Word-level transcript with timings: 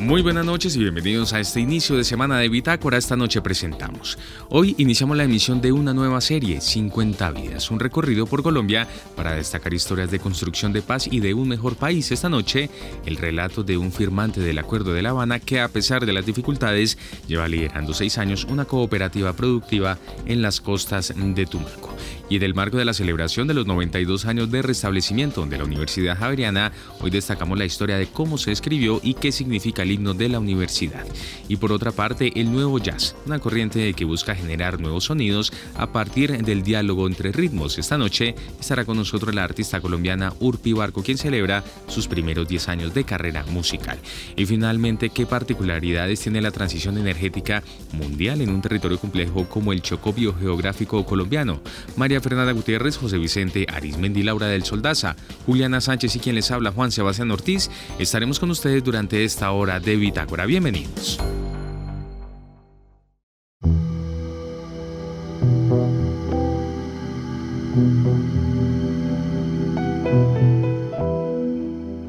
Muy 0.00 0.22
buenas 0.22 0.46
noches 0.46 0.76
y 0.76 0.78
bienvenidos 0.78 1.32
a 1.32 1.40
este 1.40 1.58
inicio 1.58 1.96
de 1.96 2.04
semana 2.04 2.38
de 2.38 2.48
Bitácora. 2.48 2.96
Esta 2.96 3.16
noche 3.16 3.42
presentamos. 3.42 4.16
Hoy 4.48 4.76
iniciamos 4.78 5.16
la 5.16 5.24
emisión 5.24 5.60
de 5.60 5.72
una 5.72 5.92
nueva 5.92 6.20
serie, 6.20 6.60
50 6.60 7.32
vidas, 7.32 7.68
un 7.72 7.80
recorrido 7.80 8.24
por 8.24 8.44
Colombia 8.44 8.86
para 9.16 9.32
destacar 9.32 9.74
historias 9.74 10.12
de 10.12 10.20
construcción 10.20 10.72
de 10.72 10.82
paz 10.82 11.08
y 11.10 11.18
de 11.18 11.34
un 11.34 11.48
mejor 11.48 11.74
país. 11.74 12.12
Esta 12.12 12.28
noche, 12.28 12.70
el 13.06 13.16
relato 13.16 13.64
de 13.64 13.76
un 13.76 13.90
firmante 13.90 14.40
del 14.40 14.60
Acuerdo 14.60 14.92
de 14.92 15.02
La 15.02 15.10
Habana 15.10 15.40
que 15.40 15.60
a 15.60 15.68
pesar 15.68 16.06
de 16.06 16.12
las 16.12 16.24
dificultades 16.24 16.96
lleva 17.26 17.48
liderando 17.48 17.92
seis 17.92 18.18
años 18.18 18.44
una 18.44 18.66
cooperativa 18.66 19.32
productiva 19.32 19.98
en 20.26 20.42
las 20.42 20.60
costas 20.60 21.12
de 21.16 21.44
Tumaco. 21.44 21.92
Y 22.30 22.36
en 22.36 22.42
el 22.44 22.54
marco 22.54 22.76
de 22.76 22.84
la 22.84 22.94
celebración 22.94 23.48
de 23.48 23.54
los 23.54 23.66
92 23.66 24.26
años 24.26 24.50
de 24.50 24.62
restablecimiento 24.62 25.44
de 25.44 25.58
la 25.58 25.64
Universidad 25.64 26.18
Javeriana, 26.18 26.72
hoy 27.00 27.10
destacamos 27.10 27.58
la 27.58 27.64
historia 27.64 27.96
de 27.96 28.06
cómo 28.06 28.38
se 28.38 28.52
escribió 28.52 29.00
y 29.02 29.14
qué 29.14 29.32
significa 29.32 29.84
el 29.88 29.94
himno 29.94 30.14
de 30.14 30.28
la 30.28 30.38
universidad. 30.38 31.04
Y 31.48 31.56
por 31.56 31.72
otra 31.72 31.92
parte, 31.92 32.32
el 32.38 32.52
nuevo 32.52 32.78
jazz, 32.78 33.16
una 33.26 33.38
corriente 33.38 33.94
que 33.94 34.04
busca 34.04 34.34
generar 34.34 34.80
nuevos 34.80 35.04
sonidos 35.04 35.52
a 35.74 35.92
partir 35.92 36.42
del 36.44 36.62
diálogo 36.62 37.06
entre 37.06 37.32
ritmos. 37.32 37.78
Esta 37.78 37.96
noche 37.96 38.34
estará 38.60 38.84
con 38.84 38.98
nosotros 38.98 39.34
la 39.34 39.44
artista 39.44 39.80
colombiana 39.80 40.34
Urpi 40.40 40.74
Barco, 40.74 41.02
quien 41.02 41.16
celebra 41.16 41.64
sus 41.86 42.06
primeros 42.06 42.46
10 42.46 42.68
años 42.68 42.94
de 42.94 43.04
carrera 43.04 43.44
musical. 43.50 43.98
Y 44.36 44.44
finalmente, 44.44 45.08
¿qué 45.08 45.24
particularidades 45.24 46.20
tiene 46.20 46.42
la 46.42 46.50
transición 46.50 46.98
energética 46.98 47.62
mundial 47.92 48.42
en 48.42 48.50
un 48.50 48.60
territorio 48.60 48.98
complejo 48.98 49.48
como 49.48 49.72
el 49.72 49.80
Chocó 49.80 50.12
biogeográfico 50.12 51.04
colombiano? 51.06 51.60
María 51.96 52.20
Fernanda 52.20 52.52
Gutiérrez, 52.52 52.98
José 52.98 53.16
Vicente 53.16 53.66
Arismendi, 53.72 54.22
Laura 54.22 54.48
del 54.48 54.64
Soldaza, 54.64 55.16
Juliana 55.46 55.80
Sánchez 55.80 56.16
y 56.16 56.18
quien 56.18 56.34
les 56.34 56.50
habla 56.50 56.72
Juan 56.72 56.92
Sebastián 56.92 57.30
Ortiz, 57.30 57.70
estaremos 57.98 58.38
con 58.38 58.50
ustedes 58.50 58.84
durante 58.84 59.24
esta 59.24 59.50
hora 59.52 59.77
de 59.84 59.96
Bitácora. 59.96 60.46
Bienvenidos. 60.46 61.18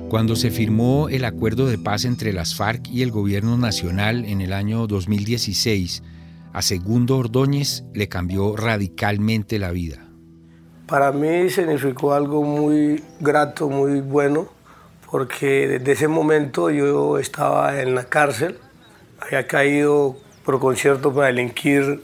Cuando 0.10 0.36
se 0.36 0.50
firmó 0.50 1.08
el 1.10 1.24
acuerdo 1.24 1.68
de 1.68 1.78
paz 1.78 2.06
entre 2.06 2.34
las 2.34 2.56
FARC 2.56 2.88
y 2.88 3.04
el 3.04 3.12
gobierno 3.12 3.58
nacional 3.58 4.26
en 4.26 4.42
el 4.42 4.54
año 4.54 4.88
2016, 4.88 6.02
a 6.52 6.62
Segundo 6.62 7.18
Ordóñez 7.18 7.84
le 7.94 8.10
cambió 8.10 8.56
radicalmente 8.56 9.60
la 9.60 9.72
vida. 9.72 10.10
Para 10.88 11.12
mí 11.12 11.50
significó 11.50 12.14
algo 12.14 12.44
muy 12.44 13.04
grato, 13.20 13.70
muy 13.70 14.02
bueno, 14.02 14.48
porque 15.10 15.68
desde 15.68 15.92
ese 15.94 16.08
momento 16.08 16.70
yo 16.70 17.18
estaba 17.18 17.82
en 17.82 17.96
la 17.96 18.06
cárcel, 18.06 18.60
había 19.20 19.48
caído 19.48 20.18
por 20.46 20.60
concierto 20.60 21.14
para 21.14 21.28
delinquir, 21.28 22.04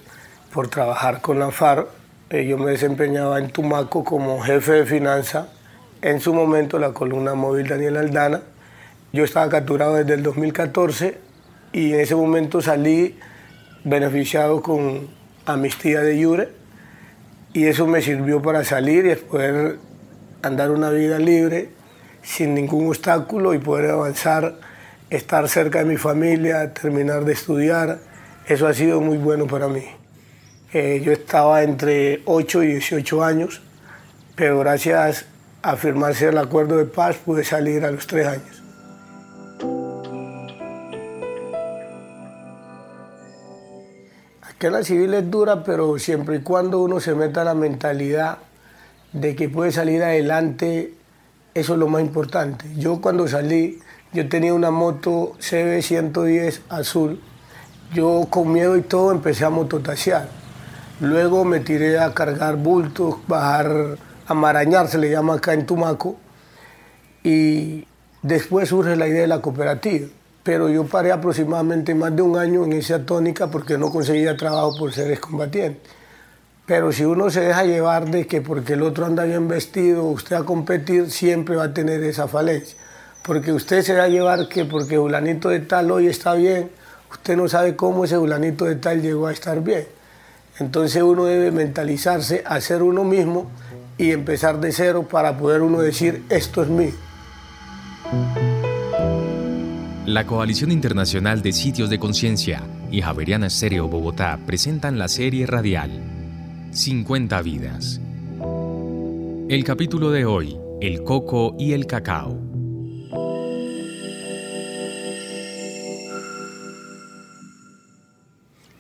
por 0.53 0.69
trabajar 0.69 1.21
con 1.21 1.39
la 1.39 1.51
FARC. 1.51 1.87
Eh, 2.31 2.47
yo 2.47 2.57
me 2.57 2.71
desempeñaba 2.71 3.37
en 3.37 3.51
Tumaco 3.51 4.03
como 4.03 4.41
jefe 4.41 4.71
de 4.71 4.85
finanzas, 4.85 5.47
en 6.01 6.19
su 6.19 6.33
momento 6.33 6.79
la 6.79 6.93
columna 6.93 7.35
móvil 7.35 7.67
Daniel 7.67 7.97
Aldana. 7.97 8.41
Yo 9.13 9.23
estaba 9.23 9.49
capturado 9.49 9.95
desde 9.95 10.15
el 10.15 10.23
2014 10.23 11.17
y 11.73 11.93
en 11.93 11.99
ese 11.99 12.15
momento 12.15 12.61
salí 12.61 13.19
beneficiado 13.83 14.61
con 14.63 15.07
amnistía 15.45 16.01
de 16.01 16.23
Jure 16.23 16.49
y 17.53 17.65
eso 17.65 17.85
me 17.85 18.01
sirvió 18.01 18.41
para 18.41 18.63
salir 18.63 19.05
y 19.05 19.15
poder 19.15 19.77
andar 20.41 20.71
una 20.71 20.89
vida 20.89 21.19
libre 21.19 21.75
sin 22.25 22.56
ningún 22.56 22.88
obstáculo 22.88 23.53
y 23.53 23.59
poder 23.59 23.91
avanzar, 23.91 24.56
estar 25.09 25.47
cerca 25.47 25.80
de 25.80 25.86
mi 25.86 25.97
familia, 25.97 26.74
terminar 26.74 27.24
de 27.24 27.34
estudiar. 27.34 28.00
Eso 28.47 28.68
ha 28.68 28.74
sido 28.74 29.00
muy 29.00 29.18
bueno 29.18 29.46
para 29.47 29.68
mí. 29.68 29.86
Eh, 30.74 31.02
yo 31.06 31.12
estaba 31.12 31.63
entre 31.63 32.22
8 32.25 32.63
y 32.63 32.68
18 32.74 33.24
años, 33.24 33.62
pero 34.36 34.59
gracias 34.59 35.25
a 35.62 35.78
firmarse 35.78 36.28
el 36.28 36.38
acuerdo 36.38 36.78
de 36.78 36.86
paz 36.86 37.16
pude 37.18 37.44
salir 37.44 37.86
a 37.86 37.91
los 37.91 38.08
3 38.08 38.28
años. 38.28 38.62
que 44.59 44.69
la 44.72 44.84
civil 44.84 45.13
es 45.13 45.30
dura, 45.30 45.63
pero 45.63 46.00
siempre 46.00 46.38
y 46.38 46.40
cuando 46.40 46.81
uno 46.81 47.00
se 47.00 47.13
meta 47.13 47.44
la 47.44 47.53
mentalidad 47.53 48.38
de 49.12 49.36
que 49.36 49.50
puede 49.50 49.72
salir 49.72 50.02
adelante, 50.02 50.94
eso 51.55 51.73
es 51.73 51.79
lo 51.79 51.88
más 51.88 52.01
importante. 52.01 52.66
Yo 52.77 53.01
cuando 53.01 53.27
salí, 53.27 53.79
yo 54.13 54.29
tenía 54.29 54.53
una 54.53 54.69
moto 54.69 55.33
CB110 55.39 56.59
azul. 56.69 57.19
Yo 57.93 58.27
con 58.29 58.51
miedo 58.51 58.77
y 58.77 58.81
todo 58.81 59.11
empecé 59.11 59.45
a 59.45 59.49
mototasear. 59.49 60.29
Luego 60.99 61.44
me 61.45 61.61
tiré 61.61 61.97
a 61.97 62.13
cargar 62.13 62.57
bultos, 62.57 63.15
bajar, 63.27 63.97
a 64.27 64.33
marañar, 64.33 64.88
se 64.88 64.97
le 64.99 65.09
llama 65.09 65.35
acá 65.35 65.53
en 65.53 65.65
Tumaco. 65.65 66.17
Y 67.23 67.88
después 68.21 68.69
surge 68.69 68.95
la 68.95 69.07
idea 69.07 69.21
de 69.21 69.27
la 69.27 69.41
cooperativa 69.41 70.07
pero 70.45 70.69
yo 70.69 70.85
paré 70.85 71.11
aproximadamente 71.11 71.95
más 71.95 72.15
de 72.15 72.21
un 72.21 72.38
año 72.38 72.65
en 72.65 72.73
esa 72.73 73.03
tónica 73.03 73.49
porque 73.49 73.79
no 73.79 73.89
conseguía 73.89 74.38
trabajo 74.38 74.77
por 74.77 74.94
ser 74.94 75.09
excombatiente. 75.09 75.79
Pero 76.65 76.91
si 76.91 77.05
uno 77.05 77.29
se 77.29 77.41
deja 77.41 77.63
llevar 77.63 78.09
de 78.09 78.25
que 78.25 78.41
porque 78.41 78.73
el 78.73 78.81
otro 78.81 79.05
anda 79.05 79.23
bien 79.23 79.47
vestido, 79.47 80.05
usted 80.05 80.35
a 80.35 80.43
competir, 80.43 81.11
siempre 81.11 81.55
va 81.55 81.65
a 81.65 81.73
tener 81.73 82.03
esa 82.03 82.27
falencia. 82.27 82.75
Porque 83.21 83.51
usted 83.51 83.83
se 83.83 83.99
a 83.99 84.07
llevar 84.07 84.47
que 84.47 84.65
porque 84.65 84.97
fulanito 84.97 85.49
de 85.49 85.59
tal 85.59 85.91
hoy 85.91 86.07
está 86.07 86.33
bien, 86.33 86.71
usted 87.11 87.37
no 87.37 87.47
sabe 87.47 87.75
cómo 87.75 88.05
ese 88.05 88.17
fulanito 88.17 88.65
de 88.65 88.77
tal 88.77 89.01
llegó 89.01 89.27
a 89.27 89.31
estar 89.31 89.61
bien. 89.61 89.85
Entonces 90.59 91.03
uno 91.03 91.25
debe 91.25 91.51
mentalizarse 91.51 92.43
a 92.45 92.59
ser 92.61 92.81
uno 92.81 93.03
mismo 93.03 93.51
y 93.97 94.11
empezar 94.11 94.59
de 94.59 94.71
cero 94.71 95.07
para 95.09 95.37
poder 95.37 95.61
uno 95.61 95.81
decir, 95.81 96.23
esto 96.29 96.63
es 96.63 96.69
mío. 96.69 96.93
La 100.07 100.25
Coalición 100.25 100.71
Internacional 100.71 101.43
de 101.43 101.51
Sitios 101.51 101.91
de 101.91 101.99
Conciencia 101.99 102.63
y 102.89 103.01
Javeriana 103.01 103.47
Estéreo 103.47 103.87
Bogotá 103.87 104.39
presentan 104.45 104.97
la 104.97 105.07
serie 105.07 105.45
radial 105.45 106.14
50 106.75 107.41
vidas. 107.41 108.02
El 109.47 109.63
capítulo 109.63 110.12
de 110.12 110.25
hoy, 110.25 110.58
el 110.81 111.03
coco 111.03 111.56
y 111.58 111.72
el 111.72 111.88
cacao. 111.88 112.38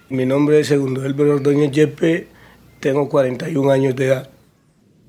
Mi 0.09 0.25
nombre 0.25 0.59
es 0.59 0.67
Segundo 0.67 1.05
Elber 1.05 1.27
Ordóñez 1.27 1.71
Yepe, 1.71 2.27
tengo 2.81 3.07
41 3.07 3.71
años 3.71 3.95
de 3.95 4.07
edad. 4.07 4.29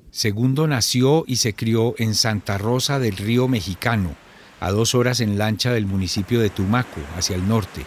Segundo 0.09 0.65
nació 0.65 1.25
y 1.27 1.35
se 1.35 1.53
crió 1.53 1.93
en 1.97 2.15
Santa 2.15 2.57
Rosa 2.57 2.99
del 2.99 3.17
Río 3.17 3.49
Mexicano, 3.49 4.15
a 4.61 4.71
dos 4.71 4.95
horas 4.95 5.19
en 5.19 5.37
lancha 5.37 5.73
del 5.73 5.87
municipio 5.87 6.39
de 6.39 6.49
Tumaco, 6.49 7.01
hacia 7.17 7.35
el 7.35 7.49
norte. 7.49 7.81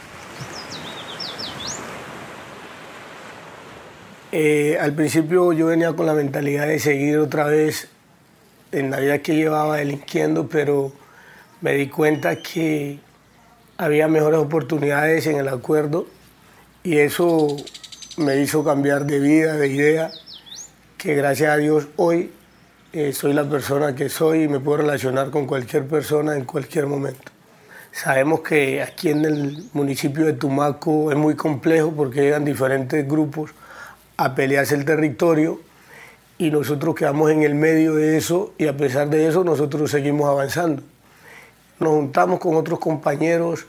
Eh, 4.33 4.79
al 4.81 4.95
principio 4.95 5.53
yo 5.53 5.67
venía 5.67 5.93
con 5.95 6.07
la 6.07 6.15
mentalidad 6.15 6.69
de 6.69 6.79
seguir 6.79 7.19
otra 7.19 7.47
vez 7.47 7.89
en 8.71 8.93
la 8.93 9.01
vida 9.01 9.19
que 9.19 9.35
llevaba 9.35 9.79
delinquiendo, 9.79 10.47
pero 10.47 10.93
me 11.61 11.73
di 11.73 11.89
cuenta 11.89 12.37
que 12.37 13.01
había 13.77 14.07
mejores 14.07 14.39
oportunidades 14.39 15.27
en 15.27 15.37
el 15.39 15.49
acuerdo 15.49 16.07
y 16.85 16.99
eso 16.99 17.57
me 18.19 18.41
hizo 18.41 18.63
cambiar 18.63 19.05
de 19.05 19.19
vida, 19.19 19.55
de 19.55 19.67
idea, 19.67 20.13
que 20.97 21.15
gracias 21.17 21.51
a 21.51 21.57
Dios 21.57 21.89
hoy 21.97 22.31
eh, 22.93 23.13
soy 23.13 23.33
la 23.33 23.49
persona 23.51 23.97
que 23.97 24.09
soy 24.09 24.45
y 24.45 24.49
me 24.49 24.61
puedo 24.61 24.79
relacionar 24.79 25.31
con 25.31 25.47
cualquier 25.47 25.87
persona 25.87 26.37
en 26.37 26.45
cualquier 26.45 26.87
momento. 26.87 27.33
Sabemos 27.91 28.43
que 28.43 28.81
aquí 28.81 29.09
en 29.09 29.25
el 29.25 29.65
municipio 29.73 30.25
de 30.25 30.35
Tumaco 30.35 31.11
es 31.11 31.19
muy 31.19 31.35
complejo 31.35 31.91
porque 31.91 32.21
llegan 32.21 32.45
diferentes 32.45 33.09
grupos 33.09 33.51
a 34.21 34.35
pelearse 34.35 34.75
el 34.75 34.85
territorio 34.85 35.63
y 36.37 36.51
nosotros 36.51 36.95
quedamos 36.95 37.31
en 37.31 37.43
el 37.43 37.55
medio 37.55 37.95
de 37.95 38.19
eso 38.19 38.53
y 38.59 38.67
a 38.67 38.77
pesar 38.77 39.09
de 39.09 39.27
eso 39.27 39.45
nosotros 39.45 39.91
seguimos 39.91 40.29
avanzando. 40.29 40.83
Nos 41.79 41.89
juntamos 41.95 42.39
con 42.39 42.55
otros 42.55 42.81
compañeros, 42.81 43.65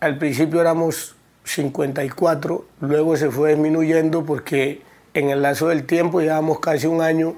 al 0.00 0.16
principio 0.16 0.62
éramos 0.62 1.14
54, 1.44 2.64
luego 2.80 3.18
se 3.18 3.30
fue 3.30 3.50
disminuyendo 3.50 4.24
porque 4.24 4.80
en 5.12 5.28
el 5.28 5.42
lazo 5.42 5.68
del 5.68 5.84
tiempo 5.84 6.22
llevamos 6.22 6.60
casi 6.60 6.86
un 6.86 7.02
año 7.02 7.34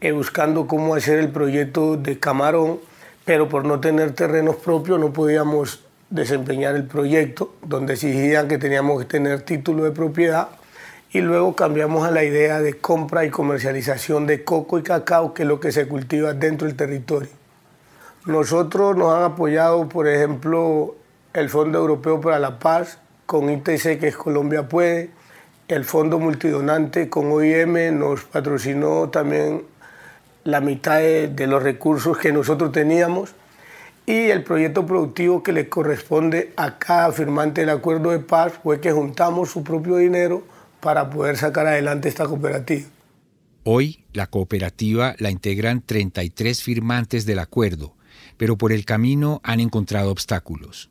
eh, 0.00 0.12
buscando 0.12 0.66
cómo 0.66 0.94
hacer 0.94 1.18
el 1.18 1.28
proyecto 1.28 1.98
de 1.98 2.18
Camarón, 2.18 2.78
pero 3.26 3.50
por 3.50 3.66
no 3.66 3.80
tener 3.80 4.12
terrenos 4.12 4.56
propios 4.56 4.98
no 4.98 5.12
podíamos 5.12 5.84
desempeñar 6.08 6.76
el 6.76 6.84
proyecto, 6.84 7.54
donde 7.62 7.92
exigían 7.92 8.48
que 8.48 8.56
teníamos 8.56 9.00
que 9.00 9.04
tener 9.04 9.42
título 9.42 9.84
de 9.84 9.90
propiedad 9.90 10.48
y 11.14 11.20
luego 11.20 11.54
cambiamos 11.54 12.04
a 12.04 12.10
la 12.10 12.24
idea 12.24 12.60
de 12.60 12.74
compra 12.74 13.24
y 13.24 13.30
comercialización 13.30 14.26
de 14.26 14.42
coco 14.42 14.80
y 14.80 14.82
cacao, 14.82 15.32
que 15.32 15.44
es 15.44 15.48
lo 15.48 15.60
que 15.60 15.70
se 15.70 15.86
cultiva 15.86 16.34
dentro 16.34 16.66
del 16.66 16.76
territorio. 16.76 17.30
Nosotros 18.26 18.96
nos 18.96 19.14
han 19.14 19.22
apoyado, 19.22 19.88
por 19.88 20.08
ejemplo, 20.08 20.96
el 21.32 21.48
Fondo 21.50 21.78
Europeo 21.78 22.20
para 22.20 22.40
la 22.40 22.58
Paz 22.58 22.98
con 23.26 23.48
ITC, 23.48 24.00
que 24.00 24.08
es 24.08 24.16
Colombia 24.16 24.68
Puede, 24.68 25.10
el 25.68 25.84
Fondo 25.84 26.18
Multidonante 26.18 27.08
con 27.08 27.30
OIM 27.30 27.96
nos 27.96 28.24
patrocinó 28.24 29.08
también 29.08 29.62
la 30.42 30.60
mitad 30.60 30.98
de, 30.98 31.46
los 31.46 31.62
recursos 31.62 32.18
que 32.18 32.32
nosotros 32.32 32.72
teníamos 32.72 33.36
y 34.04 34.30
el 34.30 34.42
proyecto 34.42 34.84
productivo 34.84 35.44
que 35.44 35.52
le 35.52 35.68
corresponde 35.68 36.52
a 36.56 36.76
cada 36.76 37.12
firmante 37.12 37.60
del 37.60 37.70
acuerdo 37.70 38.10
de 38.10 38.18
paz 38.18 38.54
fue 38.60 38.80
que 38.80 38.90
juntamos 38.90 39.50
su 39.50 39.62
propio 39.62 39.94
dinero 39.96 40.42
para 40.84 41.08
poder 41.08 41.38
sacar 41.38 41.66
adelante 41.66 42.10
esta 42.10 42.26
cooperativa. 42.26 42.86
Hoy 43.64 44.04
la 44.12 44.26
cooperativa 44.26 45.14
la 45.18 45.30
integran 45.30 45.80
33 45.80 46.62
firmantes 46.62 47.24
del 47.24 47.38
acuerdo, 47.38 47.94
pero 48.36 48.58
por 48.58 48.70
el 48.70 48.84
camino 48.84 49.40
han 49.44 49.60
encontrado 49.60 50.10
obstáculos. 50.10 50.90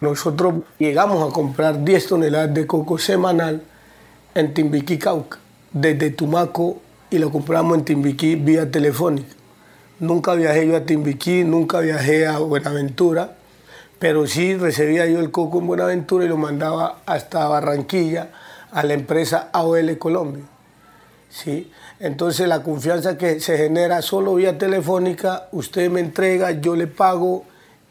Nosotros 0.00 0.64
llegamos 0.80 1.30
a 1.30 1.32
comprar 1.32 1.84
10 1.84 2.08
toneladas 2.08 2.52
de 2.52 2.66
coco 2.66 2.98
semanal 2.98 3.62
en 4.34 4.52
Timbiquí, 4.54 4.98
Cauca, 4.98 5.38
desde 5.72 6.10
Tumaco 6.10 6.82
y 7.08 7.18
lo 7.18 7.30
compramos 7.30 7.78
en 7.78 7.84
Timbiquí 7.84 8.34
vía 8.34 8.68
telefónica. 8.68 9.36
Nunca 10.00 10.34
viajé 10.34 10.66
yo 10.66 10.76
a 10.76 10.84
Timbiquí, 10.84 11.44
nunca 11.44 11.78
viajé 11.78 12.26
a 12.26 12.38
Buenaventura, 12.38 13.36
pero 14.00 14.26
sí 14.26 14.56
recibía 14.56 15.06
yo 15.06 15.20
el 15.20 15.30
coco 15.30 15.60
en 15.60 15.68
Buenaventura 15.68 16.24
y 16.24 16.28
lo 16.28 16.36
mandaba 16.36 17.02
hasta 17.06 17.46
Barranquilla 17.46 18.32
a 18.72 18.82
la 18.82 18.94
empresa 18.94 19.50
AOL 19.52 19.98
Colombia. 19.98 20.44
¿sí? 21.30 21.70
Entonces 22.00 22.48
la 22.48 22.62
confianza 22.62 23.16
que 23.16 23.38
se 23.40 23.56
genera 23.56 24.02
solo 24.02 24.34
vía 24.34 24.58
telefónica, 24.58 25.48
usted 25.52 25.90
me 25.90 26.00
entrega, 26.00 26.50
yo 26.52 26.74
le 26.74 26.86
pago 26.86 27.44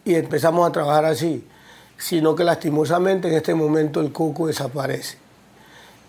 y 0.04 0.16
empezamos 0.16 0.68
a 0.68 0.72
trabajar 0.72 1.06
así. 1.06 1.48
Sino 1.98 2.36
que 2.36 2.44
lastimosamente 2.44 3.28
en 3.28 3.36
este 3.36 3.54
momento 3.54 4.02
el 4.02 4.12
coco 4.12 4.48
desaparece. 4.48 5.18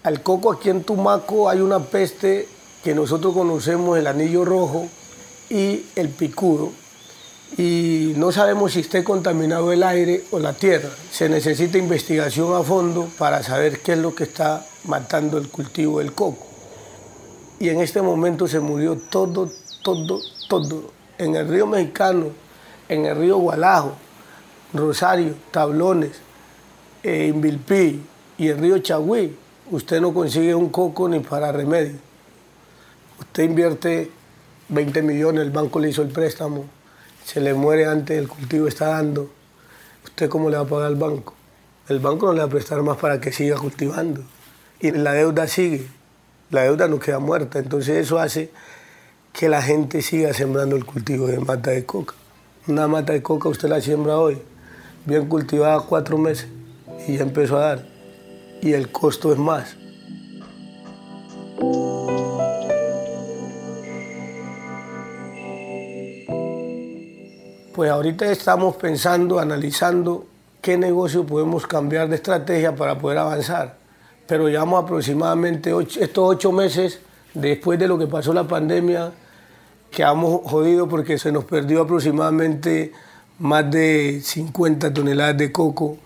Al 0.03 0.23
coco 0.23 0.51
aquí 0.51 0.71
en 0.71 0.83
Tumaco 0.83 1.49
hay 1.49 1.61
una 1.61 1.79
peste 1.79 2.49
que 2.83 2.95
nosotros 2.95 3.35
conocemos, 3.35 3.99
el 3.99 4.07
anillo 4.07 4.45
rojo 4.45 4.89
y 5.49 5.85
el 5.95 6.09
picudo, 6.09 6.73
y 7.59 8.15
no 8.17 8.33
sabemos 8.33 8.73
si 8.73 8.81
esté 8.81 9.05
contaminado 9.05 9.73
el 9.73 9.83
aire 9.83 10.25
o 10.31 10.39
la 10.39 10.55
tierra. 10.55 10.89
Se 11.11 11.29
necesita 11.29 11.77
investigación 11.77 12.55
a 12.55 12.63
fondo 12.63 13.09
para 13.19 13.43
saber 13.43 13.81
qué 13.81 13.93
es 13.93 13.99
lo 13.99 14.15
que 14.15 14.25
está 14.25 14.65
matando 14.85 15.39
el 15.39 15.49
cultivo 15.49 15.99
del 15.99 16.13
coco. 16.13 16.47
Y 17.59 17.69
en 17.69 17.81
este 17.81 18.01
momento 18.01 18.49
se 18.49 18.59
murió 18.59 18.97
todo, 18.97 19.51
todo, 19.83 20.21
todo. 20.49 20.91
En 21.19 21.37
el 21.37 21.47
río 21.47 21.67
Mexicano, 21.67 22.29
en 22.89 23.05
el 23.05 23.17
río 23.17 23.37
Gualajo, 23.37 23.93
Rosario, 24.73 25.35
Tablones, 25.51 26.13
eh, 27.03 27.27
Invilpí 27.33 28.01
y 28.39 28.49
el 28.49 28.59
río 28.59 28.79
Chagüí, 28.79 29.37
usted 29.71 30.01
no 30.01 30.15
consigue 30.15 30.55
un 30.55 30.71
coco 30.71 31.09
ni 31.09 31.21
para 31.21 31.53
remedio. 31.53 31.99
Usted 33.21 33.45
invierte 33.45 34.11
20 34.71 35.03
millones, 35.03 35.43
el 35.43 35.51
banco 35.51 35.79
le 35.79 35.91
hizo 35.91 36.03
el 36.03 36.09
préstamo, 36.09 36.65
se 37.25 37.41
le 37.41 37.55
muere 37.55 37.87
antes, 37.87 38.19
el 38.19 38.29
cultivo 38.29 38.69
está 38.69 38.89
dando, 38.89 39.31
¿usted 40.05 40.29
cómo 40.29 40.51
le 40.51 40.57
va 40.57 40.63
a 40.63 40.67
pagar 40.67 40.87
al 40.87 40.97
banco? 40.97 41.35
El 41.89 41.99
banco 41.99 42.27
no 42.27 42.33
le 42.33 42.39
va 42.41 42.47
a 42.47 42.51
prestar 42.51 42.83
más 42.83 42.97
para 42.97 43.21
que 43.21 43.33
siga 43.33 43.57
cultivando. 43.57 44.23
Y 44.81 44.91
la 44.93 45.13
deuda 45.13 45.47
sigue, 45.47 45.87
la 46.51 46.63
deuda 46.63 46.89
no 46.89 46.99
queda 46.99 47.19
muerta. 47.19 47.59
Entonces 47.59 47.97
eso 47.97 48.19
hace 48.19 48.51
que 49.33 49.49
la 49.49 49.63
gente 49.63 50.03
siga 50.03 50.33
sembrando 50.33 50.77
el 50.77 50.85
cultivo 50.85 51.27
de 51.27 51.39
mata 51.41 51.71
de 51.71 51.85
coca. 51.85 52.15
Una 52.69 52.87
mata 52.87 53.13
de 53.13 53.23
coca 53.23 53.49
usted 53.49 53.69
la 53.69 53.81
siembra 53.81 54.19
hoy, 54.19 54.39
bien 55.05 55.29
cultivada 55.29 55.81
cuatro 55.81 56.19
meses, 56.19 56.49
y 57.09 57.17
ya 57.17 57.23
empezó 57.23 57.57
a 57.57 57.61
dar. 57.61 57.87
Y 58.61 58.75
el 58.75 58.93
costo 58.93 59.33
es 59.33 59.39
más. 59.39 59.77
Pues 67.73 67.91
ahorita 67.91 68.31
estamos 68.31 68.77
pensando, 68.77 69.39
analizando 69.39 70.27
qué 70.61 70.77
negocio 70.77 71.25
podemos 71.25 71.67
cambiar 71.67 72.07
de 72.07 72.17
estrategia 72.17 72.77
para 72.77 72.99
poder 72.99 73.17
avanzar. 73.17 73.77
Pero 74.27 74.47
llevamos 74.47 74.85
aproximadamente 74.85 75.73
estos 75.99 76.25
ocho 76.29 76.53
meses 76.53 77.01
después 77.33 77.79
de 77.79 77.89
lo 77.89 77.99
que 77.99 78.07
pasó 78.07 78.35
la 78.35 78.47
pandemia, 78.47 79.13
quedamos 79.91 80.43
jodidos 80.45 80.87
porque 80.87 81.19
se 81.19 81.33
nos 81.33 81.45
perdió 81.47 81.81
aproximadamente 81.81 82.93
más 83.39 83.71
de 83.71 84.21
50 84.23 84.93
toneladas 84.93 85.39
de 85.39 85.51
coco 85.51 85.97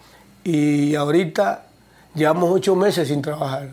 y 0.44 0.94
ahorita 0.94 1.66
llevamos 2.14 2.52
ocho 2.52 2.76
meses 2.76 3.08
sin 3.08 3.20
trabajar. 3.20 3.70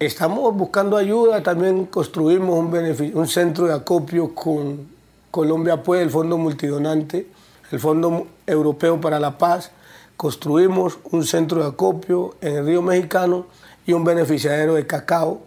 Estamos 0.00 0.52
buscando 0.56 0.96
ayuda, 0.96 1.40
también 1.40 1.86
construimos 1.86 2.58
un, 2.58 3.12
un 3.14 3.28
centro 3.28 3.66
de 3.66 3.74
acopio 3.74 4.34
con 4.34 4.93
Colombia 5.34 5.82
puede, 5.82 6.04
el 6.04 6.10
Fondo 6.10 6.38
Multidonante, 6.38 7.26
el 7.72 7.80
Fondo 7.80 8.28
Europeo 8.46 9.00
para 9.00 9.18
la 9.18 9.36
Paz, 9.36 9.72
construimos 10.16 10.98
un 11.10 11.24
centro 11.24 11.60
de 11.60 11.70
acopio 11.70 12.36
en 12.40 12.58
el 12.58 12.66
río 12.66 12.82
Mexicano 12.82 13.46
y 13.84 13.94
un 13.94 14.04
beneficiario 14.04 14.74
de 14.74 14.86
cacao 14.86 15.40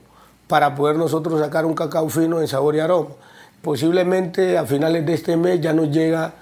para 0.48 0.75
poder 0.75 0.98
nosotros 0.98 1.39
sacar 1.39 1.66
un 1.66 1.74
cacao 1.74 2.10
fino 2.10 2.42
en 2.42 2.50
sabor 2.50 2.75
y 2.75 2.81
aroma. 2.81 3.12
Posiblemente 3.62 4.57
a 4.57 4.66
finales 4.66 5.06
de 5.06 5.13
este 5.13 5.38
mes 5.38 5.62
ya 5.62 5.72
nos 5.72 5.89
llega 5.89 6.34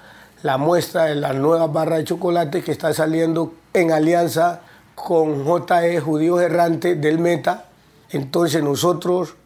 la 0.42 0.58
muestra 0.58 1.04
de 1.04 1.14
la 1.14 1.32
nueva 1.32 1.68
barra 1.68 1.98
de 1.98 2.04
chocolate 2.04 2.64
que 2.64 2.72
está 2.72 2.92
saliendo 2.94 3.54
en 3.72 3.92
alianza 3.92 4.62
con 4.96 5.44
JE 5.44 6.00
Judíos 6.00 6.42
Errantes 6.42 7.00
del 7.00 7.20
Meta. 7.20 7.66
Entonces 8.10 8.60
nosotros 8.64 9.36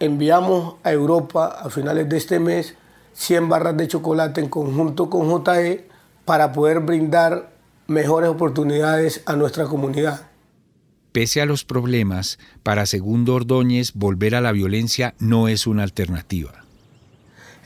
enviamos 0.00 0.76
a 0.82 0.92
Europa 0.92 1.58
a 1.62 1.68
finales 1.68 2.08
de 2.08 2.16
este 2.16 2.40
mes 2.40 2.74
100 3.14 3.48
barras 3.48 3.76
de 3.76 3.88
chocolate 3.88 4.40
en 4.40 4.48
conjunto 4.48 5.08
con 5.08 5.28
JE 5.44 5.88
para 6.24 6.52
poder 6.52 6.80
brindar 6.80 7.50
mejores 7.86 8.30
oportunidades 8.30 9.22
a 9.26 9.36
nuestra 9.36 9.64
comunidad. 9.64 10.28
Pese 11.12 11.40
a 11.40 11.46
los 11.46 11.64
problemas, 11.64 12.38
para 12.62 12.86
Segundo 12.86 13.34
Ordóñez 13.34 13.92
volver 13.94 14.34
a 14.34 14.40
la 14.40 14.52
violencia 14.52 15.14
no 15.18 15.48
es 15.48 15.66
una 15.66 15.84
alternativa. 15.84 16.64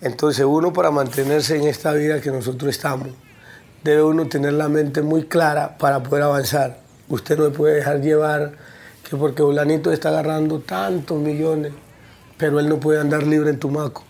Entonces 0.01 0.45
uno 0.47 0.73
para 0.73 0.91
mantenerse 0.91 1.57
en 1.57 1.67
esta 1.67 1.93
vida 1.93 2.21
que 2.21 2.31
nosotros 2.31 2.71
estamos, 2.71 3.09
debe 3.83 4.03
uno 4.03 4.29
tener 4.29 4.53
la 4.53 4.69
mente 4.69 5.03
muy 5.03 5.25
clara 5.25 5.79
para 5.79 6.03
poder 6.03 6.25
avanzar. 6.25 6.81
Usted 7.09 7.39
no 7.39 7.51
puede 7.51 7.77
dejar 7.77 8.03
llevar 8.03 8.53
que 9.09 9.17
porque 9.17 9.43
Olanito 9.43 9.93
está 9.93 10.11
agarrando 10.11 10.61
tantos 10.61 11.19
millones, 11.19 11.73
pero 12.37 12.61
él 12.61 12.69
no 12.69 12.79
puede 12.79 13.01
andar 13.01 13.23
libre 13.23 13.51
en 13.51 13.59
Tumaco. 13.59 14.05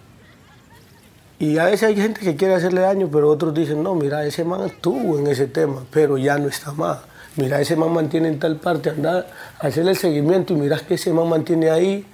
Y 1.41 1.59
a 1.59 1.67
veces 1.67 1.85
hay 1.85 1.97
gente 1.97 2.21
que 2.21 2.35
quiere 2.35 2.55
hacerle 2.55 2.81
daño, 2.81 3.09
pero 3.13 3.29
otros 3.29 3.55
dicen, 3.55 3.83
no, 3.83 3.95
mira, 3.95 4.27
ese 4.27 4.45
man 4.45 4.63
estuvo 4.63 5.19
en 5.19 5.29
ese 5.29 5.47
tema, 5.47 5.85
pero 5.91 6.19
ya 6.19 6.37
no 6.37 6.49
está 6.49 6.73
más. 6.73 6.99
Mira, 7.37 7.61
ese 7.61 7.77
man 7.77 7.93
mantiene 7.93 8.27
en 8.29 8.41
tal 8.41 8.57
parte, 8.57 8.91
anda 8.91 9.25
a 9.61 9.67
hacerle 9.69 9.93
el 9.93 9.97
seguimiento 9.97 10.53
y 10.53 10.57
miras 10.57 10.83
que 10.83 10.95
ese 10.95 11.13
man 11.13 11.29
mantiene 11.29 11.71
ahí 11.71 12.05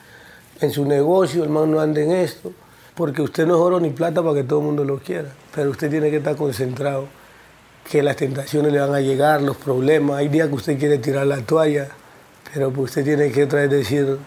en 0.60 0.70
su 0.70 0.84
negocio, 0.84 1.42
el 1.42 1.48
man 1.48 1.70
no 1.70 1.80
anda 1.80 2.02
en 2.02 2.12
esto, 2.12 2.52
porque 2.94 3.22
usted 3.22 3.46
no 3.46 3.54
es 3.54 3.60
oro 3.60 3.80
ni 3.80 3.88
plata 3.88 4.22
para 4.22 4.34
que 4.34 4.44
todo 4.44 4.58
el 4.58 4.66
mundo 4.66 4.84
lo 4.84 4.98
quiera, 4.98 5.30
pero 5.54 5.70
usted 5.70 5.90
tiene 5.90 6.10
que 6.10 6.18
estar 6.18 6.36
concentrado, 6.36 7.06
que 7.90 8.02
las 8.02 8.16
tentaciones 8.16 8.72
le 8.72 8.80
van 8.80 8.94
a 8.94 9.00
llegar, 9.00 9.40
los 9.40 9.56
problemas, 9.56 10.18
hay 10.18 10.28
días 10.28 10.48
que 10.48 10.54
usted 10.54 10.78
quiere 10.78 10.98
tirar 10.98 11.26
la 11.26 11.38
toalla, 11.38 11.88
pero 12.52 12.68
usted 12.68 13.02
tiene 13.02 13.32
que 13.32 13.46
traer 13.46 13.70
decir, 13.70 14.18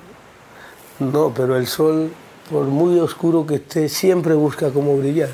no, 1.00 1.32
pero 1.36 1.56
el 1.56 1.68
sol 1.68 2.12
por 2.50 2.66
muy 2.66 3.00
oscuro 3.00 3.46
que 3.46 3.56
esté, 3.56 3.90
siempre 3.90 4.34
busca 4.34 4.72
cómo 4.72 4.98
brillar. 4.98 5.30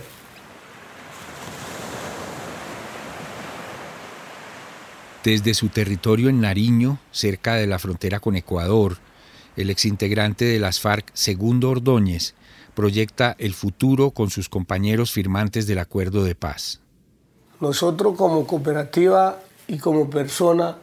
Desde 5.23 5.53
su 5.53 5.69
territorio 5.69 6.29
en 6.29 6.41
Nariño, 6.41 6.99
cerca 7.11 7.55
de 7.55 7.67
la 7.67 7.79
frontera 7.79 8.19
con 8.19 8.35
Ecuador, 8.35 8.97
el 9.55 9.69
exintegrante 9.69 10.43
de 10.43 10.59
las 10.59 10.79
FARC, 10.79 11.09
Segundo 11.13 11.69
Ordóñez, 11.69 12.33
proyecta 12.73 13.35
el 13.37 13.53
futuro 13.53 14.11
con 14.11 14.29
sus 14.29 14.49
compañeros 14.49 15.11
firmantes 15.11 15.67
del 15.67 15.79
acuerdo 15.79 16.23
de 16.23 16.35
paz. 16.35 16.81
Nosotros 17.61 18.15
como 18.17 18.45
cooperativa 18.45 19.39
y 19.67 19.77
como 19.77 20.09
persona, 20.09 20.75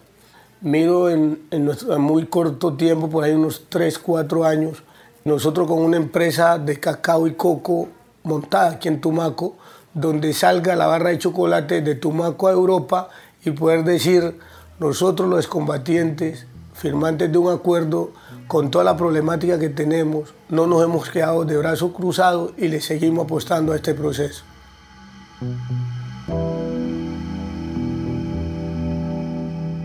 miro 0.62 1.10
en, 1.10 1.40
en, 1.50 1.64
nuestro, 1.66 1.94
en 1.94 2.00
muy 2.00 2.26
corto 2.26 2.74
tiempo, 2.74 3.10
por 3.10 3.24
ahí 3.24 3.32
unos 3.32 3.66
3, 3.68 3.98
4 3.98 4.44
años, 4.44 4.82
nosotros 5.24 5.68
con 5.68 5.78
una 5.78 5.96
empresa 5.96 6.58
de 6.58 6.78
cacao 6.80 7.26
y 7.26 7.34
coco 7.34 7.88
montada 8.22 8.72
aquí 8.72 8.88
en 8.88 9.00
Tumaco, 9.00 9.56
donde 9.92 10.32
salga 10.32 10.76
la 10.76 10.86
barra 10.86 11.10
de 11.10 11.18
chocolate 11.18 11.82
de 11.82 11.94
Tumaco 11.94 12.48
a 12.48 12.52
Europa 12.52 13.08
y 13.44 13.50
poder 13.50 13.84
decir, 13.84 14.38
nosotros 14.78 15.28
los 15.28 15.46
combatientes, 15.46 16.46
firmantes 16.74 17.30
de 17.30 17.38
un 17.38 17.52
acuerdo 17.52 18.12
con 18.46 18.70
toda 18.70 18.84
la 18.84 18.96
problemática 18.96 19.58
que 19.58 19.68
tenemos, 19.68 20.34
no 20.48 20.66
nos 20.66 20.82
hemos 20.82 21.08
quedado 21.10 21.44
de 21.44 21.56
brazos 21.56 21.92
cruzados 21.92 22.52
y 22.56 22.68
le 22.68 22.80
seguimos 22.80 23.24
apostando 23.24 23.72
a 23.72 23.76
este 23.76 23.94
proceso. 23.94 24.44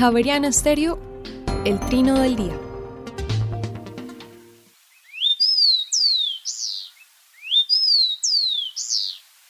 Javeriana 0.00 0.48
Estéreo, 0.48 0.98
el 1.66 1.78
trino 1.78 2.18
del 2.18 2.34
día. 2.34 2.58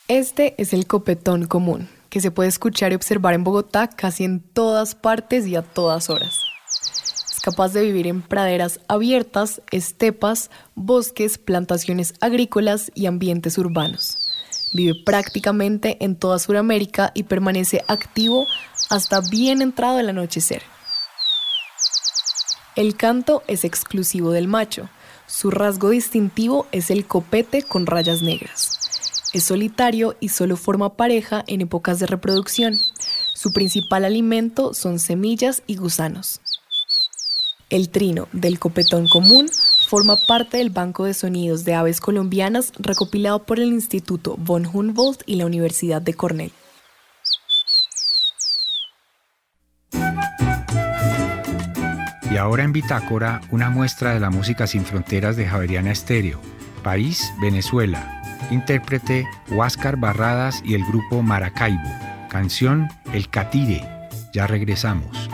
Este 0.09 0.61
es 0.61 0.73
el 0.73 0.89
copetón 0.89 1.47
común, 1.47 1.89
que 2.09 2.21
se 2.21 2.33
puede 2.33 2.49
escuchar 2.49 2.91
y 2.91 2.97
observar 2.97 3.35
en 3.35 3.45
Bogotá 3.45 3.87
casi 3.87 4.25
en 4.25 4.41
todas 4.41 4.97
partes 4.97 5.47
y 5.47 5.55
a 5.55 5.63
todas 5.63 6.11
horas. 6.11 6.41
Es 6.67 7.39
capaz 7.39 7.73
de 7.73 7.83
vivir 7.83 8.09
en 8.09 8.21
praderas 8.21 8.81
abiertas, 8.89 9.63
estepas, 9.71 10.51
bosques, 10.75 11.39
plantaciones 11.39 12.15
agrícolas 12.21 12.91
y 12.97 13.07
ambientes 13.07 13.57
urbanos. 13.57 14.33
Vive 14.73 14.95
prácticamente 15.05 15.97
en 16.05 16.17
toda 16.17 16.41
Sudamérica 16.41 17.13
y 17.15 17.23
permanece 17.23 17.85
activo 17.87 18.49
hasta 18.91 19.21
bien 19.21 19.63
entrado 19.63 19.99
el 19.99 20.09
anochecer. 20.09 20.63
El 22.77 22.97
canto 22.97 23.43
es 23.47 23.65
exclusivo 23.65 24.33
del 24.33 24.49
macho. 24.49 24.89
Su 25.27 25.51
rasgo 25.51 25.91
distintivo 25.91 26.67
es 26.73 26.91
el 26.91 27.07
copete 27.07 27.63
con 27.63 27.87
rayas 27.87 28.21
negras. 28.21 29.31
Es 29.33 29.45
solitario 29.45 30.17
y 30.19 30.31
solo 30.31 30.57
forma 30.57 30.95
pareja 30.95 31.45
en 31.47 31.61
épocas 31.61 32.01
de 32.01 32.07
reproducción. 32.07 32.77
Su 33.35 33.53
principal 33.53 34.05
alimento 34.05 34.75
son 34.75 34.99
semillas 34.99 35.63
y 35.67 35.77
gusanos. 35.77 36.41
El 37.71 37.91
trino 37.91 38.27
del 38.33 38.59
copetón 38.59 39.07
común 39.07 39.49
forma 39.89 40.17
parte 40.17 40.59
del 40.59 40.71
Banco 40.71 41.05
de 41.05 41.15
Sonidos 41.15 41.65
de 41.65 41.75
Aves 41.75 42.01
Colombianas 42.01 42.73
recopilado 42.79 43.45
por 43.45 43.61
el 43.61 43.73
Instituto 43.73 44.37
von 44.37 44.67
Humboldt 44.67 45.23
y 45.27 45.37
la 45.37 45.47
Universidad 45.47 46.03
de 46.03 46.15
Cornell. 46.15 46.53
Y 52.31 52.37
ahora 52.37 52.63
en 52.63 52.73
Bitácora, 52.73 53.41
una 53.51 53.71
muestra 53.71 54.15
de 54.15 54.21
la 54.21 54.31
música 54.31 54.69
sin 54.69 54.85
fronteras 54.85 55.37
de 55.37 55.47
Javeriana 55.47 55.91
Estéreo. 55.91 56.41
País, 56.85 57.33
Venezuela. 57.43 58.23
Intérprete, 58.53 59.27
Huáscar 59.49 59.97
Barradas 59.97 60.63
y 60.65 60.75
el 60.75 60.85
grupo 60.85 61.23
Maracaibo. 61.23 61.91
Canción, 62.29 62.89
El 63.13 63.29
Catire. 63.29 63.85
Ya 64.33 64.47
regresamos. 64.47 65.29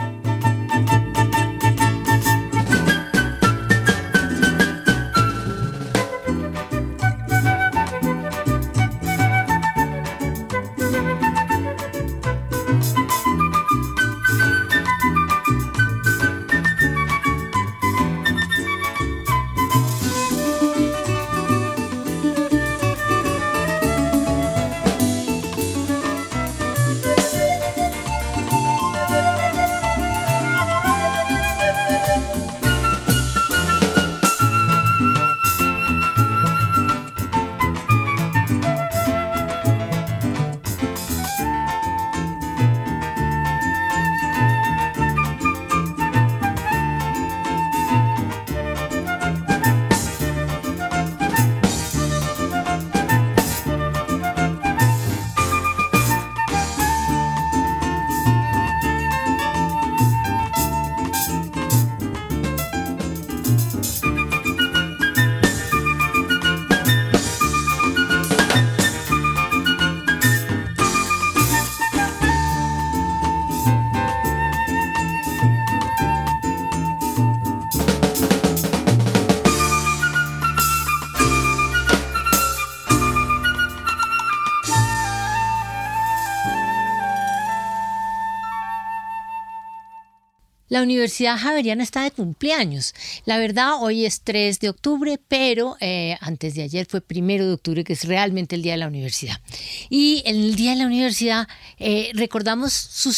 La 90.77 90.83
Universidad 90.83 91.39
Javeriana 91.39 91.81
está 91.81 92.03
de 92.03 92.11
cumpleaños. 92.11 92.93
La 93.25 93.39
verdad, 93.39 93.81
hoy 93.81 94.05
es 94.05 94.21
3 94.21 94.59
de 94.59 94.69
octubre, 94.69 95.19
pero 95.27 95.75
eh, 95.79 96.15
antes 96.21 96.53
de 96.53 96.61
ayer 96.61 96.85
fue 96.85 97.01
1 97.09 97.27
de 97.47 97.53
octubre, 97.53 97.83
que 97.83 97.93
es 97.93 98.03
realmente 98.03 98.55
el 98.55 98.61
Día 98.61 98.73
de 98.73 98.77
la 98.77 98.87
Universidad. 98.87 99.41
Y 99.89 100.21
en 100.27 100.35
el 100.35 100.55
Día 100.55 100.73
de 100.73 100.77
la 100.77 100.85
Universidad 100.85 101.47
eh, 101.79 102.11
recordamos 102.13 102.73
su 102.73 103.11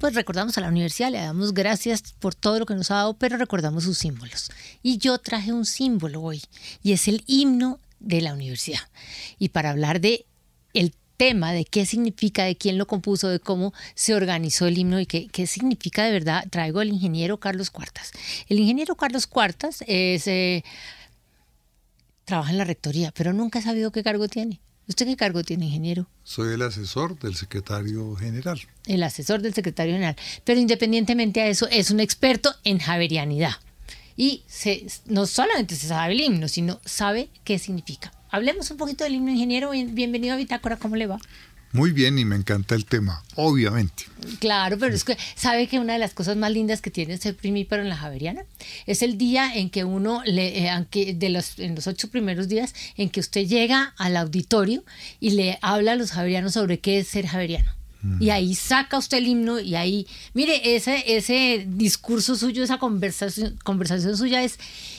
pues 0.00 0.14
recordamos 0.14 0.58
a 0.58 0.62
la 0.62 0.66
universidad, 0.66 1.12
le 1.12 1.18
damos 1.18 1.54
gracias 1.54 2.02
por 2.18 2.34
todo 2.34 2.58
lo 2.58 2.66
que 2.66 2.74
nos 2.74 2.90
ha 2.90 2.96
dado, 2.96 3.14
pero 3.14 3.36
recordamos 3.36 3.84
sus 3.84 3.96
símbolos. 3.96 4.50
Y 4.82 4.98
yo 4.98 5.18
traje 5.18 5.52
un 5.52 5.66
símbolo 5.66 6.20
hoy, 6.20 6.42
y 6.82 6.94
es 6.94 7.06
el 7.06 7.22
himno 7.28 7.78
de 8.00 8.22
la 8.22 8.34
universidad. 8.34 8.80
Y 9.38 9.50
para 9.50 9.70
hablar 9.70 10.00
de 10.00 10.26
el 10.72 10.92
tema 11.16 11.52
de 11.52 11.64
qué 11.64 11.86
significa, 11.86 12.44
de 12.44 12.56
quién 12.56 12.78
lo 12.78 12.86
compuso, 12.86 13.28
de 13.28 13.40
cómo 13.40 13.72
se 13.94 14.14
organizó 14.14 14.66
el 14.66 14.78
himno 14.78 15.00
y 15.00 15.06
qué, 15.06 15.28
qué 15.28 15.46
significa 15.46 16.04
de 16.04 16.12
verdad, 16.12 16.46
traigo 16.50 16.80
al 16.80 16.88
ingeniero 16.88 17.38
Carlos 17.38 17.70
Cuartas. 17.70 18.12
El 18.48 18.58
ingeniero 18.58 18.96
Carlos 18.96 19.26
Cuartas 19.26 19.84
es, 19.86 20.26
eh, 20.26 20.64
trabaja 22.24 22.50
en 22.50 22.58
la 22.58 22.64
rectoría, 22.64 23.12
pero 23.12 23.32
nunca 23.32 23.58
ha 23.58 23.62
sabido 23.62 23.92
qué 23.92 24.02
cargo 24.02 24.28
tiene. 24.28 24.60
¿Usted 24.86 25.06
qué 25.06 25.16
cargo 25.16 25.42
tiene, 25.42 25.66
ingeniero? 25.66 26.06
Soy 26.24 26.54
el 26.54 26.62
asesor 26.62 27.18
del 27.18 27.36
secretario 27.36 28.14
general. 28.16 28.60
El 28.86 29.02
asesor 29.02 29.40
del 29.40 29.54
secretario 29.54 29.94
general. 29.94 30.16
Pero 30.44 30.60
independientemente 30.60 31.40
a 31.40 31.46
eso, 31.46 31.66
es 31.70 31.90
un 31.90 32.00
experto 32.00 32.54
en 32.64 32.78
javerianidad. 32.78 33.52
Y 34.16 34.42
se, 34.46 34.86
no 35.06 35.26
solamente 35.26 35.74
se 35.74 35.88
sabe 35.88 36.12
el 36.12 36.20
himno, 36.20 36.48
sino 36.48 36.80
sabe 36.84 37.30
qué 37.44 37.58
significa. 37.58 38.12
Hablemos 38.34 38.68
un 38.72 38.78
poquito 38.78 39.04
del 39.04 39.14
himno 39.14 39.30
ingeniero. 39.30 39.70
Bienvenido 39.70 40.34
a 40.34 40.36
Bitácora, 40.36 40.76
¿cómo 40.76 40.96
le 40.96 41.06
va? 41.06 41.20
Muy 41.70 41.92
bien 41.92 42.18
y 42.18 42.24
me 42.24 42.34
encanta 42.34 42.74
el 42.74 42.84
tema, 42.84 43.22
obviamente. 43.36 44.06
Claro, 44.40 44.76
pero 44.76 44.92
es 44.92 45.04
que 45.04 45.16
sabe 45.36 45.68
que 45.68 45.78
una 45.78 45.92
de 45.92 46.00
las 46.00 46.14
cosas 46.14 46.36
más 46.36 46.50
lindas 46.50 46.80
que 46.82 46.90
tiene 46.90 47.16
ser 47.16 47.36
primíparo 47.36 47.82
en 47.82 47.88
la 47.88 47.96
Javeriana 47.96 48.44
es 48.86 49.02
el 49.02 49.18
día 49.18 49.54
en 49.54 49.70
que 49.70 49.84
uno, 49.84 50.20
le, 50.24 50.66
eh, 50.66 51.14
de 51.14 51.28
los, 51.28 51.60
en 51.60 51.76
los 51.76 51.86
ocho 51.86 52.10
primeros 52.10 52.48
días, 52.48 52.74
en 52.96 53.08
que 53.08 53.20
usted 53.20 53.46
llega 53.46 53.94
al 53.98 54.16
auditorio 54.16 54.82
y 55.20 55.30
le 55.30 55.60
habla 55.62 55.92
a 55.92 55.94
los 55.94 56.10
javerianos 56.10 56.54
sobre 56.54 56.80
qué 56.80 56.98
es 56.98 57.06
ser 57.06 57.28
javeriano. 57.28 57.70
Y 58.20 58.30
ahí 58.30 58.54
saca 58.54 58.98
usted 58.98 59.18
el 59.18 59.28
himno 59.28 59.60
y 59.60 59.76
ahí, 59.76 60.06
mire, 60.34 60.76
ese, 60.76 61.16
ese 61.16 61.64
discurso 61.66 62.36
suyo, 62.36 62.62
esa 62.62 62.78
conversación, 62.78 63.58
conversación 63.64 64.16
suya 64.16 64.42
es 64.42 64.58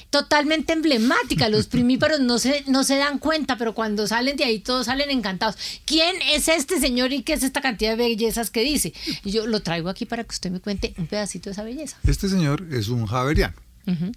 totalmente 0.10 0.74
emblemática. 0.74 1.50
Los 1.50 1.68
primíparos 1.76 2.20
no 2.20 2.40
se, 2.40 2.64
no 2.68 2.84
se 2.84 2.98
dan 2.98 3.20
cuenta, 3.20 3.58
pero 3.58 3.76
cuando 3.76 4.08
salen 4.08 4.38
de 4.38 4.46
ahí 4.46 4.60
todos 4.60 4.88
salen 4.88 5.10
encantados. 5.12 5.56
¿Quién 5.86 6.16
es 6.34 6.48
este 6.48 6.80
señor 6.80 7.14
y 7.14 7.22
qué 7.22 7.34
es 7.34 7.44
esta 7.44 7.62
cantidad 7.62 7.92
de 7.92 7.98
bellezas 7.98 8.50
que 8.50 8.62
dice? 8.62 8.94
Y 9.24 9.32
yo 9.32 9.46
lo 9.46 9.62
traigo 9.62 9.90
aquí 9.90 10.06
para 10.06 10.24
que 10.24 10.34
usted 10.34 10.52
me 10.52 10.60
cuente 10.60 10.94
un 10.98 11.08
pedacito 11.08 11.50
de 11.50 11.52
esa 11.52 11.64
belleza. 11.64 11.98
Este 12.08 12.28
señor 12.28 12.66
es 12.72 12.88
un 12.88 13.06
javeriano. 13.06 13.56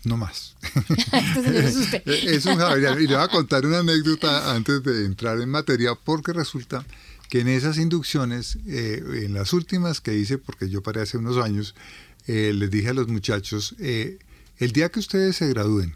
No 0.05 0.17
más. 0.17 0.57
Este 1.13 1.43
señor 1.43 1.65
es 1.65 1.77
usted. 1.77 2.03
es 2.07 2.47
un 2.47 2.57
javeriano. 2.57 3.01
Y 3.01 3.07
le 3.07 3.17
voy 3.17 3.25
a 3.25 3.29
contar 3.29 3.67
una 3.67 3.81
anécdota 3.81 4.55
antes 4.55 4.83
de 4.83 5.05
entrar 5.05 5.39
en 5.41 5.51
materia, 5.51 5.95
porque 5.95 6.33
resulta 6.33 6.85
que 7.29 7.41
en 7.41 7.49
esas 7.49 7.79
inducciones, 7.79 8.59
eh, 8.67 9.03
en 9.25 9.35
las 9.35 9.53
últimas 9.53 10.01
que 10.01 10.17
hice, 10.17 10.39
porque 10.39 10.69
yo 10.69 10.83
paré 10.83 11.03
hace 11.03 11.19
unos 11.19 11.37
años, 11.37 11.75
eh, 12.27 12.53
les 12.55 12.71
dije 12.71 12.89
a 12.89 12.95
los 12.95 13.09
muchachos, 13.09 13.75
eh, 13.79 14.19
el 14.57 14.73
día 14.73 14.89
que 14.89 14.99
ustedes 14.99 15.37
se 15.37 15.49
gradúen, 15.49 15.95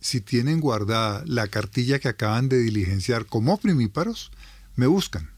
si 0.00 0.20
tienen 0.20 0.60
guardada 0.60 1.22
la 1.26 1.48
cartilla 1.48 1.98
que 1.98 2.08
acaban 2.08 2.48
de 2.48 2.58
diligenciar 2.58 3.24
como 3.24 3.56
primíparos, 3.58 4.30
me 4.76 4.86
buscan. 4.86 5.30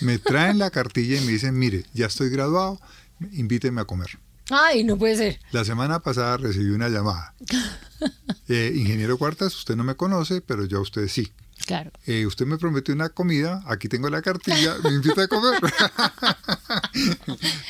Me 0.00 0.18
traen 0.18 0.58
la 0.58 0.70
cartilla 0.70 1.20
y 1.20 1.24
me 1.24 1.32
dicen, 1.32 1.58
mire, 1.58 1.84
ya 1.94 2.06
estoy 2.06 2.28
graduado, 2.28 2.78
invíteme 3.32 3.80
a 3.80 3.86
comer. 3.86 4.18
Ay, 4.50 4.84
no 4.84 4.96
puede 4.96 5.16
ser. 5.16 5.40
La 5.50 5.64
semana 5.64 6.00
pasada 6.00 6.36
recibí 6.36 6.70
una 6.70 6.88
llamada. 6.88 7.34
Ingeniero 8.48 9.18
Cuartas, 9.18 9.56
usted 9.56 9.74
no 9.74 9.82
me 9.82 9.96
conoce, 9.96 10.40
pero 10.40 10.66
yo 10.66 10.78
a 10.78 10.82
usted 10.82 11.08
sí. 11.08 11.32
Claro. 11.66 11.90
Eh, 12.06 12.24
usted 12.26 12.46
me 12.46 12.58
prometió 12.58 12.94
una 12.94 13.08
comida, 13.08 13.62
aquí 13.66 13.88
tengo 13.88 14.08
la 14.08 14.22
cartilla, 14.22 14.76
me 14.84 14.90
invita 14.90 15.22
a 15.22 15.28
comer. 15.28 15.60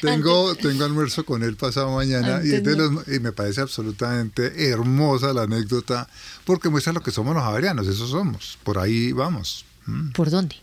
tengo, 0.03 0.55
tengo 0.55 0.85
almuerzo 0.85 1.25
con 1.25 1.43
él 1.43 1.57
pasado 1.57 1.97
mañana 1.97 2.43
y, 2.45 2.55
y, 2.55 3.21
me 3.21 3.33
parece 3.33 3.63
absolutamente 3.63 4.69
hermosa 4.69 5.33
la 5.33 5.45
anécdota 5.45 6.11
porque 6.45 6.69
muestra 6.69 6.93
lo 6.93 7.01
que 7.01 7.11
somos 7.11 7.35
los 7.35 7.43
javerianos, 7.43 7.87
eso 7.87 8.07
somos, 8.07 8.59
por 8.65 8.79
ahí 8.79 9.13
vamos. 9.13 9.65
Mm. 9.87 10.11
¿Por 10.11 10.29
dónde? 10.29 10.57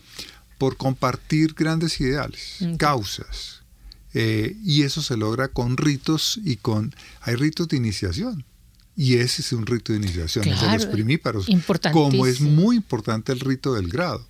Por 0.56 0.76
compartir 0.76 1.54
grandes 1.54 2.00
ideales, 2.00 2.58
causas. 2.78 3.62
Eh, 4.16 4.56
y 4.62 4.84
eso 4.84 5.02
se 5.02 5.16
logra 5.16 5.48
con 5.48 5.76
ritos 5.76 6.38
y 6.44 6.54
con... 6.56 6.94
Hay 7.20 7.34
ritos 7.34 7.66
de 7.66 7.78
iniciación 7.78 8.44
y 8.96 9.16
ese 9.16 9.42
es 9.42 9.52
un 9.52 9.66
rito 9.66 9.92
de 9.92 9.98
iniciación, 9.98 10.46
es 10.46 10.60
de 10.60 10.72
los 10.72 10.86
primíparos. 10.86 11.46
Como 11.92 12.26
es 12.26 12.40
muy 12.40 12.76
importante 12.76 13.32
el 13.32 13.40
rito 13.40 13.74
del 13.74 13.88
grado. 13.88 14.24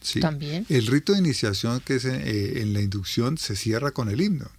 ¿sí? 0.00 0.20
También. 0.20 0.64
El 0.68 0.86
rito 0.86 1.12
de 1.12 1.18
iniciación 1.18 1.80
que 1.80 1.96
es 1.96 2.04
eh, 2.04 2.62
en 2.62 2.72
la 2.72 2.80
inducción 2.80 3.36
se 3.36 3.54
cierra 3.54 3.90
con 3.90 4.08
el 4.08 4.20
himno. 4.20 4.50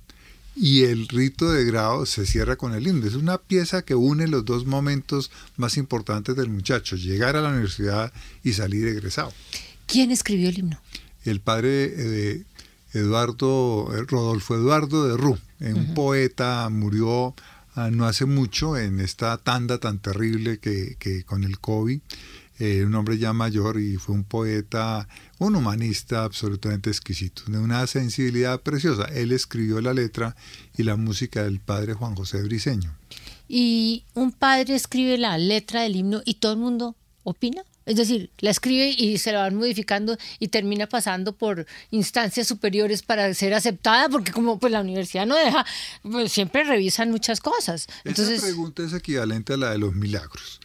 Y 0.55 0.83
el 0.83 1.07
rito 1.07 1.51
de 1.51 1.63
grado 1.63 2.05
se 2.05 2.25
cierra 2.25 2.57
con 2.57 2.73
el 2.73 2.85
himno. 2.85 3.07
Es 3.07 3.15
una 3.15 3.37
pieza 3.37 3.81
que 3.81 3.95
une 3.95 4.27
los 4.27 4.45
dos 4.45 4.65
momentos 4.65 5.31
más 5.57 5.77
importantes 5.77 6.35
del 6.35 6.49
muchacho, 6.49 6.95
llegar 6.95 7.35
a 7.35 7.41
la 7.41 7.49
universidad 7.49 8.11
y 8.43 8.53
salir 8.53 8.87
egresado. 8.87 9.31
¿Quién 9.87 10.11
escribió 10.11 10.49
el 10.49 10.59
himno? 10.59 10.79
El 11.23 11.39
padre 11.39 11.93
eh, 11.97 12.43
Eduardo, 12.93 13.89
eh, 13.95 14.03
Rodolfo 14.07 14.55
Eduardo 14.55 15.07
de 15.07 15.17
Rú, 15.17 15.37
un 15.61 15.93
poeta, 15.93 16.69
murió 16.69 17.33
Ah, 17.81 17.91
no 17.91 18.05
hace 18.05 18.25
mucho, 18.25 18.75
en 18.75 18.99
esta 18.99 19.37
tanda 19.37 19.77
tan 19.77 19.99
terrible 19.99 20.59
que, 20.59 21.23
con 21.25 21.45
el 21.45 21.59
COVID, 21.59 22.01
eh, 22.59 22.83
un 22.83 22.93
hombre 22.93 23.17
ya 23.17 23.31
mayor 23.31 23.79
y 23.79 23.95
fue 23.95 24.15
un 24.15 24.25
poeta, 24.25 25.07
un 25.37 25.55
humanista 25.55 26.25
absolutamente 26.25 26.89
exquisito, 26.89 27.43
de 27.47 27.57
una 27.57 27.87
sensibilidad 27.87 28.59
preciosa. 28.59 29.05
Él 29.05 29.31
escribió 29.31 29.79
la 29.79 29.93
letra 29.93 30.35
y 30.75 30.83
la 30.83 30.97
música 30.97 31.43
del 31.43 31.61
padre 31.61 31.93
Juan 31.93 32.15
José 32.15 32.43
Briceño. 32.43 32.93
Y 33.47 34.03
un 34.13 34.33
padre 34.33 34.75
escribe 34.75 35.17
la 35.17 35.37
letra 35.37 35.83
del 35.83 35.95
himno 35.95 36.21
y 36.25 36.33
todo 36.33 36.51
el 36.51 36.59
mundo 36.59 36.97
opina. 37.23 37.63
Es 37.89 37.95
decir, 37.95 38.29
la 38.37 38.51
escribe 38.51 38.93
y 38.95 39.17
se 39.17 39.31
la 39.31 39.39
van 39.39 39.55
modificando 39.55 40.15
y 40.37 40.49
termina 40.49 40.87
pasando 40.87 41.33
por 41.33 41.65
instancias 41.89 42.45
superiores 42.45 43.01
para 43.01 43.33
ser 43.33 43.55
aceptada, 43.55 44.09
porque 44.09 44.31
como 44.31 44.59
pues 44.59 44.71
la 44.71 44.81
universidad 44.81 45.25
no 45.25 45.35
deja, 45.35 45.65
pues 46.03 46.31
siempre 46.31 46.63
revisan 46.63 47.09
muchas 47.09 47.41
cosas. 47.41 47.87
Entonces, 48.03 48.37
Esa 48.37 48.45
pregunta 48.45 48.83
es 48.83 48.93
equivalente 48.93 49.53
a 49.53 49.57
la 49.57 49.71
de 49.71 49.79
los 49.79 49.95
milagros. 49.95 50.59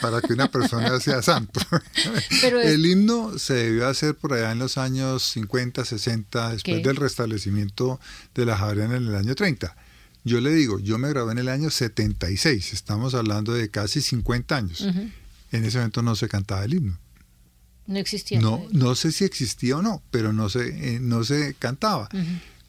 para 0.00 0.22
que 0.22 0.32
una 0.32 0.50
persona 0.50 0.98
sea 1.00 1.20
santo. 1.20 1.60
el 2.64 2.86
himno 2.86 3.38
se 3.38 3.52
debió 3.52 3.86
hacer 3.86 4.14
por 4.14 4.32
allá 4.32 4.52
en 4.52 4.60
los 4.60 4.78
años 4.78 5.22
50, 5.24 5.84
60, 5.84 6.52
después 6.52 6.82
del 6.82 6.96
restablecimiento 6.96 8.00
de 8.34 8.46
la 8.46 8.56
Javeriana 8.56 8.96
en 8.96 9.08
el 9.08 9.14
año 9.14 9.34
30. 9.34 9.76
Yo 10.24 10.40
le 10.40 10.54
digo, 10.54 10.78
yo 10.78 10.96
me 10.96 11.10
grabé 11.10 11.32
en 11.32 11.38
el 11.38 11.50
año 11.50 11.68
76, 11.68 12.72
estamos 12.72 13.14
hablando 13.14 13.52
de 13.52 13.70
casi 13.70 14.00
50 14.00 14.56
años 14.56 14.86
en 15.50 15.64
ese 15.64 15.78
momento 15.78 16.02
no 16.02 16.16
se 16.16 16.28
cantaba 16.28 16.64
el 16.64 16.74
himno. 16.74 16.98
No 17.86 17.98
existía. 17.98 18.40
No, 18.40 18.64
no 18.70 18.94
sé 18.94 19.10
si 19.10 19.24
existía 19.24 19.76
o 19.76 19.82
no, 19.82 20.02
pero 20.10 20.32
no 20.32 20.48
se, 20.48 20.94
eh, 20.94 21.00
no 21.00 21.24
se 21.24 21.54
cantaba. 21.54 22.08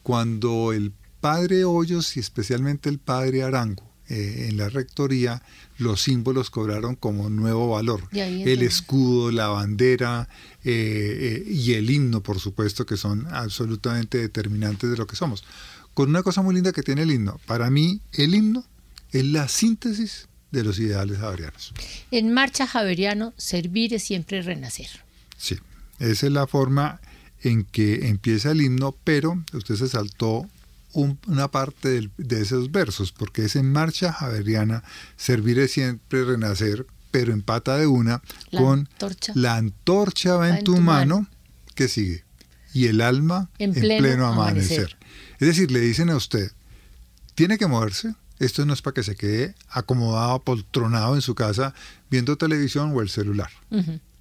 Cuando 0.02 0.74
el 0.74 0.94
padre 1.20 1.64
Hoyos 1.64 2.18
y 2.18 2.20
especialmente 2.20 2.90
el 2.90 2.98
padre 2.98 3.44
Arango 3.44 3.92
eh, 4.10 4.48
en 4.50 4.58
la 4.58 4.68
rectoría, 4.68 5.44
los 5.78 6.02
símbolos 6.02 6.50
cobraron 6.50 6.96
como 6.96 7.30
nuevo 7.30 7.70
valor. 7.70 8.10
El 8.12 8.64
escudo, 8.64 9.32
la 9.32 9.48
bandera 9.48 10.28
eh, 10.64 11.46
y 11.48 11.74
el 11.74 11.92
himno, 11.92 12.22
por 12.24 12.40
supuesto, 12.40 12.86
que 12.86 12.98
son 12.98 13.28
absolutamente 13.32 14.18
determinantes 14.18 14.90
de 14.90 14.98
lo 14.98 15.06
que 15.06 15.16
somos. 15.16 15.44
Con 15.94 16.10
una 16.10 16.24
cosa 16.24 16.42
muy 16.42 16.56
linda 16.56 16.72
que 16.72 16.84
tiene 16.84 17.04
el 17.04 17.12
himno. 17.12 17.40
Para 17.46 17.70
mí, 17.70 18.02
el 18.14 18.34
himno 18.34 18.66
es 19.12 19.26
la 19.26 19.48
síntesis 19.48 20.28
de 20.52 20.64
los 20.64 20.80
ideales 20.80 21.18
javerianos. 21.20 21.74
En 22.12 22.34
marcha 22.34 22.68
javeriano, 22.68 23.34
servir 23.38 23.94
es 23.94 24.04
siempre 24.04 24.42
renacer. 24.42 24.90
Sí, 25.38 25.58
esa 26.00 26.28
es 26.28 26.32
la 26.32 26.48
forma 26.48 27.00
en 27.42 27.64
que 27.64 28.08
empieza 28.08 28.52
el 28.52 28.62
himno, 28.62 28.96
pero 29.04 29.44
usted 29.54 29.76
se 29.76 29.88
saltó 29.88 30.48
una 30.94 31.50
parte 31.50 32.10
de 32.18 32.42
esos 32.42 32.72
versos, 32.72 33.12
porque 33.12 33.46
es 33.46 33.56
en 33.56 33.72
marcha 33.72 34.12
javeriana, 34.12 34.84
servir 35.16 35.60
es 35.60 35.72
siempre 35.72 36.26
renacer, 36.26 36.86
pero 37.12 37.34
empata 37.34 37.78
de 37.78 37.88
una 37.88 38.22
con 38.52 38.90
la 39.36 39.56
antorcha 39.56 40.36
va 40.36 40.50
en, 40.58 40.64
tu, 40.64 40.78
mano, 40.78 41.28
que 41.76 41.88
sigue, 41.88 42.24
y 42.74 42.88
el 42.88 43.02
alma 43.02 43.50
en 43.58 43.74
pleno, 43.74 44.28
amanecer. 44.28 44.98
Es 45.40 45.48
decir, 45.48 45.72
le 45.72 45.80
dicen 45.80 46.10
a 46.10 46.16
usted, 46.16 46.52
tiene 47.36 47.58
que 47.58 47.68
moverse, 47.68 48.14
esto 48.42 48.66
no 48.66 48.74
es 48.74 48.82
para 48.82 48.96
que 48.96 49.04
se 49.04 49.16
quede 49.16 49.56
acomodado, 49.70 50.40
poltronado 50.40 51.14
en 51.16 51.22
su 51.22 51.36
casa 51.36 51.76
viendo 52.10 52.38
televisión 52.38 52.92
o 52.96 53.02
el 53.02 53.10
celular. 53.10 53.52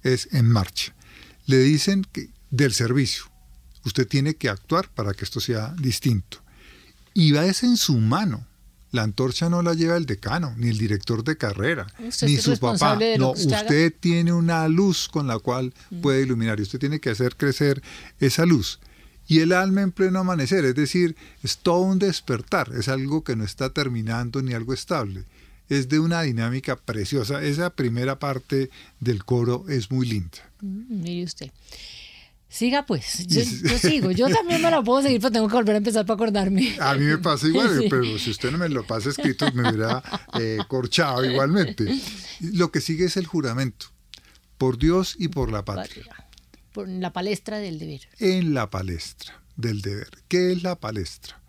Es 0.03 0.29
en 0.31 0.47
marcha. 0.47 0.93
Le 1.47 1.57
dicen 1.57 2.05
que 2.11 2.29
del 2.51 2.73
servicio. 2.73 3.23
Usted 3.83 4.07
tiene 4.07 4.35
que 4.35 4.49
actuar 4.49 4.89
para 4.89 5.13
que 5.13 5.25
esto 5.25 5.39
sea 5.39 5.73
distinto. 5.79 6.37
Y 7.15 7.31
va 7.31 7.45
es 7.45 7.63
en 7.63 7.77
su 7.77 7.97
mano. 7.97 8.45
La 8.91 9.03
antorcha 9.03 9.49
no 9.49 9.63
la 9.63 9.73
lleva 9.73 9.97
el 9.97 10.05
decano, 10.05 10.53
ni 10.55 10.67
el 10.67 10.77
director 10.77 11.23
de 11.23 11.37
carrera, 11.37 11.87
ni 12.21 12.37
su 12.37 12.59
papá. 12.59 12.99
No, 13.17 13.31
usted, 13.31 13.93
tiene 13.99 14.33
una 14.33 14.67
luz 14.67 15.07
con 15.07 15.27
la 15.27 15.39
cual 15.39 15.73
puede 16.01 16.21
iluminar 16.21 16.59
y 16.59 16.63
usted 16.63 16.77
tiene 16.77 16.99
que 16.99 17.09
hacer 17.09 17.37
crecer 17.37 17.81
esa 18.19 18.45
luz 18.45 18.79
y 19.27 19.39
el 19.39 19.53
alma 19.53 19.81
en 19.81 19.91
pleno 19.91 20.19
amanecer, 20.19 20.65
es 20.65 20.75
decir, 20.75 21.15
es 21.43 21.57
todo 21.57 21.81
un 21.81 21.99
despertar, 21.99 22.71
es 22.77 22.87
algo 22.87 23.23
que 23.23 23.35
no 23.35 23.43
está 23.43 23.71
terminando 23.71 24.41
ni 24.41 24.53
algo 24.53 24.73
estable, 24.73 25.25
es 25.69 25.87
de 25.89 25.99
una 25.99 26.21
dinámica 26.21 26.75
preciosa. 26.75 27.41
Esa 27.41 27.69
primera 27.69 28.19
parte 28.19 28.69
del 28.99 29.23
coro 29.23 29.65
es 29.69 29.89
muy 29.89 30.05
linda. 30.07 30.37
Mm, 30.61 31.01
mire 31.01 31.23
usted. 31.23 31.51
Siga 32.49 32.85
pues, 32.85 33.25
yo, 33.27 33.41
sigo, 33.79 34.11
yo 34.11 34.27
también 34.27 34.61
me 34.61 34.69
la 34.69 34.83
puedo 34.83 35.01
seguir, 35.01 35.21
pero 35.21 35.31
tengo 35.31 35.47
que 35.47 35.55
volver 35.55 35.75
a 35.75 35.77
empezar 35.77 36.05
para 36.05 36.15
acordarme. 36.15 36.75
A 36.81 36.95
mí 36.95 37.05
me 37.05 37.17
pasa 37.17 37.47
igual, 37.47 37.85
pero 37.89 38.19
si 38.19 38.31
usted 38.31 38.51
no 38.51 38.57
me 38.57 38.67
lo 38.67 38.85
pasa 38.85 39.09
escrito, 39.11 39.49
me 39.53 39.69
hubiera 39.69 40.03
eh, 40.37 40.57
corchado 40.67 41.23
igualmente. 41.23 41.87
Lo 42.41 42.69
que 42.69 42.81
sigue 42.81 43.05
es 43.05 43.15
el 43.15 43.25
juramento, 43.25 43.85
por 44.57 44.77
Dios 44.77 45.15
y 45.17 45.29
por 45.29 45.49
la 45.49 45.63
patria 45.63 46.05
en 46.75 47.01
la 47.01 47.13
palestra 47.13 47.59
del 47.59 47.79
deber. 47.79 48.01
En 48.19 48.53
la 48.53 48.69
palestra 48.69 49.41
del 49.55 49.81
deber. 49.81 50.09
¿Qué 50.27 50.51
es 50.51 50.63
la 50.63 50.75
palestra? 50.75 51.41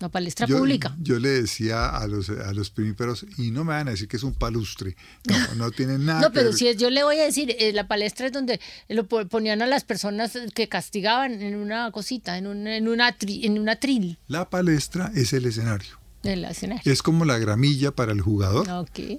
La 0.00 0.08
palestra 0.08 0.46
pública. 0.46 0.94
Yo 1.00 1.18
le 1.18 1.28
decía 1.28 1.88
a 1.88 2.06
los, 2.06 2.28
a 2.28 2.52
los 2.52 2.70
primíperos, 2.70 3.24
y 3.38 3.52
no 3.52 3.64
me 3.64 3.72
van 3.72 3.88
a 3.88 3.92
decir 3.92 4.08
que 4.08 4.16
es 4.16 4.22
un 4.22 4.34
palustre, 4.34 4.96
no, 5.24 5.54
no 5.56 5.70
tienen 5.70 6.04
nada. 6.04 6.20
no, 6.20 6.32
pero 6.32 6.52
si 6.52 6.66
es, 6.68 6.76
yo 6.76 6.90
le 6.90 7.04
voy 7.04 7.18
a 7.20 7.24
decir, 7.24 7.54
eh, 7.58 7.72
la 7.72 7.86
palestra 7.86 8.26
es 8.26 8.32
donde 8.32 8.60
lo 8.88 9.06
ponían 9.06 9.62
a 9.62 9.66
las 9.66 9.84
personas 9.84 10.36
que 10.54 10.68
castigaban 10.68 11.40
en 11.40 11.54
una 11.54 11.90
cosita, 11.92 12.36
en, 12.36 12.48
un, 12.48 12.66
en, 12.66 12.88
una, 12.88 13.16
en 13.20 13.58
una 13.58 13.76
tril. 13.76 14.18
La 14.26 14.50
palestra 14.50 15.12
es 15.14 15.32
el 15.32 15.46
escenario. 15.46 15.98
El 16.24 16.44
escenario. 16.44 16.90
Es 16.90 17.02
como 17.02 17.24
la 17.24 17.38
gramilla 17.38 17.92
para 17.92 18.12
el 18.12 18.20
jugador, 18.20 18.66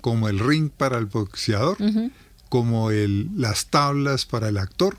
como 0.02 0.28
el 0.28 0.40
ring 0.40 0.70
para 0.72 0.98
el 0.98 1.06
boxeador 1.06 1.78
como 2.50 2.92
el, 2.92 3.30
las 3.36 3.68
tablas 3.68 4.26
para 4.26 4.50
el 4.50 4.58
actor, 4.58 4.98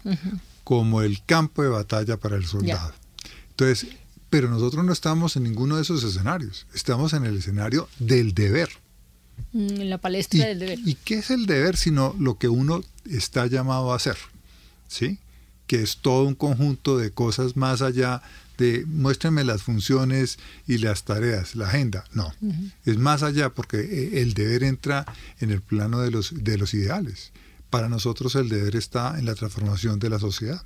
como 0.65 1.03
el 1.03 1.23
campo 1.25 1.63
de 1.63 1.69
batalla 1.69 2.17
para 2.17 2.37
el 2.37 2.47
soldado. 2.47 2.93
Entonces, 3.51 3.89
pero 4.31 4.51
nosotros 4.51 4.85
no 4.85 4.93
estamos 4.93 5.37
en 5.37 5.45
ninguno 5.45 5.77
de 5.77 5.83
esos 5.83 6.03
escenarios, 6.05 6.67
estamos 6.75 7.13
en 7.13 7.25
el 7.25 7.39
escenario 7.39 7.89
del 7.99 8.35
deber. 8.35 8.69
Mm, 9.53 9.81
en 9.81 9.91
la 9.91 9.99
palestra 9.99 10.39
¿Y, 10.39 10.43
del 10.43 10.59
deber. 10.59 10.79
¿Y 10.85 10.95
qué 10.95 11.19
es 11.19 11.31
el 11.31 11.47
deber 11.47 11.77
sino 11.77 12.15
lo 12.19 12.39
que 12.39 12.49
uno 12.49 12.83
está 13.09 13.47
llamado 13.47 13.93
a 13.93 13.97
hacer? 13.97 14.17
¿Sí? 14.89 15.19
Que 15.67 15.83
es 15.83 15.99
todo 15.99 16.25
un 16.25 16.35
conjunto 16.35 16.99
de 16.99 17.11
cosas 17.11 17.57
más 17.57 17.83
allá 17.83 18.23
de 18.59 18.85
muéstrenme 18.87 19.45
las 19.45 19.62
funciones 19.62 20.38
y 20.66 20.79
las 20.79 21.05
tareas, 21.05 21.57
la 21.57 21.66
agenda. 21.66 22.05
No, 22.12 22.33
es 22.85 22.99
más 22.99 23.23
allá 23.23 23.51
porque 23.51 23.79
eh, 23.79 24.23
el 24.23 24.35
deber 24.35 24.64
entra 24.64 25.05
en 25.40 25.51
el 25.51 25.61
plano 25.61 26.01
de 26.01 26.11
los, 26.11 26.33
de 26.45 26.59
los 26.59 26.75
ideales. 26.75 27.33
Para 27.71 27.88
nosotros 27.88 28.35
el 28.37 28.49
deber 28.49 28.77
está 28.77 29.19
en 29.19 29.27
la 29.27 29.35
transformación 29.35 29.99
de 29.99 30.11
la 30.11 30.19
sociedad. 30.19 30.62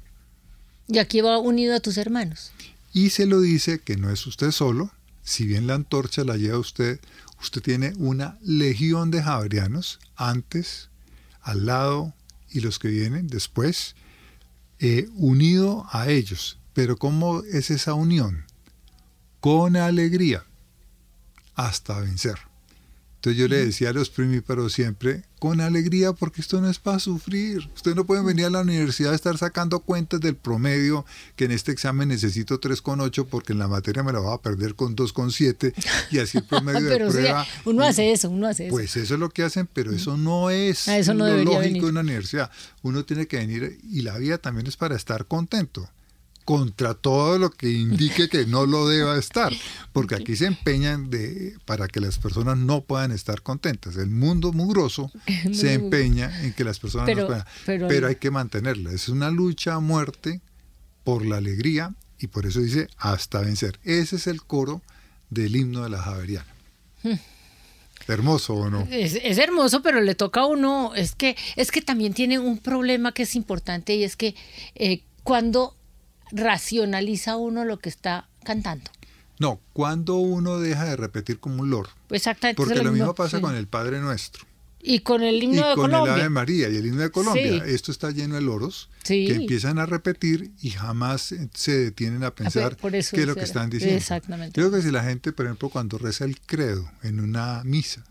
Y 0.88 0.98
aquí 0.98 1.20
va 1.20 1.38
unido 1.38 1.74
a 1.74 1.80
tus 1.80 1.96
hermanos. 1.96 2.52
Y 2.92 3.10
se 3.10 3.26
lo 3.26 3.40
dice 3.40 3.78
que 3.78 3.96
no 3.96 4.10
es 4.10 4.26
usted 4.26 4.50
solo, 4.50 4.90
si 5.22 5.46
bien 5.46 5.66
la 5.66 5.74
antorcha 5.74 6.24
la 6.24 6.36
lleva 6.36 6.58
usted, 6.58 6.98
usted 7.40 7.62
tiene 7.62 7.92
una 7.96 8.38
legión 8.42 9.10
de 9.10 9.22
javerianos 9.22 10.00
antes, 10.16 10.88
al 11.40 11.66
lado 11.66 12.12
y 12.50 12.60
los 12.60 12.78
que 12.78 12.88
vienen 12.88 13.28
después, 13.28 13.94
eh, 14.78 15.08
unido 15.14 15.86
a 15.90 16.08
ellos. 16.08 16.58
Pero 16.80 16.96
¿cómo 16.96 17.42
es 17.42 17.70
esa 17.70 17.92
unión? 17.92 18.46
Con 19.40 19.76
alegría, 19.76 20.46
hasta 21.54 22.00
vencer. 22.00 22.36
Entonces 23.16 23.38
yo 23.38 23.48
le 23.48 23.66
decía 23.66 23.90
a 23.90 23.92
los 23.92 24.08
primíparos 24.08 24.72
siempre, 24.72 25.24
con 25.38 25.60
alegría, 25.60 26.14
porque 26.14 26.40
esto 26.40 26.58
no 26.58 26.70
es 26.70 26.78
para 26.78 26.98
sufrir. 26.98 27.68
Ustedes 27.74 27.94
no 27.98 28.06
pueden 28.06 28.24
venir 28.24 28.46
a 28.46 28.50
la 28.50 28.62
universidad 28.62 29.12
a 29.12 29.14
estar 29.14 29.36
sacando 29.36 29.80
cuentas 29.80 30.20
del 30.22 30.36
promedio, 30.36 31.04
que 31.36 31.44
en 31.44 31.50
este 31.50 31.70
examen 31.70 32.08
necesito 32.08 32.58
3,8 32.58 33.26
porque 33.26 33.52
en 33.52 33.58
la 33.58 33.68
materia 33.68 34.02
me 34.02 34.14
la 34.14 34.20
voy 34.20 34.32
a 34.34 34.38
perder 34.38 34.74
con 34.74 34.96
2,7 34.96 35.74
y 36.12 36.18
así 36.18 36.38
el 36.38 36.44
promedio 36.48 36.80
de 36.80 36.88
Pero 36.88 37.10
sí, 37.10 37.18
prueba. 37.18 37.46
uno 37.66 37.84
hace 37.84 38.10
eso, 38.10 38.30
uno 38.30 38.46
hace 38.46 38.68
eso. 38.68 38.74
Pues 38.74 38.96
eso 38.96 39.12
es 39.12 39.20
lo 39.20 39.28
que 39.28 39.42
hacen, 39.42 39.68
pero 39.70 39.92
eso 39.92 40.16
no 40.16 40.48
es 40.48 40.88
eso 40.88 41.12
no 41.12 41.26
lo 41.26 41.44
lógico 41.44 41.58
venir. 41.58 41.76
en 41.82 41.84
una 41.90 42.00
universidad. 42.00 42.50
Uno 42.80 43.04
tiene 43.04 43.26
que 43.26 43.36
venir 43.36 43.78
y 43.82 44.00
la 44.00 44.16
vida 44.16 44.38
también 44.38 44.66
es 44.66 44.78
para 44.78 44.96
estar 44.96 45.26
contento 45.26 45.86
contra 46.50 46.94
todo 46.94 47.38
lo 47.38 47.50
que 47.50 47.70
indique 47.70 48.28
que 48.28 48.44
no 48.44 48.66
lo 48.66 48.88
deba 48.88 49.16
estar, 49.16 49.52
porque 49.92 50.16
aquí 50.16 50.34
se 50.34 50.46
empeñan 50.46 51.08
de 51.08 51.54
para 51.64 51.86
que 51.86 52.00
las 52.00 52.18
personas 52.18 52.58
no 52.58 52.80
puedan 52.80 53.12
estar 53.12 53.42
contentas. 53.42 53.96
El 53.96 54.10
mundo 54.10 54.52
mugroso 54.52 55.12
se 55.52 55.74
empeña 55.74 56.42
en 56.42 56.52
que 56.52 56.64
las 56.64 56.80
personas 56.80 57.06
Pero- 57.06 57.20
no 57.22 57.26
puedan, 57.28 57.44
pero- 57.64 57.86
pero 57.86 58.08
hay 58.08 58.16
que 58.16 58.32
mantenerla. 58.32 58.90
Es 58.90 59.08
una 59.08 59.30
lucha 59.30 59.74
a 59.74 59.78
muerte 59.80 60.40
por 61.04 61.24
la 61.24 61.36
alegría 61.36 61.94
y 62.18 62.26
por 62.26 62.46
eso 62.46 62.58
dice 62.58 62.88
hasta 62.98 63.42
vencer. 63.42 63.78
Ese 63.84 64.16
es 64.16 64.26
el 64.26 64.42
coro 64.42 64.82
del 65.30 65.54
himno 65.54 65.84
de 65.84 65.90
la 65.90 66.02
Javeriana. 66.02 66.52
Hmm. 67.04 67.12
Hermoso 68.08 68.54
o 68.54 68.70
no? 68.70 68.88
Es, 68.90 69.16
es 69.22 69.38
hermoso, 69.38 69.82
pero 69.82 70.00
le 70.00 70.16
toca 70.16 70.40
a 70.40 70.46
uno, 70.46 70.96
es 70.96 71.14
que, 71.14 71.36
es 71.54 71.70
que 71.70 71.80
también 71.80 72.12
tiene 72.12 72.40
un 72.40 72.58
problema 72.58 73.12
que 73.12 73.22
es 73.22 73.36
importante 73.36 73.94
y 73.94 74.02
es 74.02 74.16
que 74.16 74.34
eh, 74.74 75.04
cuando 75.22 75.76
racionaliza 76.32 77.36
uno 77.36 77.64
lo 77.64 77.78
que 77.78 77.88
está 77.88 78.28
cantando. 78.44 78.90
No, 79.38 79.58
cuando 79.72 80.16
uno 80.16 80.58
deja 80.58 80.84
de 80.84 80.96
repetir 80.96 81.40
como 81.40 81.62
un 81.62 81.70
loro. 81.70 81.88
Exactamente. 82.10 82.56
Porque 82.62 82.82
lo 82.82 82.92
mismo 82.92 83.14
pasa 83.14 83.38
sí. 83.38 83.42
con 83.42 83.54
el 83.54 83.66
Padre 83.66 84.00
Nuestro. 84.00 84.44
Y 84.82 85.00
con 85.00 85.22
el 85.22 85.42
himno 85.42 85.66
y 85.66 85.68
de 85.68 85.74
con 85.74 85.90
Colombia. 85.90 86.14
el 86.14 86.20
Ave 86.20 86.30
María 86.30 86.68
y 86.70 86.76
el 86.76 86.86
himno 86.86 87.02
de 87.02 87.10
Colombia. 87.10 87.64
Sí. 87.64 87.70
Esto 87.70 87.92
está 87.92 88.10
lleno 88.10 88.34
de 88.36 88.40
loros 88.42 88.88
Sí. 89.02 89.26
que 89.26 89.34
empiezan 89.34 89.78
a 89.78 89.86
repetir 89.86 90.50
y 90.62 90.70
jamás 90.70 91.34
se 91.54 91.78
detienen 91.78 92.22
a 92.24 92.34
pensar 92.34 92.76
qué 92.76 92.98
es 92.98 93.26
lo 93.26 93.34
que 93.34 93.44
están 93.44 93.70
diciendo. 93.70 93.96
Exactamente. 93.96 94.52
Creo 94.54 94.70
que 94.70 94.82
si 94.82 94.90
la 94.90 95.02
gente, 95.04 95.32
por 95.32 95.46
ejemplo, 95.46 95.68
cuando 95.68 95.98
reza 95.98 96.24
el 96.24 96.40
credo 96.40 96.90
en 97.02 97.20
una 97.20 97.62
misa, 97.64 98.04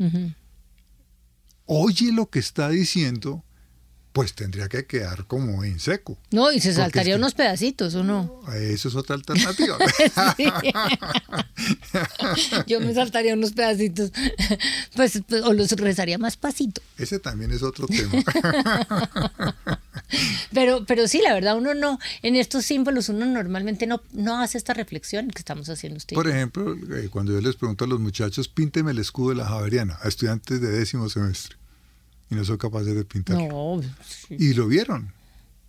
oye 1.65 2.11
lo 2.11 2.29
que 2.29 2.39
está 2.39 2.69
diciendo, 2.69 3.43
pues 4.13 4.33
tendría 4.33 4.67
que 4.69 4.85
quedar 4.85 5.25
como 5.25 5.63
en 5.63 5.79
seco. 5.79 6.17
No, 6.31 6.51
y 6.51 6.59
se 6.59 6.73
saltaría 6.73 7.13
es 7.13 7.17
que- 7.17 7.21
unos 7.21 7.33
pedacitos, 7.35 7.93
¿o 7.95 8.03
no? 8.03 8.41
Eso 8.53 8.87
es 8.89 8.95
otra 8.95 9.15
alternativa. 9.15 9.77
Yo 12.67 12.79
me 12.79 12.93
saltaría 12.93 13.33
unos 13.33 13.51
pedacitos, 13.51 14.11
pues, 14.95 15.21
pues, 15.27 15.43
o 15.43 15.53
los 15.53 15.71
rezaría 15.73 16.17
más 16.17 16.37
pasito. 16.37 16.81
Ese 16.97 17.19
también 17.19 17.51
es 17.51 17.61
otro 17.63 17.87
tema. 17.87 18.23
Pero, 20.51 20.85
pero 20.87 21.07
sí, 21.07 21.21
la 21.23 21.35
verdad, 21.35 21.55
uno 21.55 21.75
no, 21.75 21.99
en 22.23 22.35
estos 22.35 22.65
símbolos, 22.65 23.09
uno 23.09 23.27
normalmente 23.27 23.85
no, 23.85 24.01
no 24.11 24.41
hace 24.41 24.57
esta 24.57 24.73
reflexión 24.73 25.29
que 25.29 25.37
estamos 25.37 25.69
haciendo 25.69 25.97
usted. 25.97 26.15
Por 26.15 26.27
ejemplo, 26.27 26.75
eh, 26.95 27.09
cuando 27.11 27.31
yo 27.31 27.39
les 27.41 27.55
pregunto 27.55 27.85
a 27.85 27.87
los 27.87 27.99
muchachos, 27.99 28.47
pínteme 28.47 28.89
el 28.89 28.97
escudo 28.97 29.29
de 29.29 29.35
la 29.35 29.45
Javeriana, 29.45 29.99
a 30.01 30.07
estudiantes 30.07 30.61
de 30.61 30.71
décimo 30.71 31.09
semestre, 31.09 31.57
y 32.29 32.35
no 32.35 32.43
son 32.45 32.57
capaces 32.57 32.95
de 32.95 33.05
pintarlo. 33.05 33.47
no, 33.47 33.81
sí. 34.05 34.35
Y 34.39 34.53
lo 34.53 34.67
vieron. 34.67 35.13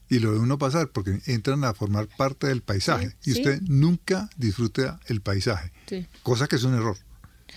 Y 0.09 0.19
lo 0.19 0.33
ve 0.33 0.39
uno 0.39 0.59
pasar 0.59 0.89
porque 0.89 1.21
entran 1.27 1.63
a 1.65 1.73
formar 1.73 2.09
parte 2.17 2.49
del 2.49 2.63
paisaje. 2.63 3.15
Sí, 3.21 3.31
y 3.31 3.33
usted 3.35 3.63
nunca 3.63 4.29
disfruta 4.37 4.99
el 5.07 5.21
paisaje. 5.21 5.73
Cosa 6.23 6.49
que 6.49 6.57
es 6.57 6.65
un 6.65 6.75
error. 6.75 6.97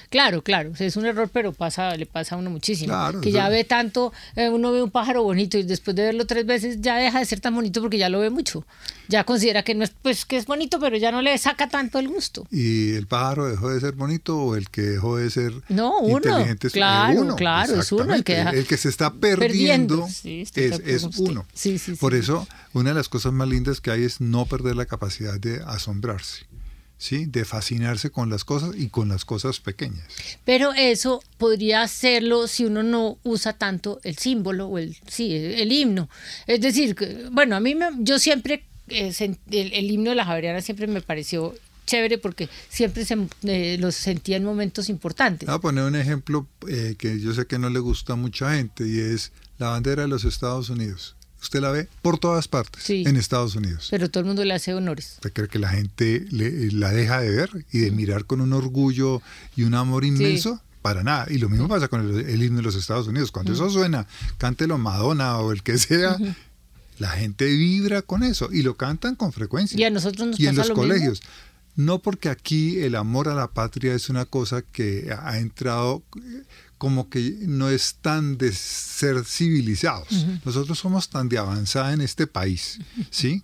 Claro, 0.09 0.41
claro, 0.43 0.71
o 0.71 0.75
sea, 0.75 0.87
es 0.87 0.95
un 0.95 1.05
error, 1.05 1.29
pero 1.31 1.53
pasa, 1.53 1.95
le 1.95 2.05
pasa 2.05 2.35
a 2.35 2.37
uno 2.37 2.49
muchísimo. 2.49 2.87
Claro, 2.93 3.21
que 3.21 3.31
ya 3.31 3.49
ve 3.49 3.63
tanto, 3.63 4.13
eh, 4.35 4.49
uno 4.49 4.71
ve 4.71 4.81
un 4.83 4.91
pájaro 4.91 5.23
bonito 5.23 5.57
y 5.57 5.63
después 5.63 5.95
de 5.95 6.03
verlo 6.03 6.25
tres 6.25 6.45
veces 6.45 6.77
ya 6.81 6.95
deja 6.97 7.19
de 7.19 7.25
ser 7.25 7.39
tan 7.39 7.55
bonito 7.55 7.81
porque 7.81 7.97
ya 7.97 8.09
lo 8.09 8.19
ve 8.19 8.29
mucho. 8.29 8.65
Ya 9.09 9.23
considera 9.25 9.63
que 9.63 9.75
no 9.75 9.83
es, 9.83 9.91
pues 10.01 10.25
que 10.25 10.37
es 10.37 10.45
bonito, 10.45 10.79
pero 10.79 10.95
ya 10.97 11.11
no 11.11 11.21
le 11.21 11.37
saca 11.37 11.67
tanto 11.69 11.99
el 11.99 12.07
gusto. 12.07 12.45
¿Y 12.51 12.93
el 12.93 13.05
pájaro 13.07 13.47
dejó 13.49 13.69
de 13.69 13.79
ser 13.79 13.93
bonito 13.93 14.37
o 14.37 14.55
el 14.55 14.69
que 14.69 14.81
dejó 14.81 15.17
de 15.17 15.29
ser 15.29 15.53
No, 15.69 15.99
uno. 15.99 16.17
inteligente? 16.17 16.67
es- 16.67 16.73
eh, 16.73 16.77
Claro, 16.77 17.21
uno, 17.21 17.35
claro, 17.35 17.79
es 17.81 17.91
uno 17.91 18.13
el 18.13 18.23
que 18.23 18.33
exactamente. 18.33 18.35
deja- 18.35 18.51
El 18.59 18.67
que 18.67 18.77
se 18.77 18.89
está 18.89 19.11
perdiendo, 19.13 19.47
Perdiendo. 19.47 20.07
Sí, 20.09 20.41
estoy 20.41 20.69
de 20.69 20.95
es, 20.95 21.03
uno. 21.17 21.45
Sí, 21.53 21.77
sí, 21.77 21.91
sí. 21.93 21.97
Por 21.97 22.13
eso, 22.15 22.47
una 22.73 22.89
de 22.91 22.95
las 22.95 23.09
cosas 23.09 23.33
más 23.33 23.47
lindas 23.47 23.81
que 23.81 23.91
hay 23.91 24.03
es 24.03 24.21
no 24.21 24.45
perder 24.45 24.75
la 24.75 24.85
capacidad 24.85 25.39
de 25.39 25.61
asombrarse, 25.65 26.45
¿sí? 27.03 27.25
de 27.25 27.43
fascinarse 27.43 28.09
con 28.11 28.29
las 28.29 28.45
cosas 28.45 28.75
y 28.77 28.87
con 28.87 29.09
las 29.09 29.25
cosas 29.25 29.59
pequeñas. 29.59 30.05
Pero 30.45 30.71
eso 30.73 31.21
podría 31.37 31.81
hacerlo 31.81 32.47
si 32.47 32.63
uno 32.65 32.81
no 32.81 33.17
usa 33.23 33.51
tanto 33.53 33.99
el 34.03 34.17
símbolo 34.17 34.67
o 34.67 34.77
el, 34.77 34.95
sí, 35.07 35.35
el 35.35 35.71
himno. 35.71 36.09
Es 36.47 36.61
decir, 36.61 36.95
bueno, 37.31 37.55
a 37.57 37.59
mí 37.59 37.75
me- 37.75 37.89
yo 37.99 38.19
siempre, 38.19 38.63
eh, 38.87 39.11
el, 39.19 39.73
el 39.73 39.91
himno 39.91 40.11
de 40.11 40.15
la 40.15 40.23
Javeriana 40.25 40.61
siempre 40.61 40.87
me 40.87 41.01
pareció 41.01 41.53
chévere 41.85 42.17
porque 42.17 42.47
siempre 42.69 43.03
se, 43.03 43.17
eh, 43.43 43.77
los 43.77 43.95
sentía 43.95 44.37
en 44.37 44.45
momentos 44.45 44.87
importantes. 44.87 45.45
Voy 45.47 45.55
a 45.55 45.59
poner 45.59 45.83
un 45.83 45.97
ejemplo 45.97 46.47
eh, 46.69 46.95
que 46.97 47.19
yo 47.19 47.33
sé 47.33 47.45
que 47.47 47.59
no 47.59 47.69
le 47.69 47.79
gusta 47.79 48.13
a 48.13 48.15
mucha 48.15 48.55
gente 48.55 48.87
y 48.87 48.99
es 48.99 49.33
la 49.57 49.67
bandera 49.69 50.03
de 50.03 50.07
los 50.07 50.23
Estados 50.23 50.69
Unidos. 50.69 51.17
Usted 51.43 51.59
la 51.61 51.69
ve 51.71 51.87
por 52.01 52.17
todas 52.17 52.47
partes 52.47 52.81
Sí. 52.83 53.03
en 53.05 53.15
Estados 53.17 53.55
Unidos. 53.55 53.89
Pero 53.91 54.09
todo 54.09 54.21
el 54.21 54.25
mundo 54.27 54.43
le 54.43 54.53
hace 54.53 54.73
honores. 54.73 55.13
¿Usted 55.15 55.33
cree 55.33 55.47
que 55.47 55.59
la 55.59 55.69
gente 55.69 56.25
le- 56.31 56.71
la 56.71 56.91
deja 56.91 57.19
de 57.19 57.29
ver 57.29 57.65
y 57.71 57.79
de 57.79 57.91
mirar 57.91 58.25
con 58.25 58.41
un 58.41 58.53
orgullo 58.53 59.21
y 59.55 59.63
un 59.63 59.75
amor 59.75 60.05
inmenso? 60.05 60.61
Para 60.81 61.03
nada. 61.03 61.27
Y 61.29 61.37
lo 61.37 61.47
mismo 61.49 61.67
pasa 61.67 61.87
con 61.87 62.01
el, 62.01 62.27
el 62.29 62.43
himno 62.43 62.57
de 62.57 62.63
los 62.63 62.75
Estados 62.75 63.07
Unidos. 63.07 63.31
Cuando 63.31 63.53
eso 63.53 63.69
suena, 63.69 64.07
cántelo 64.37 64.77
Madonna 64.77 65.37
o 65.37 65.51
el 65.51 65.63
que 65.63 65.77
sea, 65.77 66.17
la 66.99 67.09
gente 67.09 67.45
vibra 67.45 68.01
con 68.01 68.23
eso 68.23 68.49
y 68.51 68.63
lo 68.63 68.75
cantan 68.75 69.15
con 69.15 69.31
frecuencia. 69.31 69.79
Y 69.79 69.83
a 69.83 69.89
nosotros 69.89 70.27
nos 70.29 70.39
y 70.39 70.47
en 70.47 70.55
pasa 70.55 70.69
los 70.69 70.77
lo 70.77 70.83
mismo. 70.83 70.93
colegios. 70.93 71.21
No 71.75 71.99
porque 71.99 72.29
aquí 72.29 72.79
el 72.81 72.95
amor 72.95 73.27
a 73.29 73.33
la 73.33 73.47
patria 73.47 73.95
es 73.95 74.09
una 74.09 74.25
cosa 74.25 74.61
que 74.61 75.13
ha 75.19 75.39
entrado 75.39 76.03
eh, 76.17 76.43
como 76.83 77.07
que 77.07 77.37
no 77.47 77.69
es 77.69 77.95
tan 78.01 78.37
de 78.37 78.51
ser 78.51 79.23
civilizados. 79.23 80.25
Nosotros 80.43 80.77
somos 80.77 81.07
tan 81.07 81.29
de 81.29 81.37
avanzada 81.37 81.93
en 81.93 82.01
este 82.01 82.27
país, 82.27 82.77
¿sí? 83.09 83.41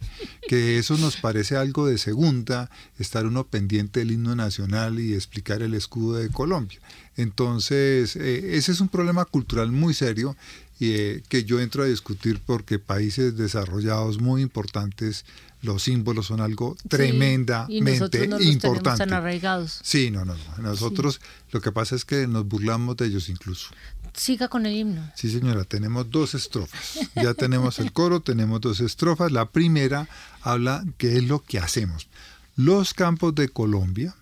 Que 0.50 0.78
eso 0.78 0.98
nos 0.98 1.16
parece 1.16 1.56
algo 1.56 1.88
de 1.88 1.98
segunda, 1.98 2.70
estar 2.98 3.26
uno 3.26 3.48
pendiente 3.48 4.02
del 4.02 4.12
himno 4.12 4.36
nacional 4.36 5.00
y 5.00 5.14
explicar 5.14 5.62
el 5.62 5.74
escudo 5.74 6.18
de 6.18 6.28
Colombia. 6.28 6.82
Entonces, 7.16 8.18
eh, 8.18 8.58
ese 8.58 8.74
es 8.74 8.82
un 8.82 8.90
problema 8.90 9.24
cultural 9.24 9.72
muy 9.72 9.94
serio 9.94 10.36
eh, 10.82 11.22
que 11.28 11.44
yo 11.44 11.60
entro 11.60 11.84
a 11.84 11.88
discutir 11.88 12.40
porque 12.46 12.80
países 12.80 13.36
desarrollados 13.38 14.20
muy 14.20 14.42
importantes, 14.42 15.26
los 15.62 15.84
símbolos 15.84 16.28
son 16.28 16.40
algo 16.40 16.76
Sí, 16.82 16.88
tremendamente 16.88 18.28
no 18.28 18.40
importante. 18.40 19.00
tan 19.00 19.14
arraigados. 19.14 19.80
Sí, 19.84 20.10
no, 20.12 20.24
no, 20.26 20.36
no. 20.36 20.64
Nosotros 20.64 21.20
lo 21.52 21.60
que 21.62 21.72
pasa 21.72 21.96
es 21.96 22.06
que 22.06 22.28
nos 22.28 22.48
burlamos 22.48 22.96
de 22.98 23.08
ellos 23.08 23.28
incluso. 23.30 23.70
Siga 24.14 24.48
con 24.48 24.66
el 24.66 24.74
himno. 24.76 25.12
Sí, 25.16 25.30
señora, 25.30 25.64
tenemos 25.66 26.10
dos 26.10 26.34
estrofas. 26.34 27.00
Ya 27.16 27.34
tenemos 27.34 27.80
el 27.80 27.92
coro, 27.92 28.20
tenemos 28.22 28.60
dos 28.62 28.80
estrofas. 28.80 29.32
La 29.32 29.50
primera 29.50 30.08
habla 30.42 30.84
qué 30.98 31.18
es 31.18 31.24
lo 31.26 31.44
que 31.44 31.60
hacemos. 31.60 32.08
Los 32.56 32.94
campos 32.94 33.36
de 33.36 33.50
Colombia, 33.50 34.16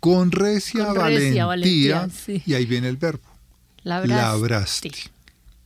con 0.00 0.30
recia, 0.32 0.86
Con 0.86 0.96
valentía, 0.96 1.26
recia 1.28 1.46
valentía, 1.46 2.08
sí. 2.10 2.42
y 2.46 2.54
ahí 2.54 2.66
viene 2.66 2.88
el 2.88 2.96
verbo, 2.96 3.22
Labraste. 3.82 4.22
labraste. 4.22 4.90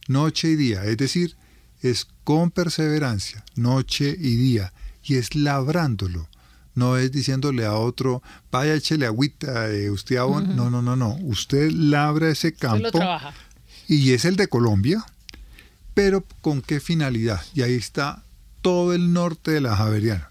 Noche 0.08 0.48
y 0.48 0.56
día, 0.56 0.84
es 0.84 0.96
decir, 0.96 1.36
es 1.82 2.06
con 2.24 2.50
perseverancia, 2.50 3.44
noche 3.54 4.16
y 4.18 4.36
día, 4.36 4.72
y 5.04 5.14
es 5.16 5.34
labrándolo. 5.34 6.28
no 6.74 6.96
es 6.96 7.10
diciéndole 7.10 7.64
a 7.64 7.74
otro, 7.74 8.22
vaya, 8.52 8.74
échele 8.74 9.04
agüita, 9.06 9.70
eh, 9.70 9.90
usted 9.90 10.16
abona. 10.16 10.54
No, 10.54 10.70
no, 10.70 10.80
no, 10.80 10.94
no. 10.94 11.16
Usted 11.22 11.72
labra 11.72 12.30
ese 12.30 12.52
campo. 12.52 13.00
Y 13.88 14.12
es 14.12 14.24
el 14.24 14.36
de 14.36 14.46
Colombia, 14.48 15.04
pero 15.94 16.24
¿con 16.40 16.62
qué 16.62 16.78
finalidad? 16.78 17.40
Y 17.54 17.62
ahí 17.62 17.74
está 17.74 18.22
todo 18.62 18.94
el 18.94 19.12
norte 19.12 19.50
de 19.50 19.60
la 19.60 19.76
Javeriana. 19.76 20.30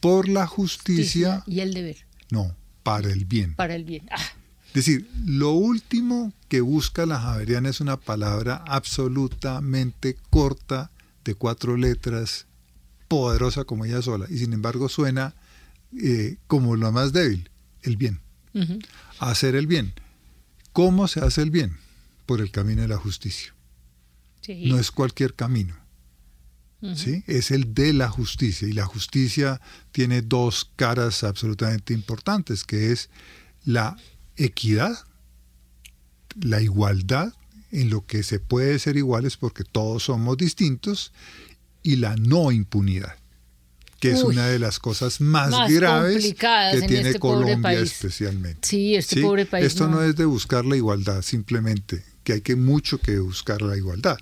Por 0.00 0.28
la 0.28 0.46
justicia. 0.46 1.44
y 1.46 1.60
el 1.60 1.72
deber. 1.72 1.98
No, 2.30 2.56
para 2.82 3.10
el 3.10 3.24
bien. 3.24 3.54
Para 3.54 3.76
el 3.76 3.84
bien. 3.84 4.08
Ah. 4.10 4.18
Es 4.72 4.86
decir, 4.86 5.10
lo 5.26 5.50
último 5.50 6.32
que 6.48 6.62
busca 6.62 7.04
la 7.04 7.20
Javeriana 7.20 7.68
es 7.68 7.82
una 7.82 7.98
palabra 7.98 8.64
absolutamente 8.66 10.16
corta, 10.30 10.90
de 11.24 11.34
cuatro 11.34 11.76
letras, 11.76 12.46
poderosa 13.06 13.64
como 13.64 13.84
ella 13.84 14.00
sola, 14.00 14.26
y 14.30 14.38
sin 14.38 14.54
embargo 14.54 14.88
suena 14.88 15.34
eh, 16.02 16.38
como 16.46 16.74
lo 16.76 16.90
más 16.90 17.12
débil, 17.12 17.50
el 17.82 17.98
bien. 17.98 18.20
Hacer 19.18 19.56
el 19.56 19.66
bien. 19.66 19.92
¿Cómo 20.72 21.06
se 21.06 21.20
hace 21.20 21.42
el 21.42 21.50
bien? 21.50 21.76
Por 22.24 22.40
el 22.40 22.50
camino 22.50 22.80
de 22.80 22.88
la 22.88 22.96
justicia. 22.96 23.54
No 24.48 24.78
es 24.78 24.90
cualquier 24.90 25.34
camino. 25.34 25.76
¿sí? 26.94 27.24
Es 27.26 27.50
el 27.50 27.74
de 27.74 27.92
la 27.92 28.08
justicia. 28.08 28.66
Y 28.66 28.72
la 28.72 28.86
justicia 28.86 29.60
tiene 29.92 30.22
dos 30.22 30.70
caras 30.76 31.24
absolutamente 31.24 31.92
importantes, 31.92 32.64
que 32.64 32.90
es 32.92 33.10
la 33.64 33.96
equidad, 34.36 34.98
la 36.40 36.60
igualdad 36.60 37.32
en 37.70 37.90
lo 37.90 38.06
que 38.06 38.22
se 38.22 38.38
puede 38.38 38.78
ser 38.78 38.96
iguales 38.96 39.36
porque 39.36 39.64
todos 39.64 40.04
somos 40.04 40.36
distintos 40.36 41.12
y 41.82 41.96
la 41.96 42.16
no 42.16 42.52
impunidad 42.52 43.16
que 44.02 44.10
es 44.10 44.22
una 44.24 44.48
de 44.48 44.58
las 44.58 44.80
cosas 44.80 45.20
más, 45.20 45.70
graves 45.70 46.34
que 46.34 46.86
tiene 46.88 47.10
este 47.10 47.20
Colombia 47.20 47.78
especialmente. 47.78 48.66
Sí, 48.66 48.96
este 48.96 49.22
pobre 49.22 49.46
país. 49.46 49.64
Esto 49.64 49.86
no. 49.86 50.02
es 50.02 50.16
de 50.16 50.24
buscar 50.24 50.64
la 50.64 50.74
igualdad 50.74 51.22
simplemente, 51.22 52.02
que 52.24 52.32
hay 52.32 52.40
que 52.40 52.56
mucho 52.56 52.98
que 52.98 53.20
buscar 53.20 53.62
la 53.62 53.76
igualdad, 53.76 54.18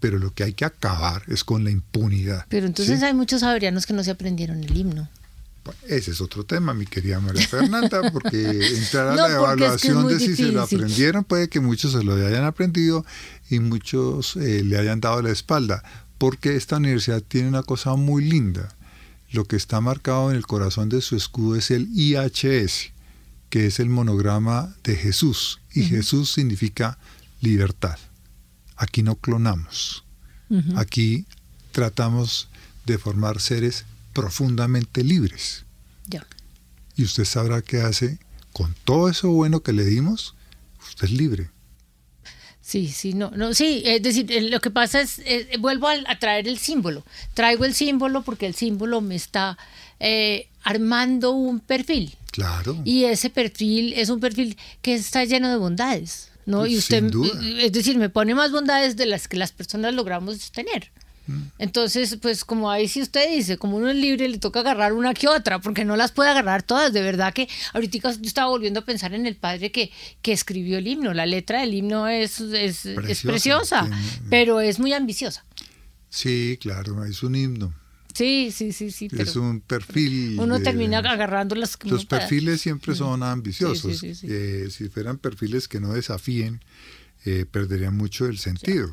pero 0.00 0.18
lo 0.18 0.32
que 0.32 0.44
hay 0.44 0.54
que 0.54 0.64
acabar 0.64 1.22
es 1.28 1.44
con 1.44 1.62
la 1.62 1.70
impunidad. 1.70 2.46
Pero 2.48 2.66
entonces 2.66 3.02
hay 3.02 3.12
muchos 3.12 3.40
saberianos 3.40 3.84
que 3.84 3.92
no 3.92 4.02
se 4.02 4.12
aprendieron 4.12 4.64
el 4.64 4.74
himno. 4.74 5.10
Ese 5.88 6.10
es 6.10 6.20
otro 6.20 6.44
tema, 6.44 6.74
mi 6.74 6.86
querida 6.86 7.20
María 7.20 7.46
Fernanda, 7.46 8.10
porque 8.12 8.50
entrar 8.76 9.08
a 9.08 9.14
la 9.14 9.34
evaluación 9.34 10.06
de 10.08 10.18
si 10.20 10.36
se 10.36 10.52
lo 10.52 10.62
aprendieron, 10.62 11.24
puede 11.24 11.48
que 11.48 11.60
muchos 11.60 11.92
se 11.92 12.02
lo 12.02 12.14
hayan 12.14 12.44
aprendido 12.44 13.04
y 13.50 13.60
muchos 13.60 14.36
eh, 14.36 14.62
le 14.64 14.78
hayan 14.78 15.00
dado 15.00 15.22
la 15.22 15.30
espalda, 15.30 15.82
porque 16.18 16.56
esta 16.56 16.76
universidad 16.76 17.22
tiene 17.22 17.48
una 17.48 17.62
cosa 17.62 17.94
muy 17.94 18.24
linda. 18.24 18.74
Lo 19.30 19.44
que 19.44 19.56
está 19.56 19.80
marcado 19.80 20.30
en 20.30 20.36
el 20.36 20.46
corazón 20.46 20.88
de 20.88 21.00
su 21.00 21.16
escudo 21.16 21.56
es 21.56 21.70
el 21.70 21.88
IHS, 21.94 22.92
que 23.50 23.66
es 23.66 23.80
el 23.80 23.88
monograma 23.88 24.74
de 24.84 24.96
Jesús, 24.96 25.60
y 25.72 25.84
Jesús 25.84 26.32
significa 26.32 26.98
libertad. 27.40 27.98
Aquí 28.76 29.02
no 29.02 29.16
clonamos, 29.16 30.04
aquí 30.76 31.26
tratamos 31.72 32.48
de 32.86 32.98
formar 32.98 33.40
seres 33.40 33.84
profundamente 34.16 35.04
libres. 35.04 35.66
Ya. 36.06 36.26
Y 36.96 37.04
usted 37.04 37.26
sabrá 37.26 37.60
qué 37.60 37.82
hace 37.82 38.18
con 38.54 38.74
todo 38.84 39.10
eso 39.10 39.28
bueno 39.28 39.62
que 39.62 39.74
le 39.74 39.84
dimos, 39.84 40.34
usted 40.80 41.04
es 41.04 41.12
libre. 41.12 41.50
Sí, 42.62 42.88
sí, 42.88 43.12
no, 43.12 43.30
no, 43.32 43.52
sí, 43.52 43.82
es 43.84 44.02
decir, 44.02 44.32
eh, 44.32 44.40
lo 44.40 44.60
que 44.60 44.70
pasa 44.70 45.02
es, 45.02 45.18
eh, 45.18 45.50
vuelvo 45.60 45.88
a, 45.88 46.18
traer 46.18 46.48
el 46.48 46.56
símbolo. 46.58 47.04
Traigo 47.34 47.66
el 47.66 47.74
símbolo 47.74 48.22
porque 48.22 48.46
el 48.46 48.54
símbolo 48.54 49.02
me 49.02 49.14
está 49.14 49.58
eh, 50.00 50.48
armando 50.62 51.32
un 51.32 51.60
perfil. 51.60 52.16
Claro. 52.32 52.80
Y 52.84 53.04
ese 53.04 53.28
perfil 53.28 53.92
es 53.92 54.08
un 54.08 54.18
perfil 54.18 54.56
que 54.80 54.94
está 54.94 55.24
lleno 55.24 55.50
de 55.50 55.56
bondades, 55.56 56.30
¿no? 56.46 56.66
y 56.66 56.78
usted, 56.78 57.04
es 57.58 57.72
decir, 57.72 57.98
me 57.98 58.08
pone 58.08 58.34
más 58.34 58.50
bondades 58.50 58.96
de 58.96 59.04
las 59.04 59.28
que 59.28 59.36
las 59.36 59.52
personas 59.52 59.92
logramos 59.92 60.50
tener. 60.52 60.90
Entonces, 61.58 62.18
pues 62.20 62.44
como 62.44 62.70
ahí 62.70 62.88
sí 62.88 63.02
usted 63.02 63.30
dice, 63.30 63.56
como 63.56 63.76
uno 63.76 63.88
es 63.88 63.96
libre, 63.96 64.28
le 64.28 64.38
toca 64.38 64.60
agarrar 64.60 64.92
una 64.92 65.14
que 65.14 65.28
otra, 65.28 65.60
porque 65.60 65.84
no 65.84 65.96
las 65.96 66.12
puede 66.12 66.30
agarrar 66.30 66.62
todas. 66.62 66.92
De 66.92 67.02
verdad 67.02 67.32
que 67.32 67.48
ahorita 67.72 68.12
yo 68.12 68.20
estaba 68.22 68.48
volviendo 68.48 68.80
a 68.80 68.84
pensar 68.84 69.14
en 69.14 69.26
el 69.26 69.36
padre 69.36 69.72
que, 69.72 69.90
que 70.22 70.32
escribió 70.32 70.78
el 70.78 70.86
himno. 70.86 71.14
La 71.14 71.26
letra 71.26 71.60
del 71.60 71.74
himno 71.74 72.08
es, 72.08 72.40
es 72.40 73.22
preciosa, 73.22 73.88
pero 74.30 74.60
es 74.60 74.78
muy 74.78 74.92
ambiciosa. 74.92 75.44
Sí, 76.08 76.58
claro, 76.60 77.04
es 77.04 77.22
un 77.22 77.34
himno. 77.34 77.74
Sí, 78.16 78.50
sí, 78.50 78.72
sí, 78.72 78.90
sí. 78.90 79.08
es 79.12 79.36
un 79.36 79.60
perfil. 79.60 80.38
Uno 80.40 80.62
termina 80.62 81.00
agarrando 81.00 81.54
las. 81.54 81.76
Los 81.84 82.06
perfiles 82.06 82.62
siempre 82.62 82.94
son 82.94 83.22
ambiciosos. 83.22 84.02
Eh, 84.02 84.68
si 84.70 84.88
fueran 84.88 85.18
perfiles 85.18 85.68
que 85.68 85.80
no 85.80 85.92
desafíen, 85.92 86.62
eh, 87.26 87.44
perderían 87.50 87.94
mucho 87.94 88.24
el 88.24 88.38
sentido. 88.38 88.90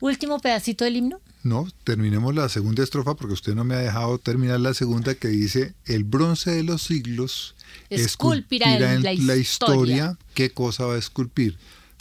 Último 0.00 0.38
pedacito 0.38 0.84
del 0.84 0.96
himno. 0.96 1.20
No, 1.42 1.68
terminemos 1.84 2.34
la 2.34 2.48
segunda 2.48 2.82
estrofa 2.82 3.14
porque 3.14 3.34
usted 3.34 3.54
no 3.54 3.64
me 3.64 3.76
ha 3.76 3.78
dejado 3.78 4.18
terminar 4.18 4.58
la 4.60 4.74
segunda 4.74 5.14
que 5.14 5.28
dice, 5.28 5.74
el 5.84 6.02
bronce 6.02 6.50
de 6.50 6.64
los 6.64 6.82
siglos 6.82 7.54
esculpirá, 7.88 8.94
en, 8.94 9.02
la, 9.02 9.36
historia. 9.36 10.18
¿Qué 10.34 10.50
cosa 10.50 10.86
va 10.86 10.94
a 10.94 10.98
esculpir? 10.98 11.56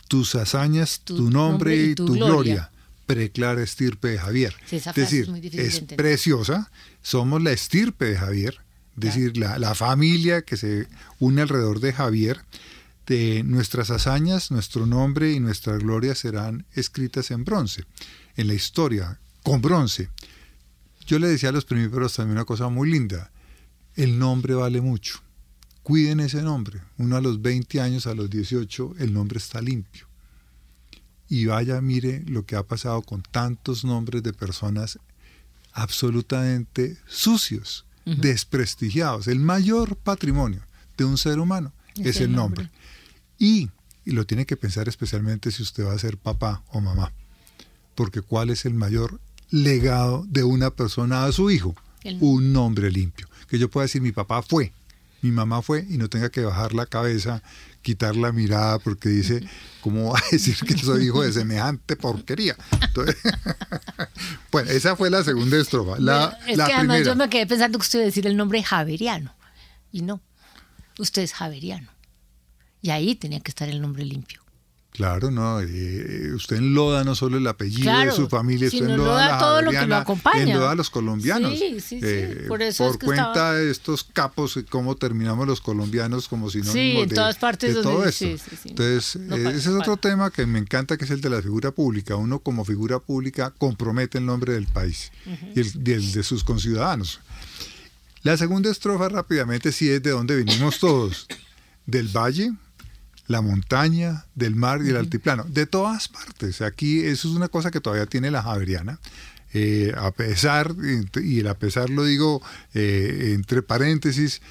Tus 0.08 0.36
hazañas, 0.36 1.02
tu, 1.04 1.30
nombre 1.30 1.76
y 1.76 1.96
tu, 1.96 2.08
gloria. 2.08 2.72
Preclara 3.06 3.62
estirpe 3.62 4.10
de 4.10 4.18
Javier. 4.18 4.56
es 4.72 4.86
decir, 4.96 5.30
es, 5.54 5.82
preciosa. 5.82 6.72
Somos 7.04 7.42
la 7.42 7.52
estirpe 7.52 8.06
de 8.06 8.18
Javier, 8.18 8.62
es 8.96 9.02
decir, 9.02 9.38
la, 9.38 9.60
la 9.60 9.76
familia 9.76 10.42
que 10.42 10.58
se 10.58 10.88
une 11.20 11.44
alrededor 11.44 11.82
de 11.82 11.94
Javier 11.94 12.42
de 13.06 13.44
nuestras 13.44 13.92
hazañas, 13.92 14.52
nuestro 14.52 14.86
nombre 14.86 15.32
y 15.32 15.40
nuestra 15.40 15.78
gloria 15.78 16.16
serán 16.16 16.66
escritas 16.74 17.32
en 17.32 17.44
bronce, 17.46 17.86
en 18.36 18.48
la 18.48 18.54
historia, 18.54 19.20
con 19.44 19.62
bronce. 19.62 20.10
Yo 21.06 21.20
le 21.20 21.28
decía 21.28 21.50
a 21.50 21.52
los 21.52 21.66
primíparos 21.66 22.14
también 22.14 22.38
una 22.38 22.46
cosa 22.46 22.70
muy 22.70 22.90
linda, 22.90 23.32
el 23.96 24.18
nombre 24.18 24.56
vale 24.56 24.82
mucho. 24.82 25.22
Cuiden 25.84 26.20
ese 26.20 26.42
nombre. 26.42 26.82
Uno 26.98 27.16
a 27.16 27.22
los 27.22 27.42
20 27.42 27.80
años, 27.80 28.08
a 28.08 28.16
los 28.16 28.30
18, 28.30 28.96
el 28.98 29.14
nombre 29.14 29.38
está 29.38 29.62
limpio. 29.62 30.08
Y 31.30 31.46
vaya, 31.46 31.80
mire 31.82 32.24
lo 32.28 32.46
que 32.46 32.56
ha 32.56 32.64
pasado 32.64 33.02
con 33.04 33.22
tantos 33.22 33.86
nombres 33.86 34.24
de 34.24 34.34
personas 34.34 35.00
absolutamente 35.74 36.98
sucios, 37.06 37.86
desprestigiados. 38.06 39.28
El 39.28 39.40
mayor 39.40 39.96
patrimonio 39.98 40.62
de 40.98 41.06
un 41.06 41.18
ser 41.18 41.40
humano 41.40 41.74
es, 41.98 42.22
el 42.22 42.32
nombre. 42.32 42.70
Y, 43.38 43.70
lo 44.06 44.26
tiene 44.26 44.46
que 44.46 44.56
pensar 44.56 44.88
especialmente 44.88 45.52
si 45.52 45.64
usted 45.64 45.86
va 45.86 45.94
a 45.94 46.00
ser 46.00 46.18
papá 46.18 46.64
o 46.68 46.80
mamá. 46.80 47.12
Porque 47.96 48.22
¿cuál 48.22 48.50
es 48.50 48.66
el 48.66 48.74
mayor 48.74 49.20
legado 49.50 50.26
de 50.28 50.44
una 50.44 50.70
persona 50.70 51.26
a 51.26 51.32
su 51.32 51.50
hijo? 51.50 51.76
Un 52.20 52.54
nombre 52.54 52.92
limpio. 52.92 53.28
Que 53.48 53.58
yo 53.58 53.70
pueda 53.70 53.86
decir, 53.86 54.02
mi 54.02 54.12
papá 54.12 54.44
fue, 54.44 54.72
mi 55.22 55.32
mamá 55.32 55.64
fue, 55.64 55.86
y 55.90 55.98
no 55.98 56.08
tenga 56.08 56.30
que 56.30 56.42
bajar 56.42 56.74
la 56.74 56.86
cabeza, 56.86 57.42
quitar 57.82 58.16
la 58.16 58.32
mirada, 58.32 58.78
porque 58.78 59.10
dice, 59.10 59.44
¿cómo 59.82 60.14
va 60.14 60.20
a 60.20 60.24
decir 60.32 60.56
que 60.56 60.78
soy 60.78 61.06
hijo 61.06 61.24
de 61.24 61.34
semejante 61.34 61.96
porquería? 61.96 62.56
bueno, 64.52 64.70
esa 64.70 64.96
fue 64.96 65.10
la 65.10 65.24
segunda 65.24 65.58
estrofa. 65.58 66.00
La, 66.00 66.38
es 66.48 66.58
que 66.58 66.74
además 66.74 67.06
yo 67.06 67.16
me 67.16 67.28
quedé 67.30 67.48
pensando 67.48 67.80
que 67.80 67.84
usted 67.84 68.00
iba 68.00 68.04
a 68.04 68.06
decir 68.06 68.28
el 68.28 68.38
nombre 68.38 68.62
Javeriano, 68.62 69.34
y 69.92 70.04
no, 70.04 70.22
usted 71.00 71.24
es 71.24 71.34
Javeriano. 71.34 71.95
Y 72.86 72.92
ahí 72.92 73.16
tenía 73.16 73.40
que 73.40 73.50
estar 73.50 73.68
el 73.68 73.82
nombre 73.82 74.06
limpio. 74.06 74.44
Claro, 74.92 75.32
no. 75.32 75.60
Eh, 75.60 76.32
usted 76.36 76.58
enloda 76.58 77.04
no 77.04 77.16
solo 77.16 77.40
el 77.40 77.48
apellido 77.48 77.98
de 77.98 78.12
su 78.12 78.30
familia, 78.30 78.68
usted 78.68 78.88
enloda, 78.88 79.40
todo 79.40 79.64
lo 79.64 79.72
que 79.72 79.88
lo 79.88 79.96
acompaña. 79.96 80.44
Enloda 80.44 80.70
a 80.70 80.76
los 80.76 80.92
colombianos. 80.92 81.58
Sí, 81.58 81.80
sí, 81.80 81.80
sí. 81.80 82.00
Eh, 82.04 82.46
por, 82.48 82.62
eso 82.62 82.86
por 82.86 83.04
cuenta 83.04 83.54
de 83.54 83.72
estos 83.72 84.04
capos, 84.04 84.60
cómo 84.70 84.96
terminamos 84.98 85.48
los 85.48 85.62
colombianos 85.62 86.28
como 86.28 86.52
si 86.52 86.60
no 86.60 86.72
sí, 86.72 86.98
en 87.00 87.10
todas 87.10 87.38
partes 87.38 87.74
de 87.74 87.82
todo 87.82 88.06
esto. 88.06 88.26
Entonces, 88.66 89.16
eh, 89.16 89.48
ese 89.48 89.58
es 89.58 89.68
otro 89.68 89.98
tema 89.98 90.30
que 90.30 90.46
me 90.46 90.60
encanta, 90.60 90.96
que 90.96 91.06
es 91.06 91.12
el 91.12 91.22
de 91.22 91.32
la 91.32 91.42
figura 91.42 91.72
pública. 91.72 92.16
Uno 92.18 92.38
como 92.38 92.66
figura 92.66 93.00
pública 93.00 93.52
compromete 93.58 94.20
el 94.20 94.28
nombre 94.28 94.54
del 94.54 94.68
país 94.68 95.12
y 95.56 95.60
el, 95.60 95.72
el 95.88 96.12
de 96.12 96.22
sus 96.22 96.44
conciudadanos. 96.44 97.20
La 98.22 98.38
segunda 98.38 98.70
estrofa 98.70 99.10
rápidamente 99.10 99.72
sí 99.72 99.90
es 99.90 100.04
de 100.04 100.12
donde 100.12 100.36
venimos 100.36 100.78
todos. 100.78 101.26
Del 101.88 102.08
valle, 102.08 102.52
la 103.28 103.42
montaña, 103.42 104.26
del 104.36 104.56
mar 104.56 104.82
y 104.84 104.90
el 104.90 104.98
altiplano, 104.98 105.44
de 105.46 105.66
todas 105.66 106.08
partes. 106.08 106.62
Aquí 106.62 107.02
eso 107.02 107.28
es 107.28 107.36
una 107.36 107.48
cosa 107.48 107.72
que 107.72 107.82
todavía 107.82 108.06
tiene 108.06 108.32
la 108.32 108.44
Javeriana. 108.44 109.00
Eh, 109.54 109.94
a 109.98 110.12
pesar, 110.12 110.76
y 111.24 111.40
el 111.40 111.48
a 111.48 111.58
pesar 111.58 111.90
lo 111.90 112.04
digo 112.04 112.42
eh, 112.74 113.32
entre 113.34 113.62
paréntesis, 113.62 114.42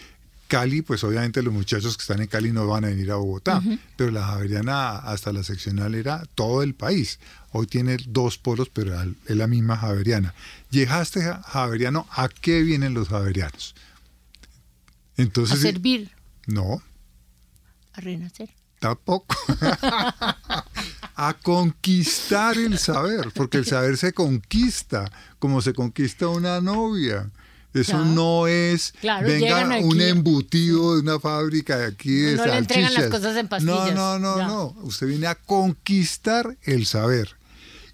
Cali, 0.49 0.83
pues 0.83 1.03
obviamente 1.05 1.43
los 1.43 1.53
muchachos 1.53 1.97
que 1.97 2.03
están 2.03 2.21
en 2.21 2.27
Cali 2.27 2.53
no 2.53 2.67
van 2.67 2.85
a 2.85 2.89
venir 2.89 3.11
a 3.11 3.17
Bogotá, 3.17 3.63
pero 3.97 4.11
la 4.11 4.25
Javeriana 4.25 4.97
hasta 4.99 5.33
la 5.33 5.43
seccional 5.43 5.95
era 5.95 6.25
todo 6.35 6.63
el 6.63 6.75
país. 6.75 7.19
Hoy 7.53 7.67
tiene 7.67 7.97
dos 8.07 8.39
polos, 8.39 8.69
pero 8.73 8.95
es 9.03 9.37
la 9.37 9.47
misma 9.47 9.77
Javeriana. 9.77 10.35
Llegaste 10.71 11.23
Javeriano, 11.23 12.07
¿a 12.11 12.29
qué 12.29 12.63
vienen 12.63 12.95
los 12.95 13.09
Javerianos? 13.09 13.75
Entonces, 15.17 15.59
a 15.59 15.63
servir. 15.63 16.11
No. 16.47 16.83
A 17.93 18.01
renacer. 18.01 18.51
Tampoco. 18.85 19.35
a 21.17 21.33
conquistar 21.43 22.59
el 22.59 22.79
saber, 22.79 23.33
porque 23.35 23.57
el 23.57 23.65
saber 23.65 23.97
se 23.97 24.13
conquista, 24.13 25.11
como 25.39 25.63
se 25.63 25.73
conquista 25.73 26.29
una 26.29 26.61
novia. 26.61 27.31
Eso 27.73 28.05
no 28.05 28.47
es 28.47 28.93
venga 29.03 29.79
un 29.79 30.03
embutido 30.03 30.97
de 30.97 31.01
una 31.01 31.19
fábrica 31.19 31.79
de 31.79 31.87
aquí 31.87 32.11
de 32.11 32.37
no, 32.37 32.45
no 32.45 32.53
le 32.53 32.59
entregan 32.59 32.93
las 32.93 33.07
cosas 33.07 33.39
en 33.39 33.49
pastillas. 33.49 33.95
No, 33.95 34.19
no, 34.19 34.37
no, 34.37 34.47
no. 34.47 34.77
Usted 34.83 35.07
viene 35.07 35.29
a 35.29 35.35
conquistar 35.35 36.59
el 36.65 36.85
saber. 36.85 37.37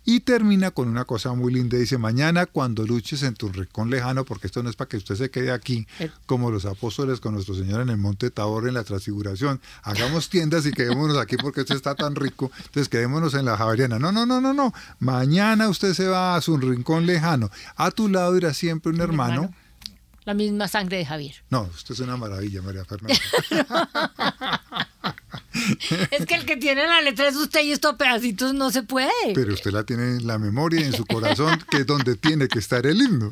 Y 0.05 0.21
termina 0.21 0.71
con 0.71 0.89
una 0.89 1.05
cosa 1.05 1.35
muy 1.35 1.53
linda. 1.53 1.77
Dice, 1.77 1.99
mañana 1.99 2.47
cuando 2.47 2.87
luches 2.87 3.23
en 3.23 3.35
tu 3.35 3.49
rincón 3.51 3.91
lejano, 3.91 4.25
porque 4.25 4.47
esto 4.47 4.63
no 4.63 4.71
es 4.71 4.77
para 4.77 4.89
que 4.89 4.97
usted 4.97 5.15
se 5.15 5.31
quede 5.31 5.51
aquí, 5.53 5.87
eh. 5.99 6.11
como 6.27 6.51
los 6.51 6.65
apóstoles 6.65 7.21
con 7.21 7.35
nuestro 7.35 7.55
Señor 7.55 7.83
en 7.83 7.91
el 7.91 7.99
monte 7.99 8.31
Tabor, 8.31 8.67
en 8.67 8.75
la 8.75 8.85
transfiguración. 8.85 9.61
Hagamos 9.83 10.31
tiendas 10.31 10.65
y 10.67 10.73
quedémonos 10.73 11.19
aquí 11.19 11.37
porque 11.37 11.61
esto 11.61 11.75
está 11.75 11.95
tan 11.95 12.15
rico. 12.15 12.51
Entonces 12.57 12.89
quedémonos 12.89 13.35
en 13.35 13.45
la 13.45 13.57
Javeriana. 13.57 13.99
No, 13.99 14.11
no, 14.11 14.25
no, 14.25 14.41
no, 14.41 14.55
no. 14.55 14.73
Mañana 14.99 15.69
usted 15.69 15.93
se 15.95 16.09
va 16.09 16.35
a 16.35 16.41
su 16.41 16.57
rincón 16.57 17.07
lejano. 17.07 17.51
A 17.77 17.91
tu 17.91 18.09
lado 18.09 18.37
irá 18.37 18.55
siempre 18.55 18.93
un, 18.93 19.01
hermano 19.01 19.53
la 20.25 20.35
misma 20.35 20.69
sangre 20.69 20.99
de 20.99 21.07
Javier. 21.07 21.35
No, 21.51 21.63
usted 21.63 21.95
es 21.95 22.01
una 22.01 22.17
maravilla, 22.17 22.63
María 22.63 22.85
Fernanda. 22.85 23.19
es 26.11 26.27
que 26.27 26.35
el 26.35 26.45
que 26.45 26.57
tiene 26.57 26.87
la 26.87 27.01
letra 27.01 27.29
es 27.29 27.37
usted 27.37 27.63
y 27.63 27.73
estos 27.73 27.97
pedacitos 27.97 28.55
no 28.55 28.71
se 28.71 28.83
puede. 28.83 29.11
Pero 29.35 29.55
usted 29.55 29.71
la 29.73 29.85
tiene 29.85 30.17
en 30.17 30.27
la 30.27 30.39
memoria, 30.39 30.85
en 30.85 30.93
su 30.93 31.07
corazón, 31.07 31.63
que 31.71 31.79
es 31.79 31.87
donde 31.87 32.17
tiene 32.17 32.49
que 32.49 32.59
estar 32.59 32.87
el 32.87 33.01
himno. 33.01 33.31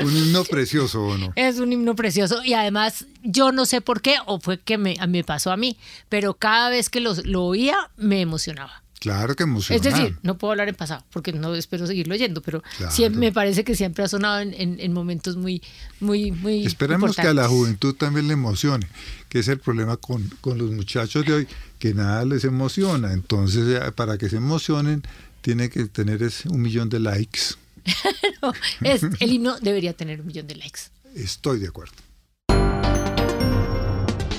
un 0.00 0.16
himno 0.16 0.44
precioso, 0.44 1.02
¿o 1.02 1.18
no? 1.18 1.32
Es 1.36 1.58
un 1.58 1.72
himno 1.72 1.94
precioso 1.94 2.42
y 2.44 2.54
además 2.54 3.06
yo 3.22 3.52
no 3.52 3.66
sé 3.66 3.80
por 3.80 4.00
qué, 4.00 4.16
o 4.26 4.40
fue 4.40 4.60
que 4.60 4.78
me, 4.78 4.96
me 5.08 5.24
pasó 5.24 5.50
a 5.50 5.56
mí, 5.56 5.76
pero 6.08 6.34
cada 6.34 6.68
vez 6.70 6.90
que 6.90 7.00
lo 7.00 7.44
oía 7.44 7.90
me 7.96 8.20
emocionaba. 8.20 8.85
Claro 8.98 9.36
que 9.36 9.42
emocionante. 9.42 9.88
Es 9.88 9.94
decir, 9.94 10.18
no 10.22 10.38
puedo 10.38 10.52
hablar 10.52 10.68
en 10.68 10.74
pasado 10.74 11.04
porque 11.10 11.32
no 11.32 11.54
espero 11.54 11.86
seguirlo 11.86 12.14
oyendo, 12.14 12.40
pero 12.40 12.62
siempre, 12.88 13.20
me 13.20 13.32
parece 13.32 13.62
que 13.62 13.74
siempre 13.74 14.04
ha 14.04 14.08
sonado 14.08 14.40
en, 14.40 14.92
momentos 14.92 15.36
muy, 15.36 15.62
muy, 16.00 16.32
muy. 16.32 16.64
Esperemos 16.64 17.14
que 17.14 17.28
a 17.28 17.34
la 17.34 17.46
juventud 17.46 17.94
también 17.94 18.26
le 18.26 18.32
emocione, 18.32 18.86
que 19.28 19.40
es 19.40 19.48
el 19.48 19.58
problema 19.58 19.96
con, 19.98 20.30
los 20.44 20.70
muchachos 20.70 21.26
de 21.26 21.32
hoy, 21.32 21.48
que 21.78 21.92
nada 21.92 22.24
les 22.24 22.44
emociona. 22.44 23.12
Entonces, 23.12 23.80
eh, 23.80 23.92
para 23.92 24.16
que 24.16 24.30
se 24.30 24.36
emocionen, 24.36 25.02
tiene 25.42 25.68
que 25.68 25.84
tener 25.84 26.22
ese, 26.22 26.48
un 26.48 26.62
millón 26.62 26.88
de 26.88 27.00
likes. 27.00 27.40
es, 28.80 29.02
el 29.20 29.32
himno 29.32 29.58
debería 29.60 29.92
tener 29.92 30.22
un 30.22 30.26
millón 30.26 30.46
de 30.46 30.56
likes. 30.56 30.80
Estoy 31.14 31.60
de 31.60 31.68
acuerdo. 31.68 31.94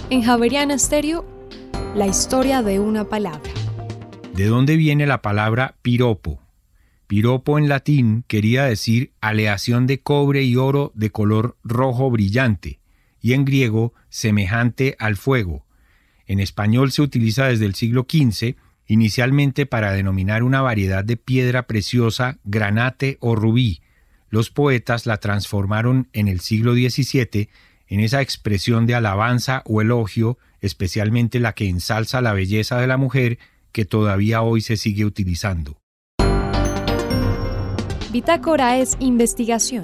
En 0.09 0.23
Javeriana 0.23 0.77
Stereo, 0.79 1.25
la 1.95 2.07
historia 2.07 2.63
de 2.63 2.79
una 2.79 3.03
palabra. 3.03 3.51
¿De 4.37 4.45
dónde 4.45 4.75
viene 4.75 5.07
la 5.07 5.23
palabra 5.23 5.77
piropo? 5.81 6.39
Piropo 7.07 7.57
en 7.57 7.67
latín 7.67 8.23
quería 8.27 8.65
decir 8.65 9.11
aleación 9.19 9.87
de 9.87 10.01
cobre 10.01 10.43
y 10.43 10.55
oro 10.57 10.91
de 10.93 11.09
color 11.09 11.57
rojo 11.63 12.11
brillante, 12.11 12.79
y 13.19 13.33
en 13.33 13.45
griego 13.45 13.95
semejante 14.09 14.95
al 14.99 15.17
fuego. 15.17 15.65
En 16.27 16.39
español 16.39 16.91
se 16.91 17.01
utiliza 17.01 17.47
desde 17.47 17.65
el 17.65 17.73
siglo 17.73 18.05
XV, 18.07 18.57
inicialmente 18.85 19.65
para 19.65 19.91
denominar 19.91 20.43
una 20.43 20.61
variedad 20.61 21.03
de 21.03 21.17
piedra 21.17 21.65
preciosa, 21.65 22.37
granate 22.43 23.17
o 23.21 23.35
rubí. 23.35 23.81
Los 24.29 24.51
poetas 24.51 25.07
la 25.07 25.17
transformaron 25.17 26.09
en 26.13 26.27
el 26.27 26.41
siglo 26.41 26.75
XVII 26.75 27.49
en 27.87 27.99
esa 28.01 28.21
expresión 28.21 28.85
de 28.85 28.93
alabanza 28.93 29.63
o 29.65 29.81
elogio, 29.81 30.37
especialmente 30.61 31.39
la 31.39 31.53
que 31.53 31.67
ensalza 31.67 32.21
la 32.21 32.33
belleza 32.33 32.79
de 32.79 32.85
la 32.85 32.97
mujer 32.97 33.39
que 33.77 33.85
todavía 33.85 34.41
hoy 34.41 34.61
se 34.61 34.75
sigue 34.75 35.05
utilizando. 35.05 35.77
Bitácora 38.11 38.79
es 38.79 38.97
investigación, 38.99 39.83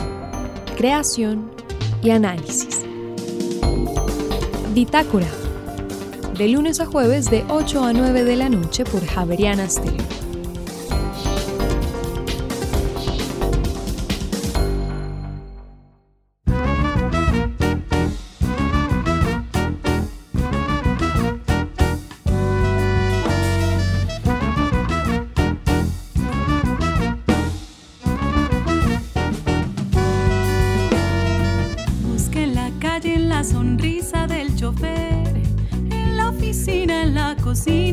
creación 0.76 1.52
y 2.02 2.10
análisis. 2.10 2.82
Bitácora, 4.74 5.30
de 6.36 6.48
lunes 6.48 6.80
a 6.80 6.88
jueves 6.88 7.30
de 7.30 7.46
8 7.50 7.84
a 7.84 7.94
9 7.94 8.24
de 8.24 8.36
la 8.36 8.50
noche 8.50 8.84
por 8.84 9.06
Javeriana 9.06 9.70
Stereo. 9.70 10.23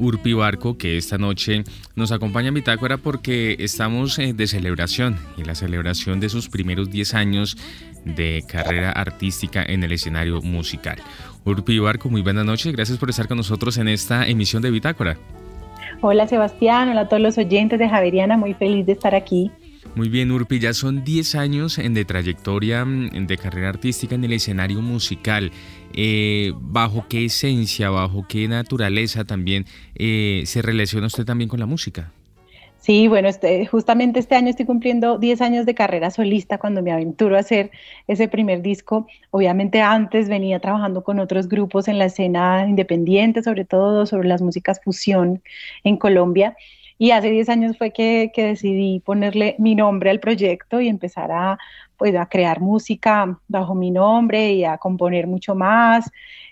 Urpi 0.00 0.32
Barco, 0.32 0.76
que 0.76 0.96
esta 0.96 1.18
noche 1.18 1.62
nos 1.94 2.10
acompaña 2.10 2.48
en 2.48 2.54
Bitácora 2.54 2.96
porque 2.96 3.56
estamos 3.60 4.18
eh, 4.18 4.32
de 4.32 4.46
celebración 4.46 5.16
y 5.36 5.44
la 5.44 5.54
celebración 5.54 6.18
de 6.18 6.28
sus 6.28 6.48
primeros 6.48 6.90
10 6.90 7.14
años 7.14 7.56
de 8.04 8.42
carrera 8.48 8.92
artística 8.92 9.62
en 9.62 9.84
el 9.84 9.92
escenario 9.92 10.40
musical. 10.40 10.98
Urpi 11.44 11.78
Barco, 11.78 12.08
muy 12.08 12.22
buenas 12.22 12.44
noches, 12.44 12.72
gracias 12.72 12.98
por 12.98 13.10
estar 13.10 13.28
con 13.28 13.36
nosotros 13.36 13.76
en 13.78 13.88
esta 13.88 14.26
emisión 14.26 14.62
de 14.62 14.70
Bitácora. 14.70 15.18
Hola 16.00 16.26
Sebastián, 16.26 16.88
hola 16.88 17.02
a 17.02 17.08
todos 17.08 17.22
los 17.22 17.36
oyentes 17.36 17.78
de 17.78 17.88
Javeriana, 17.88 18.36
muy 18.36 18.54
feliz 18.54 18.86
de 18.86 18.92
estar 18.92 19.14
aquí. 19.14 19.50
Muy 19.94 20.08
bien, 20.08 20.30
Urpi, 20.30 20.58
ya 20.60 20.72
son 20.72 21.04
10 21.04 21.34
años 21.34 21.76
de 21.76 22.04
trayectoria 22.04 22.84
mm, 22.84 23.26
de 23.26 23.36
carrera 23.36 23.70
artística 23.70 24.14
en 24.14 24.24
el 24.24 24.32
escenario 24.32 24.80
musical. 24.80 25.50
Eh, 25.94 26.52
¿Bajo 26.60 27.06
qué 27.08 27.24
esencia, 27.24 27.90
bajo 27.90 28.26
qué 28.28 28.46
naturaleza 28.46 29.24
también 29.24 29.66
eh, 29.96 30.42
se 30.46 30.62
relaciona 30.62 31.06
usted 31.06 31.24
también 31.24 31.48
con 31.48 31.60
la 31.60 31.66
música? 31.66 32.12
Sí, 32.80 33.08
bueno, 33.08 33.28
este, 33.28 33.66
justamente 33.66 34.20
este 34.20 34.36
año 34.36 34.48
estoy 34.48 34.64
cumpliendo 34.64 35.18
10 35.18 35.42
años 35.42 35.66
de 35.66 35.74
carrera 35.74 36.10
solista 36.10 36.56
cuando 36.56 36.82
me 36.82 36.90
aventuro 36.92 37.36
a 37.36 37.40
hacer 37.40 37.70
ese 38.06 38.26
primer 38.26 38.62
disco. 38.62 39.06
Obviamente 39.30 39.82
antes 39.82 40.30
venía 40.30 40.60
trabajando 40.60 41.04
con 41.04 41.18
otros 41.18 41.46
grupos 41.48 41.88
en 41.88 41.98
la 41.98 42.06
escena 42.06 42.66
independiente, 42.66 43.42
sobre 43.42 43.66
todo 43.66 44.06
sobre 44.06 44.28
las 44.28 44.40
músicas 44.40 44.80
fusión 44.82 45.42
en 45.84 45.98
Colombia. 45.98 46.56
Y 47.00 47.12
hace 47.12 47.30
10 47.30 47.48
años 47.48 47.78
fue 47.78 47.92
que, 47.94 48.30
decidí 48.36 49.00
ponerle 49.00 49.56
mi 49.58 49.74
nombre 49.74 50.10
al 50.10 50.20
proyecto 50.20 50.82
y 50.82 50.88
empezar 50.88 51.32
a, 51.32 51.58
pues, 51.96 52.14
a 52.14 52.26
crear 52.26 52.60
música 52.60 53.38
bajo 53.48 53.74
mi 53.74 53.90
nombre 53.90 54.52
y 54.52 54.64
a 54.64 54.76
componer 54.76 55.26
mucho 55.26 55.54
más 55.54 56.10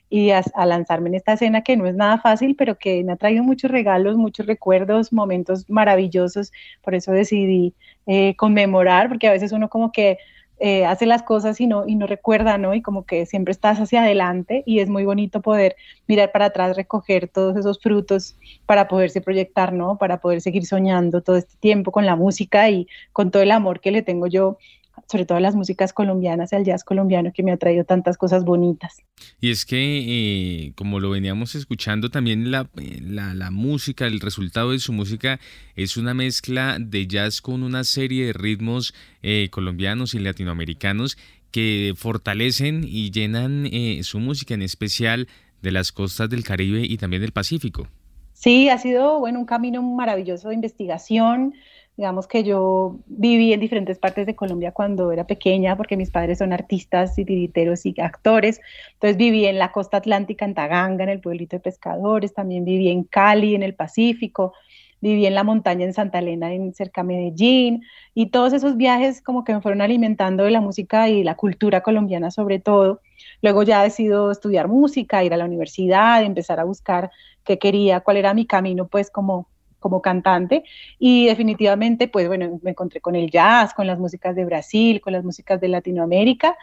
y 0.09 0.31
a, 0.31 0.43
lanzarme 0.65 1.11
en 1.11 1.17
esta 1.17 1.35
escena 1.35 1.61
que 1.63 1.77
no 1.77 1.87
es 1.87 1.95
nada 1.95 2.17
fácil, 2.17 2.57
pero 2.57 2.79
que 2.79 3.05
me 3.05 3.13
ha 3.13 3.17
traído 3.17 3.45
muchos 3.45 3.71
regalos, 3.71 4.17
muchos 4.17 4.47
recuerdos, 4.47 5.13
momentos 5.13 5.69
maravillosos. 5.69 6.51
Por 6.81 6.95
eso 6.95 7.13
decidí 7.13 7.75
eh, 8.07 8.35
conmemorar, 8.37 9.09
porque 9.09 9.29
a 9.29 9.33
veces 9.33 9.53
uno 9.53 9.69
como 9.69 9.93
que 9.93 10.17
eh, 10.61 10.85
hace 10.85 11.07
las 11.07 11.23
cosas 11.23 11.61
y 11.61 11.67
no, 11.67 11.87
y 11.87 11.95
no 11.95 12.07
recuerda, 12.07 12.59
¿no? 12.59 12.75
Y 12.75 12.83
como 12.83 13.05
que 13.05 13.27
siempre 13.27 13.53
estás 13.53 13.79
hacia 13.79 14.03
adelante 14.03 14.63
y 14.67 14.81
es 14.81 14.89
muy 14.89 15.05
bonito 15.05 15.41
poder 15.41 15.77
mirar 16.07 16.33
para 16.33 16.47
atrás, 16.47 16.77
recoger 16.77 17.29
todos 17.29 17.57
esos 17.57 17.81
frutos 17.81 18.37
para 18.67 18.89
poderse 18.89 19.21
proyectar, 19.21 19.73
¿no? 19.73 19.99
Para 19.99 20.21
poder 20.21 20.41
seguir 20.41 20.67
soñando 20.67 21.21
todo 21.23 21.37
este 21.37 21.57
tiempo 21.61 21.93
con 21.93 22.07
la 22.07 22.17
música 22.17 22.69
y 22.71 22.89
con 23.13 23.31
todo 23.31 23.43
el 23.43 23.53
amor 23.53 23.81
que 23.81 23.93
le 23.93 24.03
tengo 24.03 24.27
yo 24.27 24.59
sobre 25.07 25.25
todo 25.25 25.39
a 25.39 25.41
las 25.41 25.55
músicas 25.55 25.93
colombianas 25.93 26.53
y 26.53 26.57
al 26.57 26.65
jazz 26.65 26.85
colombiano 26.85 27.33
que 27.33 27.43
me 27.43 27.53
ha 27.53 27.57
traído 27.57 27.85
tantas 27.85 28.17
cosas 28.17 28.45
bonitas. 28.45 29.03
Y 29.41 29.51
es 29.51 29.65
que, 29.65 29.77
eh, 29.79 30.73
como 30.75 31.01
lo 31.01 31.11
veníamos 31.11 31.55
escuchando, 31.55 32.11
también 32.11 32.51
la, 32.51 32.69
la, 32.75 33.51
música, 33.51 34.07
el 34.07 34.21
resultado 34.21 34.73
de 34.73 34.79
su 34.79 34.93
música 34.93 35.41
es 35.77 35.97
una 35.97 36.15
mezcla 36.15 36.77
de 36.81 37.07
jazz 37.07 37.41
con 37.41 37.63
una 37.63 37.85
serie 37.85 38.27
de 38.27 38.33
ritmos 38.33 38.95
eh, 39.23 39.49
colombianos 39.51 40.15
y 40.15 40.19
latinoamericanos 40.19 41.17
que 41.51 41.95
fortalecen 41.97 42.85
y 42.87 43.11
llenan 43.11 43.67
eh, 43.67 44.01
su 44.03 44.19
música, 44.21 44.55
en 44.55 44.63
especial 44.63 45.29
de 45.63 45.73
las 45.73 45.93
costas 45.93 46.29
del 46.29 46.45
Caribe 46.45 46.83
y 46.83 46.97
también 46.99 47.23
del 47.23 47.33
Pacífico. 47.33 47.89
Sí, 48.33 48.69
ha 48.69 48.79
sido 48.79 49.19
bueno, 49.19 49.41
un 49.41 49.47
camino 49.47 49.83
maravilloso 49.83 50.49
de 50.49 50.55
investigación. 50.55 51.55
Digamos 51.99 52.29
que 52.29 52.45
yo 52.45 52.97
viví 53.07 53.53
en 53.53 53.59
diferentes 53.59 53.99
partes 53.99 54.25
de 54.25 54.37
Colombia 54.37 54.71
cuando 54.71 55.11
era 55.11 55.27
pequeña, 55.27 55.77
porque 55.77 55.97
mis 55.97 56.13
padres 56.13 56.39
son 56.39 56.53
artistas 56.53 57.19
y 57.19 57.25
titiriteros 57.25 57.85
y 57.87 57.95
actores. 58.01 58.61
Entonces 58.95 59.17
viví 59.17 59.47
en 59.47 59.59
la 59.59 59.73
costa 59.73 59.97
atlántica, 59.97 60.45
en 60.45 60.55
Taganga, 60.55 61.03
en 61.03 61.11
el 61.11 61.21
pueblito 61.21 61.57
de 61.57 61.61
pescadores. 61.61 62.33
También 62.33 62.65
viví 62.65 62.89
en 62.89 63.03
Cali, 63.03 63.57
en 63.57 63.65
el 63.65 63.75
Pacífico 63.75 64.55
viví 65.01 65.27
en 65.27 65.35
la 65.35 65.45
montaña 65.45 65.85
en 65.85 65.95
Santa 65.95 66.19
Elena, 66.19 66.53
en 66.53 66.75
cerca 66.75 67.03
de 67.03 67.09
Medellín, 67.09 67.85
y 68.15 68.27
todos 68.27 68.53
esos 68.53 68.77
viajes 68.77 69.23
como 69.23 69.45
que 69.45 69.55
me 69.55 69.61
fueron 69.61 69.81
alimentando 69.81 70.45
de 70.45 70.51
la 70.51 70.61
música 70.61 71.09
y 71.09 71.23
la 71.23 71.37
cultura 71.37 71.83
colombiana 71.83 72.31
sobre 72.31 72.59
todo. 72.59 73.01
Luego 73.43 73.63
ya 73.63 73.83
decido 73.83 74.31
estudiar 74.31 74.69
música, 74.69 75.23
ir 75.23 75.35
a 75.35 75.37
la 75.37 75.45
universidad, 75.45 76.23
empezar 76.23 76.59
a 76.61 76.65
buscar 76.65 77.11
qué 77.45 77.59
quería, 77.59 78.01
cuál 78.01 78.17
era 78.17 78.35
mi 78.35 78.47
camino 78.47 78.89
pues 78.89 79.11
como 79.11 79.49
como 79.81 80.03
cantante. 80.03 80.65
Y 80.99 81.27
definitivamente 81.27 82.09
pues 82.09 82.29
bueno 82.29 82.59
me 82.63 82.71
encontré 82.71 83.01
con 83.01 83.17
el 83.17 83.31
jazz, 83.31 83.75
con 83.75 83.87
las 83.87 83.99
músicas 83.99 84.37
de 84.37 84.45
Brasil, 84.45 85.01
con 85.01 85.13
las 85.13 85.25
músicas 85.25 85.61
de 85.61 85.69
Latinoamérica, 85.69 86.57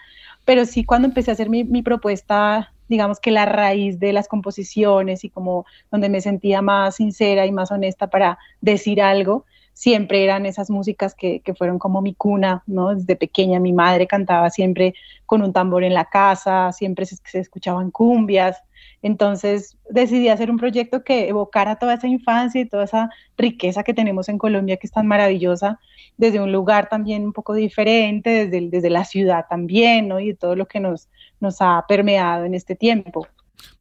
pero 0.46 0.66
sí 0.66 0.84
cuando 0.84 1.08
empecé 1.08 1.32
a 1.32 1.34
hacer 1.34 1.50
mi, 1.50 1.64
mi 1.64 1.82
propuesta 1.82 2.72
digamos 2.88 3.20
que 3.20 3.32
la 3.32 3.46
raíz 3.46 4.00
de 4.00 4.14
las 4.14 4.28
composiciones 4.28 5.24
y 5.24 5.30
como 5.30 5.66
donde 5.92 6.10
me 6.10 6.22
sentía 6.22 6.62
más 6.62 6.96
sincera 6.96 7.46
y 7.46 7.52
más 7.52 7.72
honesta 7.72 8.10
para 8.10 8.38
decir 8.62 9.02
algo, 9.02 9.46
siempre 9.74 10.24
eran 10.24 10.46
esas 10.46 10.70
músicas 10.70 11.16
que, 11.16 11.42
que, 11.42 11.54
fueron 11.54 11.80
como 11.80 12.02
mi 12.02 12.14
cuna, 12.14 12.64
¿no? 12.66 12.96
Desde 12.96 13.16
pequeña 13.16 13.60
mi 13.60 13.74
madre 13.74 14.08
cantaba 14.08 14.50
siempre 14.50 14.96
con 15.26 15.42
un 15.42 15.52
tambor 15.52 15.84
en 15.84 15.94
la 15.94 16.06
casa, 16.06 16.72
siempre 16.72 17.06
se, 17.06 17.18
se 17.26 17.40
escuchaban 17.40 17.92
cumbias, 17.92 18.58
entonces 19.06 19.78
decidí 19.88 20.30
hacer 20.30 20.50
un 20.50 20.58
proyecto 20.58 21.04
que 21.04 21.28
evocara 21.28 21.76
toda 21.76 21.94
esa 21.94 22.08
infancia 22.08 22.60
y 22.60 22.66
toda 22.66 22.86
esa 22.86 23.12
riqueza 23.38 23.84
que 23.84 23.94
tenemos 23.94 24.30
en 24.30 24.40
Colombia, 24.40 24.78
que 24.78 24.88
es 24.88 24.92
tan 24.92 25.06
maravillosa, 25.06 25.80
desde 26.18 26.40
un 26.40 26.52
lugar 26.52 26.90
también 26.90 27.24
un 27.24 27.32
poco 27.32 27.54
diferente, 27.54 28.48
desde, 28.48 28.68
desde 28.68 28.90
la 28.90 29.06
ciudad 29.06 29.46
también, 29.48 30.08
¿no? 30.08 30.20
Y 30.20 30.34
todo 30.34 30.56
lo 30.56 30.66
que 30.66 30.80
nos, 30.80 31.08
nos 31.40 31.58
ha 31.60 31.86
permeado 31.88 32.46
en 32.46 32.56
este 32.56 32.76
tiempo. 32.76 33.28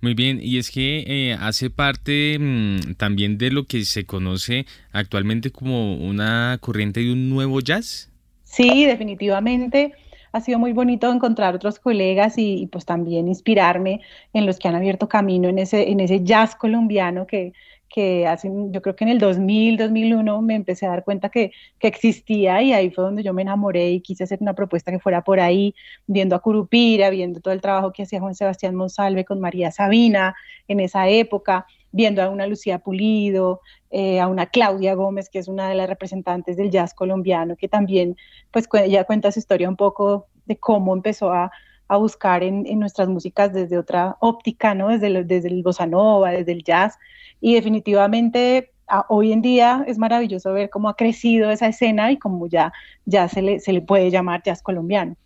Muy 0.02 0.12
bien, 0.12 0.40
y 0.42 0.58
es 0.58 0.70
que 0.70 1.04
eh, 1.06 1.38
hace 1.40 1.70
parte 1.70 2.36
mm, 2.38 2.96
también 2.98 3.38
de 3.38 3.50
lo 3.50 3.64
que 3.64 3.86
se 3.86 4.04
conoce 4.04 4.66
actualmente 4.92 5.50
como 5.52 5.96
una 5.96 6.58
corriente 6.60 7.00
de 7.00 7.10
un 7.10 7.30
nuevo 7.30 7.60
jazz. 7.60 8.10
Sí, 8.42 8.84
definitivamente 8.84 9.94
ha 10.34 10.40
sido 10.40 10.58
muy 10.58 10.72
bonito 10.72 11.12
encontrar 11.12 11.54
otros 11.54 11.78
colegas 11.78 12.34
y, 12.38 12.66
pues 12.66 12.84
también 12.84 13.28
inspirarme 13.28 14.00
en 14.32 14.46
los 14.46 14.58
que 14.58 14.66
han 14.66 14.74
abierto 14.74 15.08
camino 15.08 15.48
en 15.48 15.60
ese, 15.60 15.92
en 15.92 16.00
ese 16.00 16.24
jazz 16.24 16.56
colombiano 16.56 17.24
que, 17.24 17.52
que 17.88 18.26
hacen, 18.26 18.72
yo 18.72 18.82
creo 18.82 18.96
que 18.96 19.04
en 19.04 19.10
el 19.10 19.20
2000, 19.20 19.76
2001 19.76 20.42
me 20.42 20.56
empecé 20.56 20.86
a 20.86 20.88
dar 20.88 21.04
cuenta 21.04 21.28
que, 21.28 21.52
que, 21.78 21.86
existía 21.86 22.60
y 22.62 22.72
ahí 22.72 22.90
fue 22.90 23.04
donde 23.04 23.22
yo 23.22 23.32
me 23.32 23.42
enamoré 23.42 23.92
y 23.92 24.00
quise 24.00 24.24
hacer 24.24 24.40
una 24.40 24.54
propuesta 24.54 24.90
que 24.90 24.98
fuera 24.98 25.22
por 25.22 25.38
ahí, 25.38 25.72
viendo 26.08 26.34
a 26.34 26.40
Curupira, 26.40 27.10
viendo 27.10 27.40
todo 27.40 27.54
el 27.54 27.60
trabajo 27.60 27.92
que 27.92 28.02
hacía 28.02 28.18
Juan 28.18 28.34
Sebastián 28.34 28.74
Monsalve 28.74 29.24
con 29.24 29.38
María 29.38 29.70
Sabina 29.70 30.34
en 30.66 30.80
esa 30.80 31.08
época, 31.08 31.64
viendo 31.94 32.22
a 32.22 32.28
una 32.28 32.48
Lucía 32.48 32.80
Pulido, 32.80 33.60
eh, 33.90 34.18
a 34.18 34.26
una 34.26 34.46
Claudia 34.46 34.94
Gómez, 34.94 35.30
que 35.30 35.38
es 35.38 35.46
una 35.46 35.68
de 35.68 35.76
las 35.76 35.88
representantes 35.88 36.56
del 36.56 36.70
jazz 36.70 36.92
colombiano, 36.92 37.54
que 37.54 37.68
también, 37.68 38.16
pues, 38.50 38.68
ella 38.72 39.04
cuenta 39.04 39.30
su 39.30 39.38
historia 39.38 39.68
un 39.68 39.76
poco 39.76 40.26
de 40.46 40.56
cómo 40.56 40.92
empezó 40.92 41.32
a, 41.32 41.52
a 41.86 41.96
buscar 41.96 42.42
en, 42.42 42.66
en, 42.66 42.80
nuestras 42.80 43.08
músicas 43.08 43.52
desde 43.52 43.78
otra 43.78 44.16
óptica, 44.18 44.74
¿no? 44.74 44.88
Desde, 44.88 45.22
desde 45.22 45.48
el 45.48 45.62
bossa 45.62 45.86
nova, 45.86 46.32
desde 46.32 46.50
el 46.50 46.64
jazz, 46.64 46.98
y 47.40 47.54
definitivamente 47.54 48.72
hoy 49.08 49.32
en 49.32 49.40
día 49.40 49.84
es 49.86 49.96
maravilloso 49.96 50.52
ver 50.52 50.70
cómo 50.70 50.88
ha 50.88 50.96
crecido 50.96 51.50
esa 51.52 51.68
escena 51.68 52.10
y 52.10 52.18
cómo 52.18 52.48
ya, 52.48 52.72
ya 53.06 53.28
se, 53.28 53.40
le, 53.40 53.60
se 53.60 53.72
le 53.72 53.82
puede 53.82 54.10
llamar 54.10 54.42
jazz 54.42 54.62
colombiano. 54.62 55.16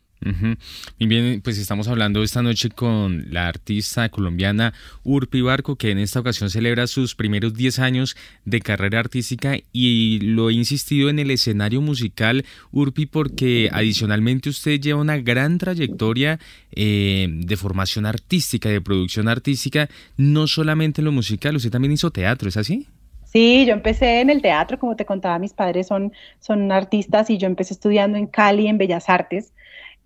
Y 0.99 1.07
bien, 1.07 1.41
pues 1.43 1.59
estamos 1.59 1.89
hablando 1.89 2.23
esta 2.23 2.43
noche 2.43 2.71
con 2.71 3.27
la 3.31 3.49
artista 3.49 4.09
colombiana 4.09 4.75
Urpi 5.05 5.41
Barco, 5.41 5.77
que 5.77 5.91
en 5.91 5.99
esta 5.99 6.21
ocasión 6.21 6.51
celebra 6.51 6.87
sus 6.87 7.15
primeros 7.15 7.55
10 7.55 7.79
años 7.79 8.17
de 8.45 8.61
carrera 8.61 9.01
artística 9.01 9.57
y 9.73 10.19
lo 10.21 10.51
he 10.51 10.55
insistido 10.55 11.09
en 11.09 11.19
el 11.19 11.31
escenario 11.31 11.81
musical, 11.81 12.45
Urpi, 12.73 13.07
porque 13.07 13.71
adicionalmente 13.73 14.49
usted 14.49 14.81
lleva 14.81 15.01
una 15.01 15.19
gran 15.19 15.59
trayectoria 15.59 16.39
eh, 16.73 17.29
de 17.31 17.57
formación 17.57 18.07
artística, 18.07 18.69
de 18.69 18.81
producción 18.81 19.29
artística, 19.29 19.89
no 20.17 20.47
solamente 20.47 21.01
en 21.01 21.07
lo 21.07 21.13
musical, 21.13 21.57
usted 21.57 21.71
también 21.71 21.93
hizo 21.93 22.11
teatro, 22.11 22.49
¿es 22.49 22.57
así? 22.57 22.87
Sí, 23.25 23.67
yo 23.67 23.75
empecé 23.75 24.21
en 24.21 24.31
el 24.31 24.41
teatro, 24.41 24.79
como 24.79 24.97
te 24.97 25.05
contaba, 25.05 25.39
mis 25.39 25.53
padres 25.53 25.87
son, 25.87 26.13
son 26.41 26.73
artistas 26.73 27.29
y 27.29 27.37
yo 27.37 27.47
empecé 27.47 27.75
estudiando 27.75 28.17
en 28.17 28.27
Cali, 28.27 28.69
en 28.69 28.79
Bellas 28.79 29.11
Artes. 29.11 29.53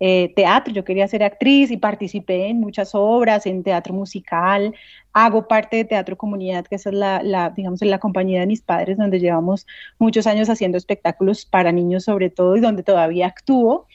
Eh, 0.05 0.33
teatro, 0.35 0.73
yo 0.73 0.83
quería 0.83 1.07
ser 1.07 1.23
actriz 1.23 1.71
y 1.71 1.77
participé 1.77 2.49
en 2.49 2.59
muchas 2.59 2.93
obras, 2.93 3.45
en 3.45 3.63
teatro 3.63 3.93
musical, 3.93 4.75
hago 5.13 5.47
parte 5.47 5.77
de 5.77 5.85
Teatro 5.85 6.17
Comunidad, 6.17 6.65
que 6.65 6.75
es 6.75 6.85
la, 6.87 7.23
la, 7.23 7.51
digamos, 7.51 7.81
la 7.81 7.99
compañía 7.99 8.41
de 8.41 8.47
mis 8.47 8.61
padres, 8.61 8.97
donde 8.97 9.21
llevamos 9.21 9.65
muchos 9.99 10.27
años 10.27 10.49
haciendo 10.49 10.77
espectáculos 10.77 11.45
para 11.45 11.71
niños 11.71 12.03
sobre 12.03 12.29
todo 12.29 12.57
y 12.57 12.59
donde 12.59 12.83
todavía 12.83 13.27
actúo 13.27 13.87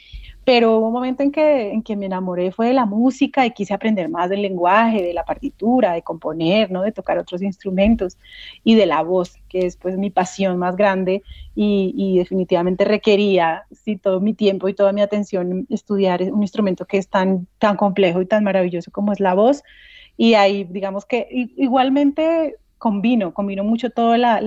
pero 0.49 0.79
hubo 0.79 0.87
un 0.87 0.95
momento 0.95 1.23
en 1.23 1.31
que, 1.31 1.73
en 1.75 1.83
que 1.83 1.95
me 1.95 2.07
enamoré 2.07 2.53
fue 2.53 2.69
de 2.69 2.73
la 2.73 2.87
música 2.87 3.45
y 3.45 3.51
quise 3.51 3.75
aprender 3.75 4.09
más 4.09 4.31
del 4.31 4.41
lenguaje, 4.41 5.03
de 5.03 5.13
la 5.13 5.27
partitura, 5.27 5.93
de 5.93 6.01
componer, 6.01 6.71
¿no? 6.71 6.81
de 6.81 6.91
tocar 6.91 7.19
otros 7.19 7.43
instrumentos 7.43 8.17
y 8.65 8.75
de 8.75 8.87
la 8.87 9.03
voz, 9.03 9.37
que 9.51 9.67
es 9.67 9.77
pues 9.77 9.99
mi 9.99 10.09
pasión 10.09 10.57
más 10.57 10.75
grande 10.75 11.23
y, 11.55 11.93
y 11.95 12.17
definitivamente 12.17 12.87
requería 12.87 13.65
sí, 13.73 13.97
todo 13.97 14.21
mi 14.21 14.33
tiempo 14.33 14.71
y 14.71 14.75
toda 14.75 14.95
mi 14.95 15.03
atención 15.03 15.67
estudiar 15.69 16.23
un 16.23 16.41
instrumento 16.41 16.87
que 16.87 16.97
es 16.97 17.11
tan, 17.11 17.47
tan 17.59 17.77
complejo 17.77 18.23
y 18.23 18.27
tan 18.27 18.43
maravilloso 18.43 18.91
como 18.91 19.13
es 19.13 19.21
la 19.21 19.35
voz. 19.35 19.63
Y 20.17 20.33
ahí, 20.33 20.65
digamos 20.65 21.05
que 21.05 21.29
igualmente 21.59 22.57
combino, 22.79 23.35
combino 23.35 23.65
mucho 23.65 23.91
todo 23.91 24.17
la, 24.17 24.39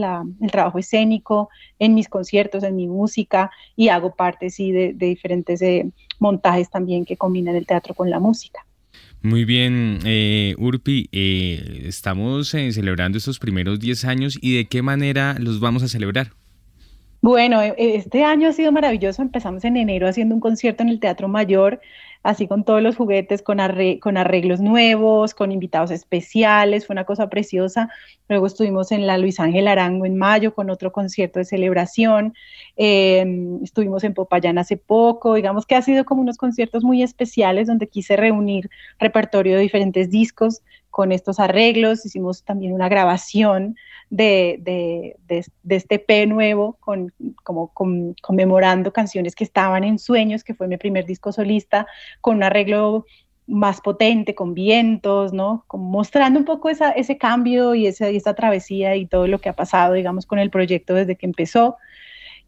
el 0.42 0.52
trabajo 0.52 0.80
escénico 0.80 1.50
en 1.80 1.94
mis 1.94 2.08
conciertos, 2.08 2.64
en 2.64 2.76
mi 2.76 2.88
música 2.88 3.52
y 3.76 3.90
hago 3.90 4.16
parte, 4.16 4.50
sí, 4.50 4.72
de, 4.72 4.94
diferentes 4.94 5.62
eh, 5.62 5.90
montajes 6.20 6.70
también 6.70 7.06
que 7.06 7.18
combinan 7.18 7.56
el 7.56 7.66
teatro 7.66 7.94
con 7.94 8.10
la 8.10 8.20
música. 8.20 8.66
Muy 9.22 9.46
bien, 9.46 10.00
eh, 10.04 10.56
Urpi, 10.58 11.08
eh, 11.12 11.84
estamos 11.86 12.50
celebrando 12.50 13.20
estos 13.20 13.38
primeros 13.38 13.80
10 13.80 14.06
años 14.06 14.40
y 14.42 14.56
de 14.56 14.66
qué 14.66 14.82
manera 14.82 15.36
los 15.38 15.60
vamos 15.60 15.84
a 15.84 15.88
celebrar. 15.88 16.32
Bueno, 17.22 17.62
este 17.62 18.24
año 18.24 18.50
ha 18.50 18.54
sido 18.54 18.72
maravilloso. 18.72 19.22
Empezamos 19.22 19.64
en 19.64 19.78
enero 19.78 20.08
haciendo 20.08 20.34
un 20.34 20.42
concierto 20.42 20.82
en 20.82 20.90
el 20.90 21.00
Teatro 21.00 21.28
Mayor 21.28 21.80
así 22.24 22.48
con 22.48 22.64
todos 22.64 22.82
los 22.82 22.96
juguetes, 22.96 23.42
con, 23.42 23.60
con 24.00 24.18
arreglos 24.18 24.60
nuevos, 24.60 25.34
con 25.34 25.52
invitados 25.52 25.92
especiales, 25.92 26.86
fue 26.86 26.94
una 26.94 27.06
cosa 27.06 27.30
preciosa. 27.30 27.90
Luego 28.30 28.48
estuvimos 28.48 28.92
en 28.92 29.08
la 29.08 29.18
Luis 29.18 29.40
Ángel 29.40 29.68
Arango 29.68 30.06
en 30.06 30.18
mayo 30.18 30.54
con 30.54 30.70
otro 30.70 30.92
concierto 30.92 31.40
de 31.40 31.46
celebración, 31.46 32.34
em, 32.76 33.64
estuvimos 33.64 34.04
en 34.04 34.14
Popayán 34.14 34.58
hace 34.58 34.78
poco, 34.78 35.36
digamos 35.36 35.66
que 35.66 35.76
ha 35.76 35.82
sido 35.82 36.06
como 36.06 36.22
unos 36.22 36.38
conciertos 36.38 36.84
muy 36.84 37.04
especiales 37.04 37.68
donde 37.68 37.88
quise 37.88 38.16
reunir 38.16 38.70
repertorio 39.00 39.56
de 39.56 39.62
diferentes 39.62 40.10
discos 40.10 40.62
con 40.90 41.12
estos 41.12 41.40
arreglos, 41.40 42.06
hicimos 42.06 42.44
también 42.44 42.74
una 42.74 42.90
grabación 42.90 43.78
de, 44.12 44.58
de, 44.60 45.46
de, 45.64 45.76
este 45.76 45.98
P 45.98 46.28
nuevo, 46.28 46.78
con, 46.82 47.14
como 47.44 47.72
conmemorando 48.22 48.92
canciones 48.92 49.36
que 49.36 49.46
estaban 49.46 49.86
en 49.86 49.98
Sueños, 49.98 50.44
que 50.44 50.54
fue 50.54 50.68
mi 50.68 50.76
primer 50.78 51.06
disco 51.06 51.32
solista, 51.32 51.88
con 52.20 52.36
un 52.36 52.44
arreglo 52.44 53.06
más 53.48 53.80
potente, 53.80 54.36
con 54.36 54.54
vientos, 54.54 55.32
¿no? 55.32 55.64
Como 55.68 55.86
mostrando 55.86 56.38
un 56.40 56.46
poco 56.46 56.70
esa, 56.70 56.92
ese 56.92 57.18
cambio 57.18 57.74
y 57.74 57.88
esa, 57.88 58.12
y 58.12 58.18
esa 58.18 58.34
travesía 58.34 58.98
y 58.98 59.06
todo 59.06 59.28
lo 59.28 59.40
que 59.40 59.48
ha 59.48 59.56
pasado, 59.56 59.94
digamos, 59.94 60.26
con 60.26 60.40
el 60.40 60.50
proyecto 60.50 60.94
desde 60.94 61.16
que 61.16 61.26
empezó. 61.26 61.78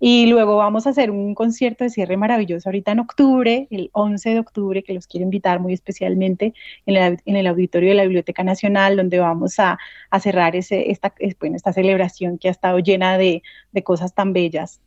Y 0.06 0.26
luego 0.26 0.58
vamos 0.58 0.86
a 0.86 0.89
hacer 0.89 1.12
un 1.12 1.34
concierto 1.34 1.86
de 1.86 1.89
cierre 1.89 2.18
maravilloso 2.18 2.68
ahorita 2.68 2.91
en 2.91 2.99
octubre, 2.99 3.70
el 3.72 3.89
11 3.93 4.32
de 4.32 4.39
octubre, 4.39 4.84
que 4.84 4.93
los 4.93 5.08
quiero 5.08 5.24
invitar 5.24 5.62
muy 5.62 5.72
especialmente 5.72 6.54
en, 6.86 7.22
el 7.38 7.47
auditorio 7.47 7.88
de 7.88 7.95
la 7.95 8.04
Biblioteca 8.04 8.43
Nacional, 8.43 8.97
donde 8.97 9.20
vamos 9.20 9.60
a, 9.60 9.80
cerrar 10.20 10.58
ese, 10.58 10.91
esta, 10.91 11.14
esta 11.20 11.72
celebración 11.72 12.38
que 12.38 12.49
ha 12.49 12.51
estado 12.51 12.80
llena 12.80 13.18
de, 13.18 13.43
cosas 13.86 14.14
tan 14.14 14.34
bellas. 14.34 14.82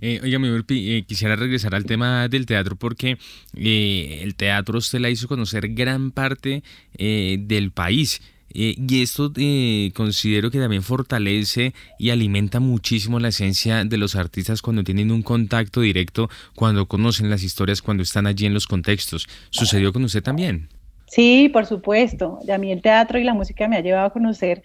eh, 0.00 0.18
oiga, 0.24 0.40
mi 0.40 0.48
eh, 0.48 1.04
quisiera 1.06 1.36
regresar 1.36 1.76
al 1.76 1.84
tema 1.84 2.26
del 2.26 2.46
teatro 2.46 2.74
porque 2.74 3.16
eh, 3.54 4.20
el 4.24 4.34
teatro 4.34 4.78
usted 4.78 4.98
la 4.98 5.10
hizo 5.10 5.28
conocer 5.28 5.68
gran 5.68 6.10
parte 6.10 6.64
eh, 6.98 7.36
del 7.38 7.70
país. 7.70 8.20
Y 8.52 9.02
esto 9.02 9.32
considero 9.94 10.50
que 10.50 10.58
también 10.58 10.82
fortalece 10.82 11.72
y 11.98 12.10
alimenta 12.10 12.60
muchísimo 12.60 13.20
la 13.20 13.28
esencia 13.28 13.84
de 13.84 13.96
los 13.96 14.16
artistas 14.16 14.62
cuando 14.62 14.82
tienen 14.82 15.10
un 15.10 15.22
contacto 15.22 15.80
directo, 15.80 16.28
cuando 16.54 16.86
conocen 16.86 17.30
las 17.30 17.42
historias, 17.42 17.82
cuando 17.82 18.02
están 18.02 18.26
allí 18.26 18.46
en 18.46 18.54
los 18.54 18.66
contextos. 18.66 19.28
¿Sucedió 19.50 19.92
con 19.92 20.04
usted 20.04 20.22
también? 20.22 20.68
Sí, 21.06 21.48
por 21.52 21.66
supuesto. 21.66 22.38
A 22.52 22.58
mí 22.58 22.70
el 22.70 22.82
teatro 22.82 23.18
y 23.18 23.24
la 23.24 23.34
música 23.34 23.66
me 23.68 23.76
ha 23.76 23.80
llevado 23.80 24.06
a 24.06 24.12
conocer 24.12 24.62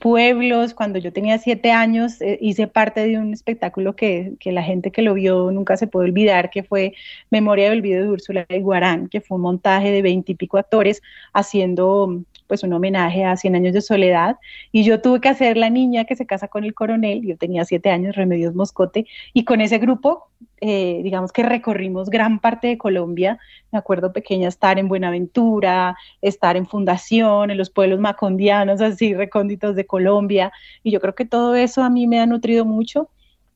pueblos. 0.00 0.74
Cuando 0.74 0.98
yo 0.98 1.12
tenía 1.12 1.38
siete 1.38 1.70
años 1.70 2.20
eh, 2.20 2.38
hice 2.40 2.66
parte 2.66 3.06
de 3.06 3.18
un 3.18 3.32
espectáculo 3.32 3.94
que, 3.94 4.32
que, 4.40 4.52
la 4.52 4.62
gente 4.62 4.90
que 4.90 5.02
lo 5.02 5.14
vio 5.14 5.50
nunca 5.52 5.76
se 5.76 5.86
puede 5.86 6.08
olvidar, 6.08 6.50
que 6.50 6.62
fue 6.62 6.94
Memoria 7.30 7.70
del 7.70 7.82
Video 7.82 8.02
de 8.02 8.10
Úrsula 8.10 8.46
y 8.48 8.60
Guarán, 8.60 9.08
que 9.08 9.20
fue 9.20 9.36
un 9.36 9.42
montaje 9.42 9.90
de 9.90 10.02
veintipico 10.02 10.58
actores 10.58 11.02
haciendo 11.32 12.24
pues 12.46 12.62
un 12.62 12.72
homenaje 12.72 13.24
a 13.24 13.36
Cien 13.36 13.54
años 13.56 13.72
de 13.72 13.80
soledad 13.80 14.36
y 14.72 14.84
yo 14.84 15.00
tuve 15.00 15.20
que 15.20 15.28
hacer 15.28 15.56
la 15.56 15.70
niña 15.70 16.04
que 16.04 16.16
se 16.16 16.26
casa 16.26 16.48
con 16.48 16.64
el 16.64 16.74
coronel, 16.74 17.22
yo 17.22 17.36
tenía 17.36 17.64
siete 17.64 17.90
años, 17.90 18.16
Remedios 18.16 18.54
Moscote, 18.54 19.06
y 19.32 19.44
con 19.44 19.60
ese 19.60 19.78
grupo, 19.78 20.28
eh, 20.60 21.00
digamos 21.02 21.32
que 21.32 21.42
recorrimos 21.42 22.10
gran 22.10 22.38
parte 22.40 22.68
de 22.68 22.78
Colombia, 22.78 23.38
me 23.72 23.78
acuerdo 23.78 24.12
pequeña 24.12 24.48
estar 24.48 24.78
en 24.78 24.88
Buenaventura, 24.88 25.96
estar 26.22 26.56
en 26.56 26.66
Fundación, 26.66 27.50
en 27.50 27.58
los 27.58 27.70
pueblos 27.70 28.00
macondianos, 28.00 28.80
así 28.80 29.14
recónditos 29.14 29.76
de 29.76 29.86
Colombia, 29.86 30.52
y 30.82 30.90
yo 30.90 31.00
creo 31.00 31.14
que 31.14 31.24
todo 31.24 31.54
eso 31.54 31.82
a 31.82 31.90
mí 31.90 32.06
me 32.06 32.20
ha 32.20 32.26
nutrido 32.26 32.64
mucho. 32.64 33.08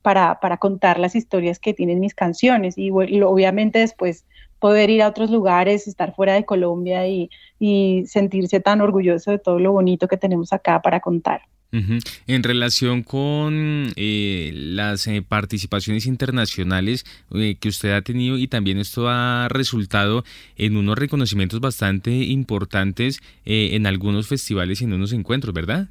Para, 0.03 0.39
para 0.39 0.57
contar 0.57 0.97
las 0.97 1.15
historias 1.15 1.59
que 1.59 1.75
tienen 1.75 1.99
mis 1.99 2.15
canciones 2.15 2.75
y 2.75 2.89
obviamente 2.89 3.77
después 3.77 4.25
poder 4.61 4.91
ir 4.91 5.01
a 5.01 5.07
otros 5.07 5.31
lugares, 5.31 5.87
estar 5.87 6.15
fuera 6.15 6.35
de 6.35 6.45
Colombia 6.45 7.07
y, 7.07 7.31
sentirse 8.07 8.59
tan 8.59 8.81
orgulloso 8.81 9.31
de 9.31 9.39
todo 9.39 9.59
lo 9.59 9.71
bonito 9.71 10.07
que 10.07 10.17
tenemos 10.17 10.53
acá 10.53 10.81
para 10.81 10.99
contar. 10.99 11.41
En 12.27 12.43
relación 12.43 13.01
con 13.01 13.93
eh, 13.95 14.51
las 14.53 15.07
eh, 15.07 15.21
participaciones 15.21 16.05
internacionales 16.05 17.05
eh, 17.33 17.55
que 17.59 17.69
usted 17.69 17.93
ha 17.93 18.01
tenido 18.01 18.37
y 18.37 18.47
también 18.47 18.77
esto 18.77 19.07
ha 19.07 19.47
resultado 19.47 20.25
en 20.57 20.75
unos 20.75 20.97
reconocimientos 20.97 21.61
bastante 21.61 22.11
importantes 22.11 23.21
en 23.45 23.87
algunos 23.87 24.27
festivales 24.27 24.81
y 24.81 24.83
en 24.83 24.93
unos 24.93 25.13
encuentros, 25.13 25.53
¿verdad? 25.53 25.87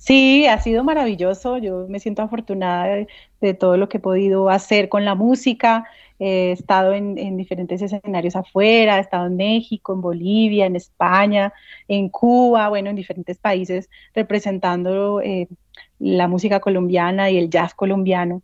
Sí, 0.00 0.46
ha 0.46 0.58
sido 0.60 0.82
maravilloso. 0.82 1.58
Yo 1.58 1.86
me 1.88 2.00
siento 2.00 2.22
afortunada 2.22 3.06
de 3.40 3.54
todo 3.54 3.76
lo 3.76 3.88
que 3.88 3.98
he 3.98 4.00
podido 4.00 4.48
hacer 4.50 4.88
con 4.88 5.04
la 5.04 5.14
música 5.14 5.84
he 6.20 6.52
estado 6.52 6.92
en, 6.92 7.36
diferentes 7.36 7.80
escenarios 7.80 8.36
afuera, 8.36 8.98
he 8.98 9.00
estado 9.00 9.26
en 9.26 9.36
México, 9.36 9.94
en 9.94 10.02
Bolivia, 10.02 10.66
en 10.66 10.76
España, 10.76 11.52
en 11.88 12.10
Cuba, 12.10 12.68
bueno, 12.68 12.90
en 12.90 12.96
diferentes 12.96 13.38
países 13.38 13.88
representando 14.14 15.22
eh, 15.22 15.48
la 15.98 16.28
música 16.28 16.60
colombiana 16.60 17.30
y 17.30 17.38
el 17.38 17.48
jazz 17.48 17.74
colombiano. 17.74 18.42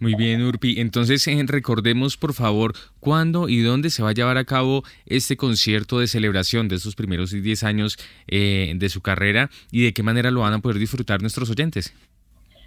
Muy 0.00 0.14
bien, 0.16 0.42
Urpi. 0.42 0.80
Entonces, 0.80 1.26
eh, 1.28 1.42
recordemos, 1.46 2.16
por 2.16 2.34
favor, 2.34 2.72
cuándo 3.00 3.48
y 3.48 3.60
dónde 3.60 3.90
se 3.90 4.02
va 4.02 4.10
a 4.10 4.12
llevar 4.12 4.36
a 4.38 4.44
cabo 4.44 4.82
este 5.06 5.36
concierto 5.36 6.00
de 6.00 6.08
celebración 6.08 6.68
de 6.68 6.76
estos 6.76 6.96
primeros 6.96 7.30
10 7.30 7.62
años 7.62 7.96
eh, 8.26 8.72
de 8.76 8.88
su 8.88 9.00
carrera 9.00 9.50
y 9.70 9.84
de 9.84 9.94
qué 9.94 10.02
manera 10.02 10.30
lo 10.30 10.40
van 10.40 10.54
a 10.54 10.58
poder 10.58 10.78
disfrutar 10.78 11.20
nuestros 11.20 11.48
oyentes. 11.48 11.94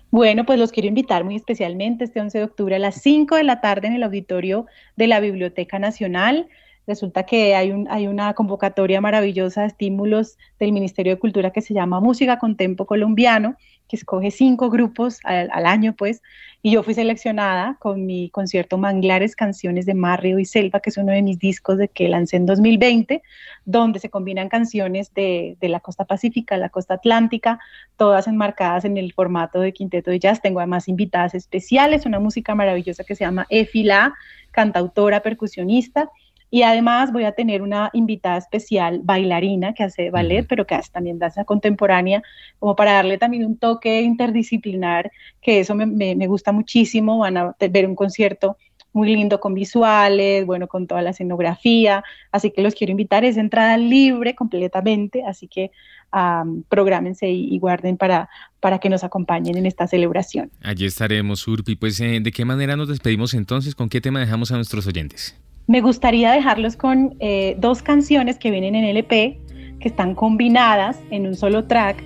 Bueno, 0.10 0.46
pues 0.46 0.58
los 0.58 0.72
quiero 0.72 0.88
invitar 0.88 1.26
muy 1.26 1.36
especialmente 1.36 2.06
este 2.06 2.22
11 2.22 2.38
de 2.38 2.44
octubre 2.46 2.76
a 2.76 2.80
las 2.80 3.02
5 3.02 3.36
de 3.36 3.44
la 3.44 3.60
tarde 3.60 3.88
en 3.88 3.94
el 3.94 4.04
auditorio 4.04 4.66
de 4.96 5.08
la 5.08 5.20
Biblioteca 5.20 5.80
Nacional. 5.80 6.48
Resulta 6.88 7.24
que 7.24 7.56
hay, 7.56 7.72
un, 7.72 7.90
una 7.90 8.34
convocatoria 8.34 9.02
maravillosa 9.02 9.62
de 9.62 9.68
estímulos 9.68 10.38
del 10.60 10.72
Ministerio 10.72 11.14
de 11.14 11.20
Cultura 11.20 11.52
que 11.52 11.60
se 11.60 11.74
llama 11.74 12.00
Música 12.00 12.40
con 12.40 12.56
Tempo 12.56 12.86
Colombiano 12.86 13.58
que 13.88 13.96
escoge 13.96 14.32
cinco 14.32 14.70
grupos 14.70 15.20
al, 15.24 15.66
año, 15.66 15.96
pues, 15.96 16.22
y 16.68 16.72
yo 16.72 16.84
fui 16.84 16.94
seleccionada 16.94 17.78
con 17.80 18.06
mi 18.06 18.30
concierto 18.30 18.78
Manglares, 18.78 19.38
Canciones 19.38 19.86
de 19.86 19.94
Mar, 19.94 20.22
Río 20.22 20.38
y 20.38 20.44
Selva, 20.44 20.82
que 20.82 20.90
es 20.90 20.98
uno 20.98 21.14
de 21.14 21.22
mis 21.22 21.40
discos 21.40 21.78
de 21.78 21.88
que 21.88 22.10
lancé 22.10 22.36
en 22.36 22.46
2020, 22.46 23.24
donde 23.64 24.00
se 24.00 24.10
combinan 24.10 24.50
canciones 24.50 25.14
de, 25.14 25.56
de 25.62 25.70
la 25.70 25.80
costa 25.80 26.04
pacífica, 26.04 26.58
la 26.58 26.68
costa 26.68 26.96
atlántica, 26.96 27.58
todas 27.96 28.28
enmarcadas 28.28 28.84
en 28.84 28.98
el 28.98 29.14
formato 29.14 29.62
de 29.62 29.72
quinteto 29.72 30.12
de 30.12 30.20
jazz. 30.20 30.42
Tengo 30.42 30.60
además 30.60 30.90
invitadas 30.90 31.36
especiales, 31.36 32.06
una 32.06 32.20
música 32.20 32.54
maravillosa 32.54 33.06
que 33.06 33.16
se 33.16 33.24
llama 33.24 33.48
Efila, 33.50 34.14
cantautora, 34.52 35.22
percusionista, 35.22 36.10
y 36.50 36.62
además 36.62 37.12
voy 37.12 37.26
a 37.26 37.34
tener 37.34 37.62
una 37.62 37.90
invitada 37.94 38.38
especial, 38.38 39.02
bailarina, 39.04 39.74
que 39.74 39.84
hace 39.84 40.10
ballet, 40.10 40.46
pero 40.48 40.66
que 40.66 40.76
hace 40.76 40.92
también 40.92 41.20
danza 41.20 41.44
contemporánea, 41.44 42.24
como 42.60 42.76
para 42.76 42.94
darle 42.94 43.18
también 43.18 43.46
un 43.46 43.58
toque 43.58 44.02
interdisciplinar, 44.02 45.12
que 45.42 45.60
eso 45.60 45.76
me, 45.76 45.86
me, 45.86 46.28
gusta 46.28 46.52
muchísimo. 46.52 47.20
Van 47.20 47.38
a 47.38 47.56
ver 47.60 47.86
un 47.86 47.96
concierto 47.96 48.58
muy 48.94 49.14
lindo 49.14 49.40
con 49.40 49.54
visuales, 49.54 50.46
bueno, 50.46 50.68
con 50.68 50.88
toda 50.88 51.02
la 51.02 51.12
escenografía, 51.12 52.04
así 52.32 52.52
que 52.52 52.64
los 52.64 52.74
quiero 52.74 52.92
invitar, 52.92 53.26
es 53.26 53.38
entrada 53.38 53.78
libre 53.78 54.34
completamente, 54.34 55.24
así 55.24 55.48
que 55.48 55.70
um, 56.14 56.64
prográmense 56.64 57.30
y, 57.30 57.60
guarden 57.60 57.98
para, 57.98 58.28
para 58.60 58.80
que 58.80 58.90
nos 58.90 59.04
acompañen 59.04 59.56
en 59.56 59.68
esta 59.68 59.86
celebración. 59.86 60.50
Allí 60.64 60.86
estaremos, 60.86 61.48
Urpi, 61.48 61.76
pues 61.76 62.00
eh, 62.00 62.20
¿de 62.22 62.32
qué 62.32 62.44
manera 62.44 62.76
nos 62.76 62.88
despedimos 62.88 63.36
entonces? 63.36 63.76
¿Con 63.76 63.90
qué 63.90 64.02
tema 64.02 64.20
dejamos 64.20 64.52
a 64.52 64.56
nuestros 64.56 64.88
oyentes? 64.88 65.38
Me 65.68 65.82
gustaría 65.82 66.32
dejarlos 66.32 66.78
con 66.78 67.16
eh, 67.20 67.58
dos 67.60 67.82
canciones 67.82 68.40
que 68.40 68.52
vienen 68.52 68.74
en 68.74 68.86
LP, 68.86 69.38
que 69.82 69.90
están 69.90 70.16
combinadas 70.16 70.98
en 71.12 71.28
un 71.28 71.36
solo 71.36 71.66
track. 71.66 72.02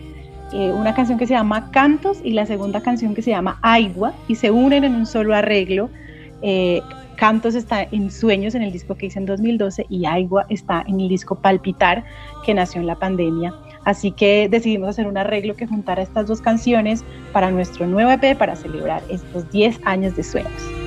Eh, 0.51 0.74
una 0.74 0.95
canción 0.95 1.20
que 1.20 1.28
se 1.28 1.36
llama 1.36 1.70
Cantos 1.70 2.20
y 2.24 2.32
la 2.32 2.47
segunda 2.47 2.82
canción 2.82 3.14
que 3.14 3.22
se 3.22 3.30
llama 3.30 3.59
Agua 3.62 4.14
y 4.28 4.36
se 4.36 4.49
unen 4.49 4.84
en 4.84 4.95
un 4.95 5.05
solo 5.05 5.36
arreglo. 5.36 5.91
Eh, 6.41 6.82
Cantos 7.18 7.53
está 7.53 7.84
en 7.84 8.09
Sueños 8.09 8.55
en 8.55 8.64
el 8.64 8.72
disco 8.72 8.95
que 8.95 9.05
hice 9.05 9.20
en 9.20 9.28
2012 9.28 9.86
y 9.89 10.05
Agua 10.05 10.47
está 10.49 10.84
en 10.88 10.99
el 10.99 11.07
disco 11.07 11.36
Palpitar 11.36 12.03
que 12.43 12.55
nació 12.55 12.82
en 12.82 12.88
la 12.88 12.95
pandemia. 12.95 13.53
Así 13.86 14.12
que 14.12 14.49
decidimos 14.49 14.89
hacer 14.89 15.05
un 15.05 15.18
arreglo 15.18 15.55
que 15.55 15.68
juntara 15.68 16.01
estas 16.01 16.26
dos 16.26 16.41
canciones 16.41 17.03
para 17.32 17.51
nuestro 17.51 17.86
nuevo 17.86 18.09
EP 18.09 18.36
para 18.36 18.55
celebrar 18.55 19.03
estos 19.07 19.49
10 19.51 19.82
años 19.86 20.16
de 20.16 20.24
Sueños. 20.24 20.80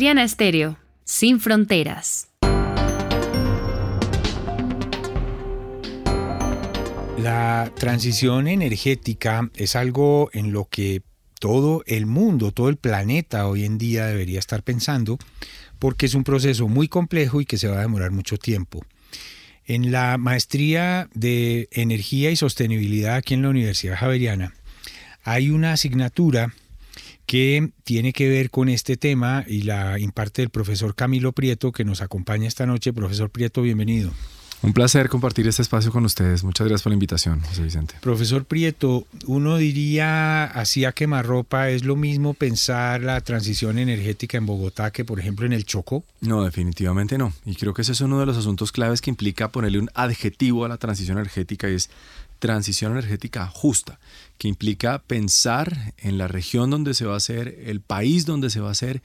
Javeriana 0.00 0.24
Estéreo, 0.24 0.78
sin 1.04 1.40
fronteras. 1.40 2.30
La 7.18 7.70
transición 7.76 8.48
energética 8.48 9.50
es 9.56 9.76
algo 9.76 10.30
en 10.32 10.52
lo 10.52 10.64
que 10.70 11.02
todo 11.38 11.82
el 11.86 12.06
mundo, 12.06 12.50
todo 12.50 12.70
el 12.70 12.78
planeta 12.78 13.46
hoy 13.46 13.66
en 13.66 13.76
día 13.76 14.06
debería 14.06 14.38
estar 14.38 14.62
pensando, 14.62 15.18
porque 15.78 16.06
es 16.06 16.14
un 16.14 16.24
proceso 16.24 16.66
muy 16.66 16.88
complejo 16.88 17.42
y 17.42 17.44
que 17.44 17.58
se 17.58 17.68
va 17.68 17.76
a 17.76 17.82
demorar 17.82 18.10
mucho 18.10 18.38
tiempo. 18.38 18.82
En 19.66 19.92
la 19.92 20.16
maestría 20.16 21.10
de 21.12 21.68
energía 21.72 22.30
y 22.30 22.36
sostenibilidad 22.36 23.16
aquí 23.16 23.34
en 23.34 23.42
la 23.42 23.50
Universidad 23.50 23.98
Javeriana 23.98 24.54
hay 25.24 25.50
una 25.50 25.74
asignatura 25.74 26.54
que 27.30 27.70
tiene 27.84 28.12
que 28.12 28.28
ver 28.28 28.50
con 28.50 28.68
este 28.68 28.96
tema 28.96 29.44
y 29.46 29.62
la 29.62 30.00
imparte 30.00 30.42
el 30.42 30.50
profesor 30.50 30.96
Camilo 30.96 31.30
Prieto 31.30 31.70
que 31.70 31.84
nos 31.84 32.02
acompaña 32.02 32.48
esta 32.48 32.66
noche. 32.66 32.92
Profesor 32.92 33.30
Prieto, 33.30 33.62
bienvenido. 33.62 34.10
Un 34.62 34.72
placer 34.72 35.08
compartir 35.08 35.46
este 35.46 35.62
espacio 35.62 35.92
con 35.92 36.04
ustedes. 36.04 36.42
Muchas 36.42 36.66
gracias 36.66 36.82
por 36.82 36.90
la 36.90 36.94
invitación, 36.94 37.40
José 37.42 37.62
Vicente. 37.62 37.94
Profesor 38.00 38.46
Prieto, 38.46 39.06
uno 39.26 39.58
diría 39.58 40.42
así 40.44 40.84
a 40.84 40.90
quemarropa, 40.90 41.70
¿es 41.70 41.84
lo 41.84 41.94
mismo 41.94 42.34
pensar 42.34 43.00
la 43.00 43.20
transición 43.20 43.78
energética 43.78 44.36
en 44.36 44.46
Bogotá 44.46 44.90
que, 44.90 45.04
por 45.04 45.20
ejemplo, 45.20 45.46
en 45.46 45.52
el 45.52 45.64
Chocó? 45.64 46.02
No, 46.20 46.42
definitivamente 46.42 47.16
no. 47.16 47.32
Y 47.46 47.54
creo 47.54 47.74
que 47.74 47.82
ese 47.82 47.92
es 47.92 48.00
uno 48.00 48.18
de 48.18 48.26
los 48.26 48.38
asuntos 48.38 48.72
claves 48.72 49.00
que 49.00 49.10
implica 49.10 49.52
ponerle 49.52 49.78
un 49.78 49.90
adjetivo 49.94 50.64
a 50.64 50.68
la 50.68 50.78
transición 50.78 51.16
energética 51.16 51.70
y 51.70 51.74
es 51.76 51.90
transición 52.40 52.92
energética 52.92 53.46
justa, 53.46 54.00
que 54.40 54.48
implica 54.48 55.02
pensar 55.02 55.92
en 55.98 56.16
la 56.16 56.26
región 56.26 56.70
donde 56.70 56.94
se 56.94 57.04
va 57.04 57.12
a 57.12 57.18
hacer, 57.18 57.58
el 57.66 57.82
país 57.82 58.24
donde 58.24 58.48
se 58.48 58.60
va 58.60 58.68
a 58.68 58.72
hacer 58.72 59.02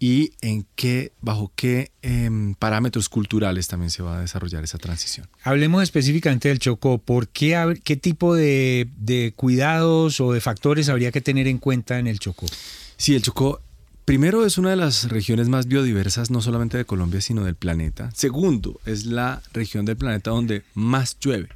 y 0.00 0.32
en 0.40 0.66
qué, 0.74 1.12
bajo 1.20 1.52
qué 1.54 1.92
em, 2.02 2.56
parámetros 2.56 3.08
culturales 3.08 3.68
también 3.68 3.90
se 3.90 4.02
va 4.02 4.18
a 4.18 4.20
desarrollar 4.22 4.64
esa 4.64 4.78
transición. 4.78 5.28
Hablemos 5.44 5.84
específicamente 5.84 6.48
del 6.48 6.58
Chocó. 6.58 6.98
¿Por 6.98 7.28
qué, 7.28 7.80
qué 7.84 7.94
tipo 7.94 8.34
de, 8.34 8.88
de, 8.96 9.32
cuidados 9.36 10.18
o 10.20 10.32
de 10.32 10.40
factores 10.40 10.88
habría 10.88 11.12
que 11.12 11.20
tener 11.20 11.46
en 11.46 11.58
cuenta 11.58 12.00
en 12.00 12.08
el 12.08 12.18
Chocó? 12.18 12.46
Sí, 12.96 13.14
el 13.14 13.22
Chocó 13.22 13.60
primero 14.04 14.44
es 14.44 14.58
una 14.58 14.70
de 14.70 14.76
las 14.76 15.08
regiones 15.10 15.48
más 15.48 15.68
biodiversas, 15.68 16.32
no 16.32 16.42
solamente 16.42 16.76
de 16.76 16.84
Colombia, 16.84 17.20
sino 17.20 17.44
del 17.44 17.54
planeta. 17.54 18.10
Segundo, 18.16 18.80
es 18.84 19.06
la 19.06 19.42
región 19.52 19.84
del 19.84 19.96
planeta 19.96 20.32
donde 20.32 20.64
más 20.74 21.16
llueve. 21.20 21.50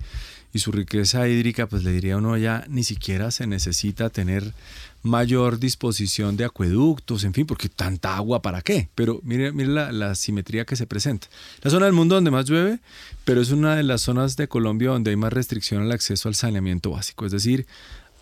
Y 0.56 0.58
su 0.58 0.72
riqueza 0.72 1.28
hídrica, 1.28 1.66
pues 1.66 1.84
le 1.84 1.92
diría 1.92 2.16
uno 2.16 2.34
ya, 2.38 2.64
ni 2.66 2.82
siquiera 2.82 3.30
se 3.30 3.46
necesita 3.46 4.08
tener 4.08 4.54
mayor 5.02 5.58
disposición 5.58 6.38
de 6.38 6.46
acueductos, 6.46 7.24
en 7.24 7.34
fin, 7.34 7.44
porque 7.44 7.68
tanta 7.68 8.16
agua 8.16 8.40
para 8.40 8.62
qué. 8.62 8.88
Pero 8.94 9.20
mire, 9.22 9.52
mire 9.52 9.68
la, 9.68 10.14
simetría 10.14 10.64
que 10.64 10.74
se 10.74 10.86
presenta. 10.86 11.28
La 11.60 11.70
zona 11.70 11.84
del 11.84 11.92
mundo 11.92 12.14
donde 12.14 12.30
más 12.30 12.46
llueve, 12.46 12.78
pero 13.26 13.42
es 13.42 13.50
una 13.50 13.76
de 13.76 13.82
las 13.82 14.00
zonas 14.00 14.38
de 14.38 14.48
Colombia 14.48 14.88
donde 14.88 15.10
hay 15.10 15.16
más 15.16 15.30
restricción 15.30 15.82
al 15.82 15.92
acceso 15.92 16.26
al 16.26 16.34
saneamiento 16.34 16.88
básico, 16.92 17.26
es 17.26 17.32
decir, 17.32 17.66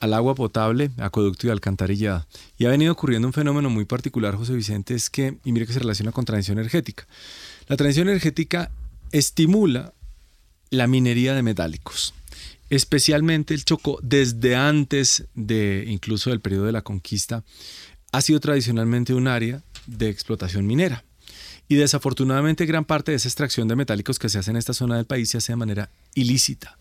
al 0.01 0.13
agua 0.13 0.35
potable, 0.35 0.91
acueducto 0.99 1.47
y 1.47 1.51
alcantarillado. 1.51 2.27
Y 2.59 2.65
ha 2.65 2.71
venido 2.71 2.91
ocurriendo 2.91 3.29
un 3.29 3.33
fenómeno 3.33 3.71
muy 3.71 3.85
particular, 3.85 4.35
José 4.35 4.55
Vicente, 4.55 4.95
es 4.95 5.09
que, 5.09 5.39
y 5.45 5.53
mire 5.53 5.69
que 5.69 5.73
se 5.73 5.79
relaciona 5.79 6.11
con 6.11 6.25
transición 6.25 6.59
energética. 6.59 7.07
La 7.69 7.77
transición 7.77 8.09
energética 8.09 8.73
estimula 9.13 9.93
la 10.71 10.89
minería 10.89 11.35
de 11.35 11.45
metálicos 11.45 12.13
especialmente 12.77 13.55
el 13.55 13.65
Chocó, 13.65 13.99
desde 14.03 14.57
antes 14.57 15.27
de 15.35 15.85
incluso 15.89 16.31
del 16.31 16.41
periodo 16.41 16.65
de 16.67 16.73
la 16.73 16.83
conquista, 16.83 17.45
ha 18.13 18.21
sido 18.21 18.41
tradicionalmente 18.41 19.15
un 19.15 19.29
área 19.29 19.63
de 19.87 20.09
explotación 20.09 20.67
minera. 20.67 21.05
Y 21.69 21.77
desafortunadamente 21.77 22.67
gran 22.67 22.85
parte 22.85 23.13
de 23.13 23.17
esa 23.17 23.29
extracción 23.29 23.69
de 23.69 23.77
metálicos 23.77 24.19
que 24.19 24.29
se 24.29 24.39
hace 24.39 24.51
en 24.51 24.57
esta 24.57 24.75
zona 24.75 24.97
del 24.97 25.07
país 25.07 25.31
se 25.31 25.39
hace 25.39 25.53
de 25.53 25.57
manera 25.57 25.91
ilícita. 26.15 26.79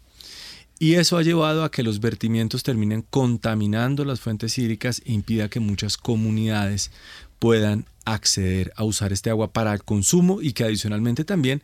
Y 0.80 0.96
eso 0.96 1.18
ha 1.18 1.24
llevado 1.24 1.64
a 1.64 1.72
que 1.72 1.84
los 1.84 2.00
vertimientos 2.00 2.64
terminen 2.64 3.04
contaminando 3.04 4.04
las 4.04 4.20
fuentes 4.20 4.58
hídricas 4.58 5.02
e 5.06 5.14
impida 5.14 5.48
que 5.48 5.60
muchas 5.60 5.98
comunidades 5.98 6.92
puedan 7.40 7.86
acceder 8.06 8.74
a 8.76 8.84
usar 8.84 9.14
este 9.14 9.30
agua 9.30 9.54
para 9.54 9.74
el 9.74 9.84
consumo 9.84 10.42
y 10.42 10.54
que 10.54 10.66
adicionalmente 10.66 11.24
también 11.24 11.62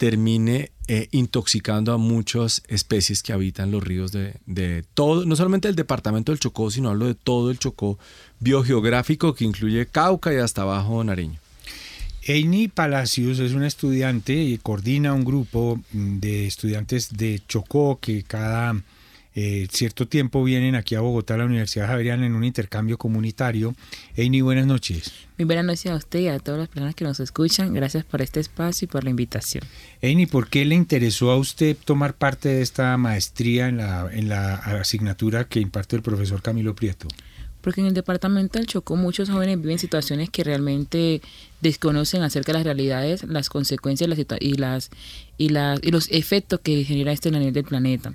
termine 0.00 0.72
eh, 0.88 1.08
intoxicando 1.10 1.92
a 1.92 1.98
muchas 1.98 2.62
especies 2.68 3.22
que 3.22 3.34
habitan 3.34 3.70
los 3.70 3.84
ríos 3.84 4.12
de, 4.12 4.82
todo, 4.94 5.26
no 5.26 5.36
solamente 5.36 5.68
del 5.68 5.76
departamento 5.76 6.32
del 6.32 6.38
Chocó, 6.38 6.70
sino 6.70 6.88
hablo 6.88 7.06
de 7.06 7.14
todo 7.14 7.50
el 7.50 7.58
Chocó 7.58 7.98
biogeográfico 8.38 9.34
que 9.34 9.44
incluye 9.44 9.84
Cauca 9.84 10.32
y 10.32 10.38
hasta 10.38 10.62
abajo 10.62 11.04
Nariño. 11.04 11.38
Eini 12.22 12.68
Palacios 12.68 13.40
es 13.40 13.52
una 13.52 13.66
estudiante 13.66 14.32
y 14.32 14.56
coordina 14.56 15.12
un 15.12 15.22
grupo 15.22 15.78
de 15.92 16.46
estudiantes 16.46 17.14
de 17.14 17.42
Chocó 17.46 17.98
que 18.00 18.22
cada 18.22 18.80
eh, 19.42 19.68
cierto 19.72 20.06
tiempo 20.06 20.44
vienen 20.44 20.74
aquí 20.74 20.94
a 20.96 21.00
Bogotá, 21.00 21.34
a 21.34 21.38
la 21.38 21.46
Universidad 21.46 21.86
Javeriana, 21.86 22.26
en 22.26 22.34
un 22.34 22.44
intercambio 22.44 22.98
comunitario. 22.98 23.74
Eini, 24.14 24.42
buenas 24.42 24.66
noches. 24.66 25.12
Muy 25.38 25.46
buenas 25.46 25.64
noches 25.64 25.86
a 25.86 25.94
usted 25.94 26.18
y 26.18 26.28
a 26.28 26.38
todas 26.38 26.60
las 26.60 26.68
personas 26.68 26.94
que 26.94 27.04
nos 27.04 27.20
escuchan. 27.20 27.72
Gracias 27.72 28.04
por 28.04 28.20
este 28.20 28.40
espacio 28.40 28.84
y 28.84 28.88
por 28.88 29.02
la 29.02 29.08
invitación. 29.08 29.64
Eini, 30.02 30.26
¿por 30.26 30.48
qué 30.48 30.66
le 30.66 30.74
interesó 30.74 31.30
a 31.30 31.38
usted 31.38 31.74
tomar 31.84 32.12
parte 32.12 32.50
de 32.50 32.60
esta 32.60 32.94
maestría 32.98 33.68
en 33.68 33.78
la, 33.78 34.10
en 34.12 34.28
la 34.28 34.56
asignatura 34.56 35.44
que 35.44 35.60
imparte 35.60 35.96
el 35.96 36.02
profesor 36.02 36.42
Camilo 36.42 36.74
Prieto? 36.74 37.08
Porque 37.60 37.80
en 37.80 37.86
el 37.86 37.94
departamento 37.94 38.58
del 38.58 38.66
Chocó 38.66 38.96
muchos 38.96 39.28
jóvenes 39.28 39.60
viven 39.60 39.78
situaciones 39.78 40.30
que 40.30 40.44
realmente 40.44 41.20
desconocen 41.60 42.22
acerca 42.22 42.52
de 42.52 42.58
las 42.58 42.64
realidades, 42.64 43.24
las 43.24 43.48
consecuencias 43.48 44.08
y, 44.40 44.54
las, 44.54 44.90
y, 45.36 45.48
las, 45.50 45.80
y 45.82 45.90
los 45.90 46.10
efectos 46.10 46.60
que 46.60 46.84
genera 46.84 47.12
este 47.12 47.28
en 47.28 47.38
nivel 47.38 47.54
del 47.54 47.64
planeta. 47.64 48.14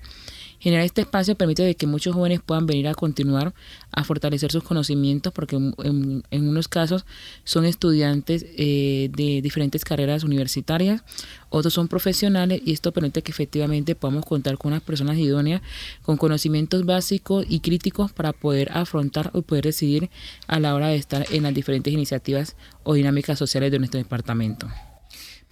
Generar 0.66 0.84
este 0.84 1.02
espacio 1.02 1.36
permite 1.36 1.62
de 1.62 1.76
que 1.76 1.86
muchos 1.86 2.16
jóvenes 2.16 2.42
puedan 2.44 2.66
venir 2.66 2.88
a 2.88 2.96
continuar 2.96 3.54
a 3.92 4.04
fortalecer 4.04 4.52
sus 4.52 4.64
conocimientos 4.64 5.32
porque 5.32 5.58
en, 5.58 6.24
unos 6.32 6.68
casos 6.68 7.06
son 7.44 7.66
estudiantes 7.66 8.48
eh, 8.58 9.12
de 9.16 9.44
diferentes 9.44 9.86
carreras 9.86 10.24
universitarias, 10.24 11.04
otros 11.52 11.72
son 11.72 11.88
profesionales 11.88 12.64
y 12.66 12.74
esto 12.74 12.92
permite 12.92 13.22
que 13.22 13.32
efectivamente 13.32 13.94
podamos 13.94 14.26
contar 14.26 14.58
con 14.58 14.72
unas 14.72 14.82
personas 14.82 15.20
idóneas 15.20 15.62
con 16.02 16.18
conocimientos 16.18 16.84
básicos 16.84 17.46
y 17.48 17.60
críticos 17.60 18.12
para 18.12 18.34
poder 18.34 18.72
afrontar 18.72 19.30
o 19.36 19.44
poder 19.44 19.66
decidir 19.66 20.10
a 20.48 20.60
la 20.60 20.74
hora 20.74 20.88
de 20.88 20.96
estar 20.96 21.28
en 21.32 21.44
las 21.44 21.54
diferentes 21.54 21.94
iniciativas 21.94 22.56
o 22.82 22.96
dinámicas 22.96 23.38
sociales 23.38 23.72
de 23.72 23.78
nuestro 23.78 24.00
departamento. 24.00 24.68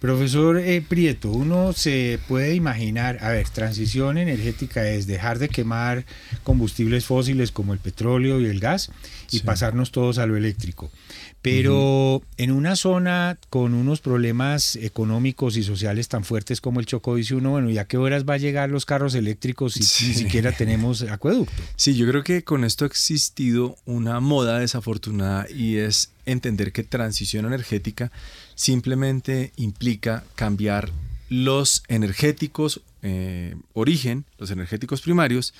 Profesor 0.04 0.58
eh, 0.58 0.82
Prieto, 0.86 1.30
uno 1.30 1.72
se 1.72 2.18
puede 2.28 2.54
imaginar, 2.54 3.16
a 3.22 3.30
ver, 3.30 3.48
transición 3.48 4.18
energética 4.18 4.86
es 4.86 5.06
dejar 5.06 5.38
de 5.38 5.48
quemar 5.48 6.04
combustibles 6.42 7.06
fósiles 7.06 7.50
como 7.50 7.72
el 7.72 7.78
petróleo 7.78 8.38
y 8.38 8.44
el 8.44 8.60
gas 8.60 8.90
y 9.30 9.40
pasarnos 9.40 9.92
todos 9.92 10.18
a 10.18 10.26
lo 10.26 10.36
eléctrico. 10.36 10.90
Pero 11.44 12.22
en 12.38 12.50
una 12.50 12.74
zona 12.74 13.36
con 13.50 13.74
unos 13.74 14.00
problemas 14.00 14.76
económicos 14.76 15.58
y 15.58 15.62
sociales 15.62 16.08
tan 16.08 16.24
fuertes 16.24 16.62
como 16.62 16.80
el 16.80 16.86
Chocó, 16.86 17.16
dice 17.16 17.34
uno, 17.34 17.50
bueno, 17.50 17.68
¿ya 17.68 17.84
qué 17.84 17.98
horas 17.98 18.24
va 18.24 18.32
a 18.32 18.38
llegar 18.38 18.70
los 18.70 18.86
carros 18.86 19.14
eléctricos 19.14 19.74
si 19.74 20.06
ni 20.06 20.14
siquiera 20.14 20.52
tenemos 20.52 21.02
acueducto? 21.02 21.52
Sí, 21.76 21.96
yo 21.96 22.08
creo 22.08 22.24
que 22.24 22.44
con 22.44 22.64
esto 22.64 22.86
ha 22.86 22.88
existido 22.88 23.76
una 23.84 24.20
moda 24.20 24.58
desafortunada 24.58 25.46
y 25.50 25.76
es 25.76 26.12
entender 26.24 26.72
que 26.72 26.82
transición 26.82 27.44
energética 27.44 28.10
simplemente 28.54 29.52
implica 29.56 30.24
cambiar 30.36 30.92
los 31.28 31.82
energéticos 31.88 32.80
eh, 33.02 33.54
origen, 33.74 34.24
los 34.38 34.50
energéticos 34.50 35.02
primarios, 35.02 35.52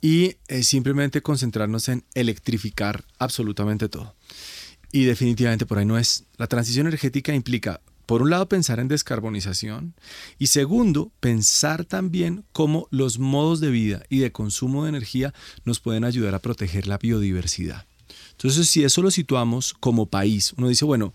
y 0.00 0.36
eh, 0.46 0.62
simplemente 0.62 1.20
concentrarnos 1.20 1.88
en 1.88 2.04
electrificar 2.14 3.02
absolutamente 3.18 3.88
todo. 3.88 4.14
Y 4.92 5.04
definitivamente 5.04 5.66
por 5.66 5.78
ahí 5.78 5.84
no 5.84 5.98
es. 5.98 6.24
La 6.36 6.46
transición 6.46 6.86
energética 6.86 7.34
implica, 7.34 7.80
por 8.06 8.22
un 8.22 8.30
lado, 8.30 8.48
pensar 8.48 8.78
en 8.78 8.88
descarbonización 8.88 9.94
y 10.38 10.46
segundo, 10.46 11.12
pensar 11.20 11.84
también 11.84 12.44
cómo 12.52 12.86
los 12.90 13.18
modos 13.18 13.60
de 13.60 13.70
vida 13.70 14.02
y 14.08 14.18
de 14.18 14.32
consumo 14.32 14.84
de 14.84 14.90
energía 14.90 15.34
nos 15.64 15.80
pueden 15.80 16.04
ayudar 16.04 16.34
a 16.34 16.38
proteger 16.38 16.86
la 16.86 16.98
biodiversidad. 16.98 17.86
Entonces, 18.32 18.68
si 18.68 18.84
eso 18.84 19.02
lo 19.02 19.10
situamos 19.10 19.74
como 19.74 20.06
país, 20.06 20.52
uno 20.56 20.68
dice, 20.68 20.84
bueno, 20.84 21.14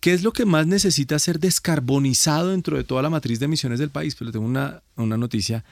¿Qué 0.00 0.12
es 0.12 0.22
lo 0.22 0.32
que 0.32 0.44
más 0.44 0.66
necesita 0.66 1.18
ser 1.18 1.40
descarbonizado 1.40 2.50
dentro 2.50 2.76
de 2.76 2.84
toda 2.84 3.02
la 3.02 3.10
matriz 3.10 3.40
de 3.40 3.46
emisiones 3.46 3.80
del 3.80 3.90
país? 3.90 4.14
Pues 4.14 4.26
le 4.26 4.32
tengo 4.32 4.46
una, 4.46 4.82
noticia 4.96 5.64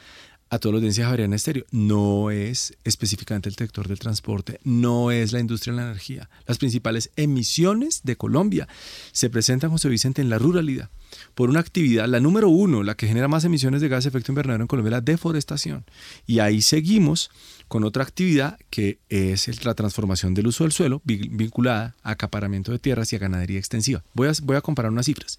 a 0.49 0.59
todos 0.59 0.81
los 0.81 0.97
de 0.97 1.03
Javeriana 1.03 1.37
Estéreo. 1.37 1.65
No 1.71 2.31
es 2.31 2.77
específicamente 2.85 3.49
el 3.49 3.57
sector 3.57 3.89
del 3.89 3.99
transporte, 3.99 4.61
no 4.65 5.11
es 5.11 5.33
la 5.33 5.41
industria 5.41 5.73
de 5.75 5.81
la 5.81 5.87
energía. 5.87 6.29
Las 6.47 6.59
principales 6.59 7.11
emisiones 7.17 8.03
de 8.05 8.17
Colombia 8.17 8.69
se 9.13 9.31
presentan, 9.31 9.71
José 9.71 9.89
Vicente, 9.89 10.23
en 10.23 10.31
la 10.31 10.39
ruralidad 10.39 10.91
por 11.35 11.51
una 11.51 11.61
actividad, 11.61 12.09
la 12.09 12.21
número 12.21 12.49
uno, 12.49 12.83
la 12.83 12.97
que 12.97 13.07
genera 13.07 13.29
más 13.29 13.45
emisiones 13.45 13.81
de 13.81 13.89
gas 13.89 14.05
de 14.05 14.09
efecto 14.09 14.33
invernadero 14.33 14.65
en 14.65 14.69
Colombia, 14.69 14.91
la 14.93 15.01
deforestación. 15.01 15.85
Y 16.27 16.41
ahí 16.41 16.63
seguimos 16.63 17.31
con 17.69 17.85
otra 17.85 18.03
actividad 18.03 18.59
que 18.71 18.99
es 19.09 19.65
la 19.65 19.75
transformación 19.75 20.35
del 20.35 20.47
uso 20.47 20.65
del 20.65 20.73
suelo 20.73 21.03
vinculada 21.05 21.97
a 22.03 22.13
acaparamiento 22.13 22.73
de 22.73 22.79
tierras 22.79 23.13
y 23.13 23.17
a 23.17 23.19
ganadería 23.19 23.59
extensiva. 23.59 24.03
Voy 24.15 24.29
a, 24.29 24.33
voy 24.43 24.57
a 24.57 24.61
comparar 24.61 24.93
unas 24.93 25.07
cifras. 25.07 25.39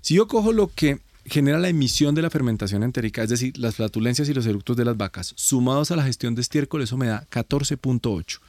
Si 0.00 0.14
yo 0.14 0.28
cojo 0.28 0.52
lo 0.52 0.68
que 0.68 1.00
genera 1.28 1.58
la 1.58 1.68
emisión 1.68 2.14
de 2.14 2.22
la 2.22 2.30
fermentación 2.30 2.82
entérica, 2.82 3.22
es 3.22 3.30
decir, 3.30 3.56
las 3.58 3.76
flatulencias 3.76 4.28
y 4.28 4.34
los 4.34 4.46
eructos 4.46 4.76
de 4.76 4.84
las 4.84 4.96
vacas, 4.96 5.32
sumados 5.36 5.90
a 5.90 5.96
la 5.96 6.04
gestión 6.04 6.34
de 6.34 6.42
estiércol, 6.42 6.82
eso 6.82 6.96
me 6.96 7.06
da 7.06 7.26
14.8. 7.30 8.40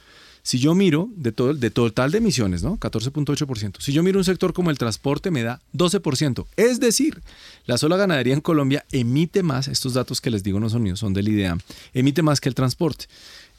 Si 0.42 0.58
yo 0.58 0.74
miro 0.74 1.10
de, 1.16 1.32
todo, 1.32 1.52
de 1.54 1.70
total 1.70 2.10
de 2.10 2.18
emisiones, 2.18 2.62
¿no? 2.62 2.78
14.8%. 2.78 3.76
Si 3.78 3.92
yo 3.92 4.02
miro 4.02 4.18
un 4.18 4.24
sector 4.24 4.52
como 4.52 4.70
el 4.70 4.78
transporte, 4.78 5.30
me 5.30 5.42
da 5.42 5.60
12%. 5.74 6.46
Es 6.56 6.80
decir, 6.80 7.20
la 7.66 7.76
sola 7.76 7.96
ganadería 7.96 8.34
en 8.34 8.40
Colombia 8.40 8.84
emite 8.90 9.42
más, 9.42 9.68
estos 9.68 9.94
datos 9.94 10.20
que 10.20 10.30
les 10.30 10.42
digo 10.42 10.58
no 10.58 10.70
son 10.70 10.82
míos, 10.82 11.00
son 11.00 11.12
del 11.12 11.28
IDEAM, 11.28 11.60
emite 11.92 12.22
más 12.22 12.40
que 12.40 12.48
el 12.48 12.54
transporte. 12.54 13.06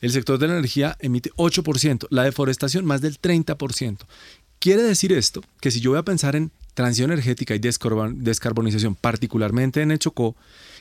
El 0.02 0.12
sector 0.12 0.40
de 0.40 0.48
la 0.48 0.54
energía 0.54 0.98
emite 1.00 1.30
8%, 1.38 2.08
la 2.10 2.24
deforestación 2.24 2.86
más 2.86 3.02
del 3.02 3.22
30%. 3.22 3.98
Quiere 4.62 4.84
decir 4.84 5.12
esto 5.12 5.42
que 5.60 5.72
si 5.72 5.80
yo 5.80 5.90
voy 5.90 5.98
a 5.98 6.04
pensar 6.04 6.36
en 6.36 6.52
transición 6.76 7.12
energética 7.12 7.56
y 7.56 7.60
descarbonización, 7.60 8.94
particularmente 8.94 9.82
en 9.82 9.90
el 9.90 9.98
Chocó, 9.98 10.36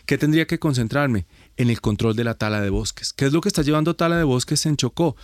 ¿qué 0.05 0.19
tendría 0.19 0.47
que 0.47 0.59
concentrarme? 0.59 1.25
En 1.57 1.71
el 1.71 1.81
control 1.81 2.15
de 2.15 2.25
la 2.25 2.35
tala 2.35 2.61
de 2.61 2.69
bosques. 2.69 3.15
¿Qué 3.15 3.25
es 3.25 3.33
lo 3.33 3.41
que 3.41 3.49
está 3.49 3.63
llevando 3.63 3.97
tala 3.97 4.19
de 4.19 4.25
bosques 4.25 4.67
en 4.67 4.77
Chocó? 4.77 5.17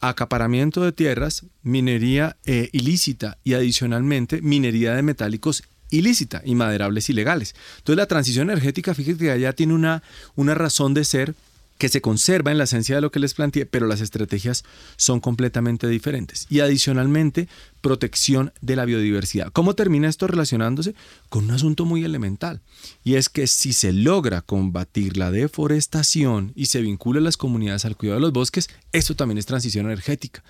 Acaparamiento 0.00 0.82
de 0.82 0.90
tierras, 0.90 1.46
minería 1.62 2.36
eh, 2.46 2.68
ilícita 2.72 3.38
y 3.44 3.54
adicionalmente 3.54 4.42
minería 4.42 4.92
de 4.96 5.02
metálicos 5.02 5.62
ilícita 5.90 6.42
y 6.44 6.56
maderables 6.56 7.10
ilegales. 7.10 7.54
Entonces 7.78 7.96
la 7.96 8.06
transición 8.06 8.50
energética, 8.50 8.92
fíjate 8.92 9.18
que 9.18 9.30
allá 9.30 9.52
tiene 9.52 9.72
una, 9.72 10.02
una 10.34 10.56
razón 10.56 10.94
de 10.94 11.04
ser 11.04 11.36
que 11.80 11.88
se 11.88 12.02
conserva 12.02 12.52
en 12.52 12.58
la 12.58 12.64
esencia 12.64 12.94
de 12.94 13.00
lo 13.00 13.10
que 13.10 13.18
les 13.18 13.32
planteé, 13.32 13.64
pero 13.64 13.86
las 13.86 14.02
estrategias 14.02 14.64
son 14.98 15.18
completamente 15.18 15.88
diferentes. 15.88 16.46
Y 16.50 16.60
adicionalmente, 16.60 17.48
protección 17.80 18.52
de 18.60 18.76
la 18.76 18.84
biodiversidad. 18.84 19.50
¿Cómo 19.50 19.74
termina 19.74 20.06
esto 20.06 20.26
relacionándose? 20.26 20.94
Con 21.30 21.44
un 21.44 21.52
asunto 21.52 21.86
muy 21.86 22.04
elemental. 22.04 22.60
Y 23.02 23.14
es 23.14 23.30
que 23.30 23.46
si 23.46 23.72
se 23.72 23.94
logra 23.94 24.42
combatir 24.42 25.16
la 25.16 25.30
deforestación 25.30 26.52
y 26.54 26.66
se 26.66 26.82
vincula 26.82 27.18
a 27.20 27.22
las 27.22 27.38
comunidades 27.38 27.86
al 27.86 27.96
cuidado 27.96 28.20
de 28.20 28.26
los 28.26 28.32
bosques, 28.32 28.68
eso 28.92 29.16
también 29.16 29.38
es 29.38 29.46
transición 29.46 29.86
energética. 29.86 30.44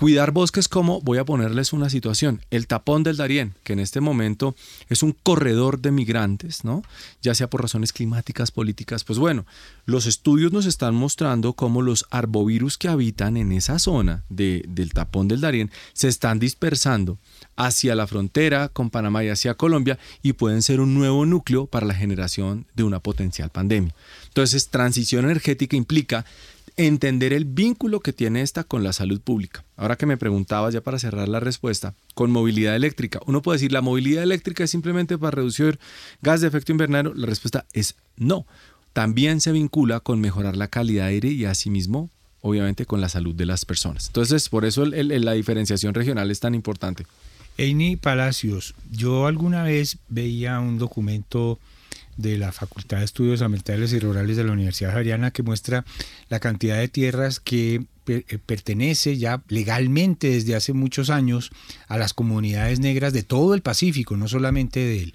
Cuidar 0.00 0.30
bosques 0.30 0.66
como, 0.66 1.02
voy 1.02 1.18
a 1.18 1.26
ponerles 1.26 1.74
una 1.74 1.90
situación, 1.90 2.40
el 2.50 2.66
tapón 2.66 3.02
del 3.02 3.18
Darién, 3.18 3.54
que 3.62 3.74
en 3.74 3.80
este 3.80 4.00
momento 4.00 4.56
es 4.88 5.02
un 5.02 5.12
corredor 5.12 5.78
de 5.78 5.90
migrantes, 5.90 6.64
¿no? 6.64 6.82
Ya 7.20 7.34
sea 7.34 7.50
por 7.50 7.60
razones 7.60 7.92
climáticas, 7.92 8.50
políticas, 8.50 9.04
pues 9.04 9.18
bueno, 9.18 9.44
los 9.84 10.06
estudios 10.06 10.52
nos 10.52 10.64
están 10.64 10.94
mostrando 10.94 11.52
cómo 11.52 11.82
los 11.82 12.06
arbovirus 12.08 12.78
que 12.78 12.88
habitan 12.88 13.36
en 13.36 13.52
esa 13.52 13.78
zona 13.78 14.24
del 14.30 14.90
tapón 14.94 15.28
del 15.28 15.42
Darién 15.42 15.70
se 15.92 16.08
están 16.08 16.38
dispersando 16.38 17.18
hacia 17.56 17.94
la 17.94 18.06
frontera 18.06 18.70
con 18.70 18.88
Panamá 18.88 19.22
y 19.22 19.28
hacia 19.28 19.52
Colombia 19.52 19.98
y 20.22 20.32
pueden 20.32 20.62
ser 20.62 20.80
un 20.80 20.94
nuevo 20.94 21.26
núcleo 21.26 21.66
para 21.66 21.84
la 21.84 21.94
generación 21.94 22.64
de 22.74 22.84
una 22.84 23.00
potencial 23.00 23.50
pandemia. 23.50 23.94
Entonces, 24.28 24.68
transición 24.68 25.26
energética 25.26 25.76
implica 25.76 26.24
entender 26.86 27.32
el 27.32 27.44
vínculo 27.44 28.00
que 28.00 28.12
tiene 28.12 28.42
esta 28.42 28.64
con 28.64 28.82
la 28.82 28.92
salud 28.92 29.20
pública. 29.20 29.64
Ahora 29.76 29.96
que 29.96 30.06
me 30.06 30.16
preguntabas 30.16 30.74
ya 30.74 30.80
para 30.80 30.98
cerrar 30.98 31.28
la 31.28 31.40
respuesta, 31.40 31.94
con 32.14 32.30
movilidad 32.30 32.76
eléctrica, 32.76 33.20
uno 33.26 33.42
puede 33.42 33.56
decir, 33.56 33.72
¿la 33.72 33.80
movilidad 33.80 34.22
eléctrica 34.22 34.64
es 34.64 34.70
simplemente 34.70 35.18
para 35.18 35.32
reducir 35.32 35.78
gas 36.22 36.40
de 36.40 36.48
efecto 36.48 36.72
invernadero? 36.72 37.14
La 37.14 37.26
respuesta 37.26 37.66
es 37.72 37.96
no. 38.16 38.46
También 38.92 39.40
se 39.40 39.52
vincula 39.52 40.00
con 40.00 40.20
mejorar 40.20 40.56
la 40.56 40.68
calidad 40.68 41.04
de 41.04 41.10
aire 41.10 41.28
y 41.28 41.44
asimismo, 41.44 42.10
obviamente, 42.40 42.86
con 42.86 43.00
la 43.00 43.08
salud 43.08 43.34
de 43.34 43.46
las 43.46 43.64
personas. 43.64 44.08
Entonces, 44.08 44.48
por 44.48 44.64
eso 44.64 44.84
la 44.84 45.32
diferenciación 45.32 45.94
regional 45.94 46.30
es 46.30 46.40
tan 46.40 46.54
importante. 46.54 47.06
Eini 47.56 47.96
Palacios, 47.96 48.74
yo 48.90 49.26
alguna 49.26 49.64
vez 49.64 49.98
veía 50.08 50.60
un 50.60 50.78
documento 50.78 51.58
de 52.16 52.38
la 52.38 52.52
Facultad 52.52 52.98
de 52.98 53.04
Estudios 53.04 53.42
Ambientales 53.42 53.92
y 53.92 53.98
Rurales 53.98 54.36
de 54.36 54.44
la 54.44 54.52
Universidad 54.52 54.90
Javeriana 54.90 55.30
que 55.30 55.42
muestra 55.42 55.84
la 56.28 56.40
cantidad 56.40 56.78
de 56.78 56.88
tierras 56.88 57.40
que 57.40 57.84
eh, 58.06 58.38
pertenece 58.44 59.18
ya 59.18 59.42
legalmente 59.48 60.30
desde 60.30 60.54
hace 60.54 60.72
muchos 60.72 61.10
años 61.10 61.50
a 61.86 61.96
las 61.96 62.12
comunidades 62.12 62.80
negras 62.80 63.12
de 63.12 63.22
todo 63.22 63.54
el 63.54 63.62
Pacífico, 63.62 64.16
no 64.16 64.26
solamente 64.26 64.80
del, 64.80 65.14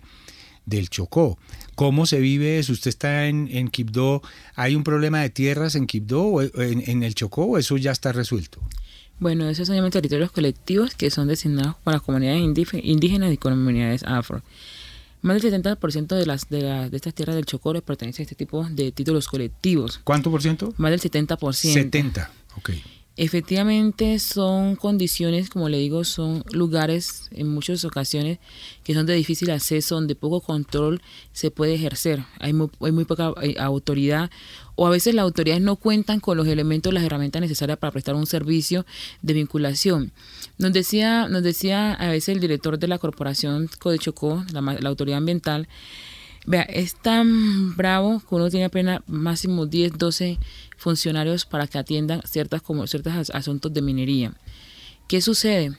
del 0.66 0.90
Chocó. 0.90 1.38
¿Cómo 1.76 2.06
se 2.06 2.20
vive 2.20 2.60
eso? 2.60 2.74
¿Usted 2.74 2.90
está 2.90 3.28
en, 3.28 3.50
en 3.52 3.68
Quibdó? 3.68 4.22
¿Hay 4.56 4.76
un 4.76 4.84
problema 4.84 5.20
de 5.22 5.30
tierras 5.30 5.76
en 5.76 5.88
Quibdó 5.88 6.24
o 6.24 6.42
en, 6.42 7.04
el 7.04 7.16
Chocó 7.16 7.46
o 7.46 7.58
eso 7.58 7.76
ya 7.78 7.92
está 7.92 8.12
resuelto? 8.12 8.62
Bueno, 9.20 9.50
esos 9.50 9.68
son 9.68 9.90
territorios 9.90 10.32
colectivos 10.32 10.94
que 10.96 11.10
son 11.10 11.28
designados 11.28 11.76
para 11.84 12.00
comunidades 12.00 12.42
indígenas 12.42 13.34
y 13.34 13.38
comunidades 13.38 14.04
afro. 14.04 14.42
Más 15.26 15.42
del 15.42 15.52
70% 15.52 16.16
de 16.16 16.26
las 16.28 16.50
de, 16.50 16.62
de 16.88 16.96
estas 16.96 17.16
tierras 17.16 17.36
del 17.36 17.46
Chocó 17.46 17.74
pertenece 17.82 18.22
a 18.22 18.26
este 18.26 18.36
tipo 18.36 18.64
de 18.70 18.92
títulos 18.92 19.28
colectivos. 19.28 20.00
¿Cuánto 20.04 20.30
por 20.30 20.44
ciento? 20.44 20.72
Más 20.78 20.92
del 20.92 21.02
70%. 21.02 21.52
70, 21.52 22.32
ok. 22.58 22.70
Efectivamente 23.18 24.20
son 24.20 24.76
condiciones, 24.76 25.50
como 25.50 25.70
le 25.70 25.78
digo, 25.78 26.04
son 26.04 26.44
lugares 26.52 27.30
en 27.32 27.48
muchas 27.48 27.86
ocasiones 27.86 28.40
que 28.84 28.94
son 28.94 29.06
de 29.06 29.14
difícil 29.14 29.52
acceso, 29.52 29.96
donde 29.96 30.16
poco 30.16 30.42
control 30.42 31.02
se 31.32 31.50
puede 31.50 31.76
ejercer. 31.76 32.26
Hay 32.40 32.52
muy, 32.52 32.70
hay 32.82 32.92
muy 32.92 33.06
poca 33.06 33.34
eh, 33.42 33.56
autoridad 33.58 34.30
o 34.76 34.86
a 34.86 34.90
veces 34.90 35.16
las 35.16 35.24
autoridades 35.24 35.64
no 35.64 35.78
cuentan 35.78 36.20
con 36.20 36.36
los 36.36 36.46
elementos, 36.46 36.94
las 36.94 37.04
herramientas 37.04 37.42
necesarias 37.42 37.78
para 37.78 37.92
prestar 37.92 38.16
un 38.16 38.26
servicio 38.26 38.86
de 39.22 39.34
vinculación. 39.34 40.12
Nos 40.58 40.74
decía, 40.74 41.30
nos 41.30 41.42
decía 41.42 41.94
a 41.94 42.10
veces 42.10 42.36
el 42.36 42.42
director 42.42 42.78
de 42.78 42.90
la 42.90 42.98
corporación 42.98 43.70
Codechocó, 43.80 44.44
la, 44.52 44.62
la 44.62 44.90
autoridad 44.90 45.20
ambiental, 45.20 45.70
Vea, 46.48 46.62
es 46.62 46.94
tan 46.96 47.76
bravo 47.76 48.20
que 48.20 48.36
uno 48.36 48.50
tiene 48.52 48.66
apenas 48.66 49.02
máximo 49.08 49.66
10, 49.66 49.98
12 49.98 50.38
funcionarios 50.78 51.46
para 51.46 51.66
que 51.66 51.80
atiendan 51.80 52.22
ciertas, 52.24 52.62
como, 52.62 52.86
ciertos 52.86 53.32
asuntos 53.32 53.74
de 53.74 53.82
minería. 53.82 54.34
¿Qué 55.08 55.22
sucede? 55.22 55.76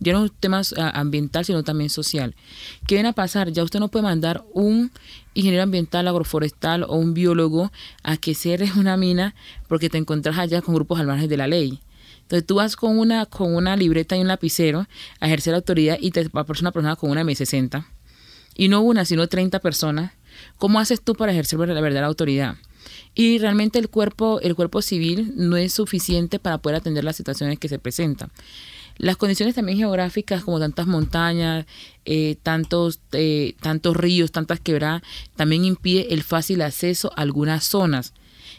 Ya 0.00 0.12
no 0.12 0.24
es 0.24 0.30
un 0.30 0.36
tema 0.38 0.60
ah, 0.76 0.90
ambiental, 0.94 1.44
sino 1.46 1.62
también 1.62 1.88
social. 1.88 2.34
¿Qué 2.86 2.96
viene 2.96 3.08
a 3.08 3.12
pasar? 3.14 3.50
Ya 3.50 3.64
usted 3.64 3.80
no 3.80 3.88
puede 3.88 4.02
mandar 4.02 4.44
un 4.52 4.92
ingeniero 5.32 5.62
ambiental, 5.62 6.06
agroforestal 6.06 6.84
o 6.84 6.96
un 6.96 7.14
biólogo 7.14 7.72
a 8.02 8.18
que 8.18 8.34
cierres 8.34 8.76
una 8.76 8.98
mina 8.98 9.34
porque 9.68 9.88
te 9.88 9.96
encuentras 9.96 10.38
allá 10.38 10.60
con 10.60 10.74
grupos 10.74 11.00
al 11.00 11.06
margen 11.06 11.28
de 11.28 11.36
la 11.38 11.46
ley. 11.46 11.80
Entonces 12.20 12.46
tú 12.46 12.56
vas 12.56 12.76
con 12.76 12.98
una, 12.98 13.24
con 13.24 13.54
una 13.54 13.74
libreta 13.74 14.16
y 14.16 14.20
un 14.20 14.28
lapicero 14.28 14.86
a 15.20 15.26
ejercer 15.26 15.54
autoridad 15.54 15.96
y 15.98 16.10
te 16.10 16.20
aparece 16.20 16.62
una 16.62 16.72
persona 16.72 16.96
con 16.96 17.10
una 17.10 17.22
M60 17.22 17.84
y 18.54 18.68
no 18.68 18.80
una, 18.80 19.04
sino 19.04 19.26
30 19.26 19.58
personas, 19.60 20.12
¿cómo 20.58 20.80
haces 20.80 21.02
tú 21.02 21.14
para 21.14 21.32
ejercer 21.32 21.58
la 21.58 21.80
verdadera 21.80 22.06
autoridad? 22.06 22.56
Y 23.14 23.38
realmente 23.38 23.78
el 23.78 23.88
cuerpo, 23.88 24.40
el 24.40 24.54
cuerpo 24.54 24.82
civil 24.82 25.32
no 25.36 25.56
es 25.56 25.72
suficiente 25.72 26.38
para 26.38 26.58
poder 26.58 26.78
atender 26.78 27.04
las 27.04 27.16
situaciones 27.16 27.58
que 27.58 27.68
se 27.68 27.78
presentan. 27.78 28.30
Las 28.96 29.16
condiciones 29.16 29.54
también 29.54 29.78
geográficas, 29.78 30.44
como 30.44 30.60
tantas 30.60 30.86
montañas, 30.86 31.66
eh, 32.04 32.36
tantos, 32.42 33.00
eh, 33.12 33.54
tantos 33.60 33.96
ríos, 33.96 34.30
tantas 34.30 34.60
quebradas, 34.60 35.02
también 35.36 35.64
impide 35.64 36.14
el 36.14 36.22
fácil 36.22 36.62
acceso 36.62 37.12
a 37.16 37.22
algunas 37.22 37.64
zonas. 37.64 38.14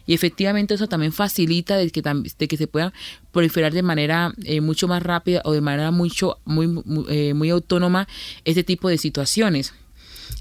Y 0.08 0.14
efectivamente 0.14 0.74
eso 0.74 0.88
también 0.88 1.14
facilita 1.14 1.78
de 1.78 1.90
que, 1.90 2.02
de 2.02 2.48
que 2.48 2.58
se 2.58 2.68
pueda 2.68 2.94
proliferar 3.32 3.74
de 3.74 3.82
manera 3.82 4.34
eh, 4.44 4.62
mucho 4.62 4.88
más 4.88 5.02
rápida 5.02 5.42
o 5.46 5.54
de 5.54 5.62
manera 5.62 5.92
mucho, 5.92 6.38
muy, 6.46 6.68
muy 6.68 7.50
autónoma 7.50 8.08
este 8.44 8.64
tipo 8.64 8.90
de 8.90 8.98
situaciones. 8.98 9.74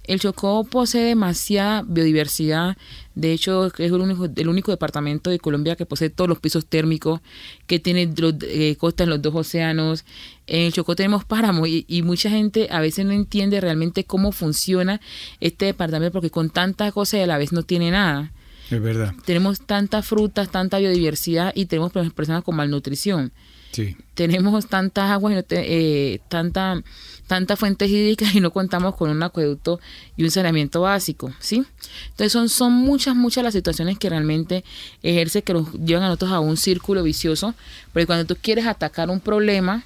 El 0.04 0.20
Chocó 0.20 0.64
posee 0.64 1.04
demasiada 1.04 1.82
biodiversidad. 1.82 2.76
De 3.14 3.32
hecho, 3.32 3.66
es 3.66 3.78
el 3.78 3.92
único, 3.94 4.26
el 4.36 4.48
único 4.48 4.70
departamento 4.70 5.30
de 5.30 5.38
Colombia 5.38 5.76
que 5.76 5.86
posee 5.86 6.10
todos 6.10 6.28
los 6.28 6.40
pisos 6.40 6.66
térmicos, 6.66 7.20
que 7.66 7.78
tiene 7.78 8.12
los, 8.16 8.34
eh, 8.42 8.76
costas 8.76 9.04
en 9.04 9.10
los 9.10 9.22
dos 9.22 9.34
océanos. 9.34 10.04
En 10.46 10.62
el 10.62 10.72
Chocó 10.72 10.94
tenemos 10.94 11.24
páramo 11.24 11.66
y, 11.66 11.86
y, 11.88 12.02
mucha 12.02 12.28
gente 12.28 12.68
a 12.70 12.80
veces 12.80 13.06
no 13.06 13.12
entiende 13.12 13.60
realmente 13.60 14.04
cómo 14.04 14.30
funciona 14.32 15.00
este 15.40 15.66
departamento 15.66 16.12
porque 16.12 16.30
con 16.30 16.50
tanta 16.50 16.92
cosa 16.92 17.16
y 17.16 17.20
a 17.22 17.26
la 17.26 17.38
vez 17.38 17.52
no 17.52 17.62
tiene 17.62 17.90
nada. 17.90 18.32
Es 18.70 18.80
verdad. 18.80 19.14
Tenemos 19.24 19.60
tantas 19.60 20.06
frutas, 20.06 20.50
tanta 20.50 20.78
biodiversidad 20.78 21.52
y 21.54 21.66
tenemos 21.66 21.92
personas 21.92 22.42
con 22.42 22.56
malnutrición. 22.56 23.32
Sí. 23.72 23.96
Tenemos 24.14 24.66
tantas 24.68 25.10
aguas 25.10 25.32
y 25.32 25.36
no 25.36 25.42
eh, 25.50 26.20
tanta 26.28 26.82
tantas 27.26 27.58
fuentes 27.58 27.90
hídricas 27.90 28.34
y 28.34 28.40
no 28.40 28.50
contamos 28.50 28.94
con 28.96 29.10
un 29.10 29.22
acueducto 29.22 29.80
y 30.16 30.24
un 30.24 30.30
saneamiento 30.30 30.82
básico, 30.82 31.32
¿sí? 31.38 31.64
Entonces 32.10 32.32
son, 32.32 32.48
son 32.48 32.72
muchas, 32.72 33.16
muchas 33.16 33.44
las 33.44 33.54
situaciones 33.54 33.98
que 33.98 34.10
realmente 34.10 34.64
ejerce 35.02 35.42
que 35.42 35.54
nos 35.54 35.72
llevan 35.72 36.04
a 36.04 36.08
nosotros 36.08 36.32
a 36.32 36.40
un 36.40 36.56
círculo 36.56 37.02
vicioso, 37.02 37.54
porque 37.92 38.06
cuando 38.06 38.26
tú 38.26 38.36
quieres 38.40 38.66
atacar 38.66 39.10
un 39.10 39.20
problema, 39.20 39.84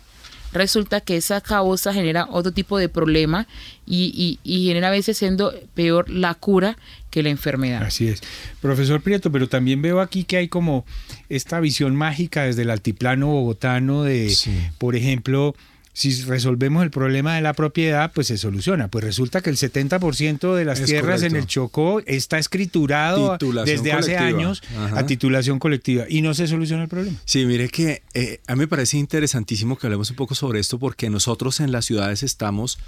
resulta 0.53 1.01
que 1.01 1.16
esa 1.16 1.41
causa 1.41 1.93
genera 1.93 2.26
otro 2.30 2.53
tipo 2.53 2.78
de 2.78 2.89
problema 2.89 3.47
y, 3.86 4.39
y, 4.43 4.66
genera 4.66 4.89
a 4.89 4.91
veces 4.91 5.18
siendo 5.18 5.55
peor 5.74 6.09
la 6.11 6.34
cura 6.34 6.76
que 7.11 7.22
la 7.22 7.30
enfermedad. 7.30 7.82
Así 7.82 8.09
es. 8.09 8.20
Profesor 8.61 9.01
Prieto, 9.01 9.30
pero 9.32 9.49
también 9.49 9.82
veo 9.82 10.01
aquí 10.01 10.24
que 10.24 10.36
hay 10.36 10.49
como 10.49 10.84
esta 11.28 11.61
visión 11.61 11.97
mágica 11.97 12.45
desde 12.45 12.62
el 12.62 12.70
altiplano 12.70 13.28
bogotano 13.28 14.03
de, 14.05 14.34
por 14.78 14.97
ejemplo, 14.97 15.55
si 15.99 16.22
resolvemos 16.22 16.84
el 16.84 16.92
problema 16.92 17.34
de 17.34 17.40
la 17.40 17.55
propiedad, 17.55 18.12
pues 18.14 18.28
se 18.28 18.38
soluciona. 18.38 18.86
Pues 18.86 19.03
resulta 19.05 19.40
que 19.40 19.51
el 19.51 19.57
70% 19.57 20.55
de 20.55 20.64
las 20.64 20.78
Es 20.78 20.86
tierras 20.86 21.24
en 21.24 21.34
el 21.34 21.46
Chocó 21.46 22.01
está 22.07 22.38
escriturado 22.38 23.32
Titulación 23.32 23.76
desde 23.76 23.92
hace 23.92 24.14
colectiva. 24.14 24.38
años 24.38 24.62
Ajá. 24.76 25.01
a 25.01 25.07
titulación 25.07 25.59
colectiva 25.59 26.05
y 26.09 26.22
no 26.22 26.34
se 26.34 26.46
soluciona 26.46 26.84
el 26.84 26.88
problema. 26.88 27.16
Sí, 27.24 27.44
mire 27.46 27.68
que 27.68 28.03
eh, 28.14 28.38
a 28.46 28.55
mí 28.55 28.61
me 28.61 28.68
parece 28.68 28.96
interesantísimo 28.96 29.76
que 29.76 29.88
hablemos 29.88 30.09
un 30.11 30.14
poco 30.16 30.36
sobre 30.36 30.61
esto 30.61 30.78
porque 30.78 31.11
nosotros 31.11 31.59
en 31.59 31.72
las 31.72 31.84
ciudades 31.86 32.22
estamos 32.22 32.78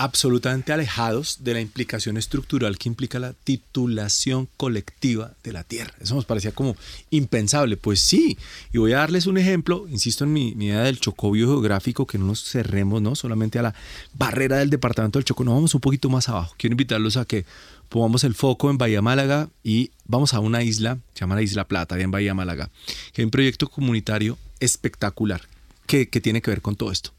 absolutamente 0.00 0.72
alejados 0.72 1.44
de 1.44 1.52
la 1.52 1.60
implicación 1.60 2.16
estructural 2.16 2.78
que 2.78 2.88
implica 2.88 3.18
la 3.18 3.34
titulación 3.34 4.48
colectiva 4.56 5.34
de 5.44 5.52
la 5.52 5.62
tierra. 5.62 5.92
Eso 6.00 6.14
nos 6.14 6.24
parecía 6.24 6.52
como 6.52 6.74
impensable. 7.10 7.76
Pues 7.76 8.00
sí, 8.00 8.38
y 8.72 8.78
voy 8.78 8.94
a 8.94 9.00
darles 9.00 9.26
un 9.26 9.36
ejemplo, 9.36 9.86
insisto 9.90 10.24
en 10.24 10.32
mi, 10.32 10.52
idea 10.52 10.84
del 10.84 11.00
Chocó 11.00 11.30
biogeográfico, 11.30 12.06
que 12.06 12.16
no 12.16 12.24
nos 12.24 12.42
cerremos 12.42 13.02
¿no? 13.02 13.14
solamente 13.14 13.58
a 13.58 13.62
la 13.62 13.74
barrera 14.14 14.56
del 14.56 14.70
departamento 14.70 15.18
del 15.18 15.26
Chocó, 15.26 15.44
no 15.44 15.52
vamos 15.52 15.74
un 15.74 15.82
poquito 15.82 16.08
más 16.08 16.30
abajo. 16.30 16.54
Quiero 16.56 16.72
invitarlos 16.72 17.18
a 17.18 17.26
que 17.26 17.44
pongamos 17.90 18.24
el 18.24 18.34
foco 18.34 18.70
en 18.70 18.78
Bahía 18.78 19.02
Málaga 19.02 19.50
y 19.62 19.90
vamos 20.06 20.32
a 20.32 20.40
una 20.40 20.62
isla, 20.62 20.96
se 21.12 21.20
llama 21.20 21.34
la 21.34 21.42
Isla 21.42 21.68
Plata, 21.68 22.00
en 22.00 22.10
Bahía 22.10 22.32
Málaga, 22.32 22.70
que 23.12 23.20
hay 23.20 23.26
un 23.26 23.30
proyecto 23.30 23.68
comunitario 23.68 24.38
espectacular 24.60 25.42
que, 25.90 26.20
tiene 26.20 26.40
que 26.40 26.50
ver 26.50 26.62
con 26.62 26.76
todo 26.76 26.92
esto. 26.92 27.12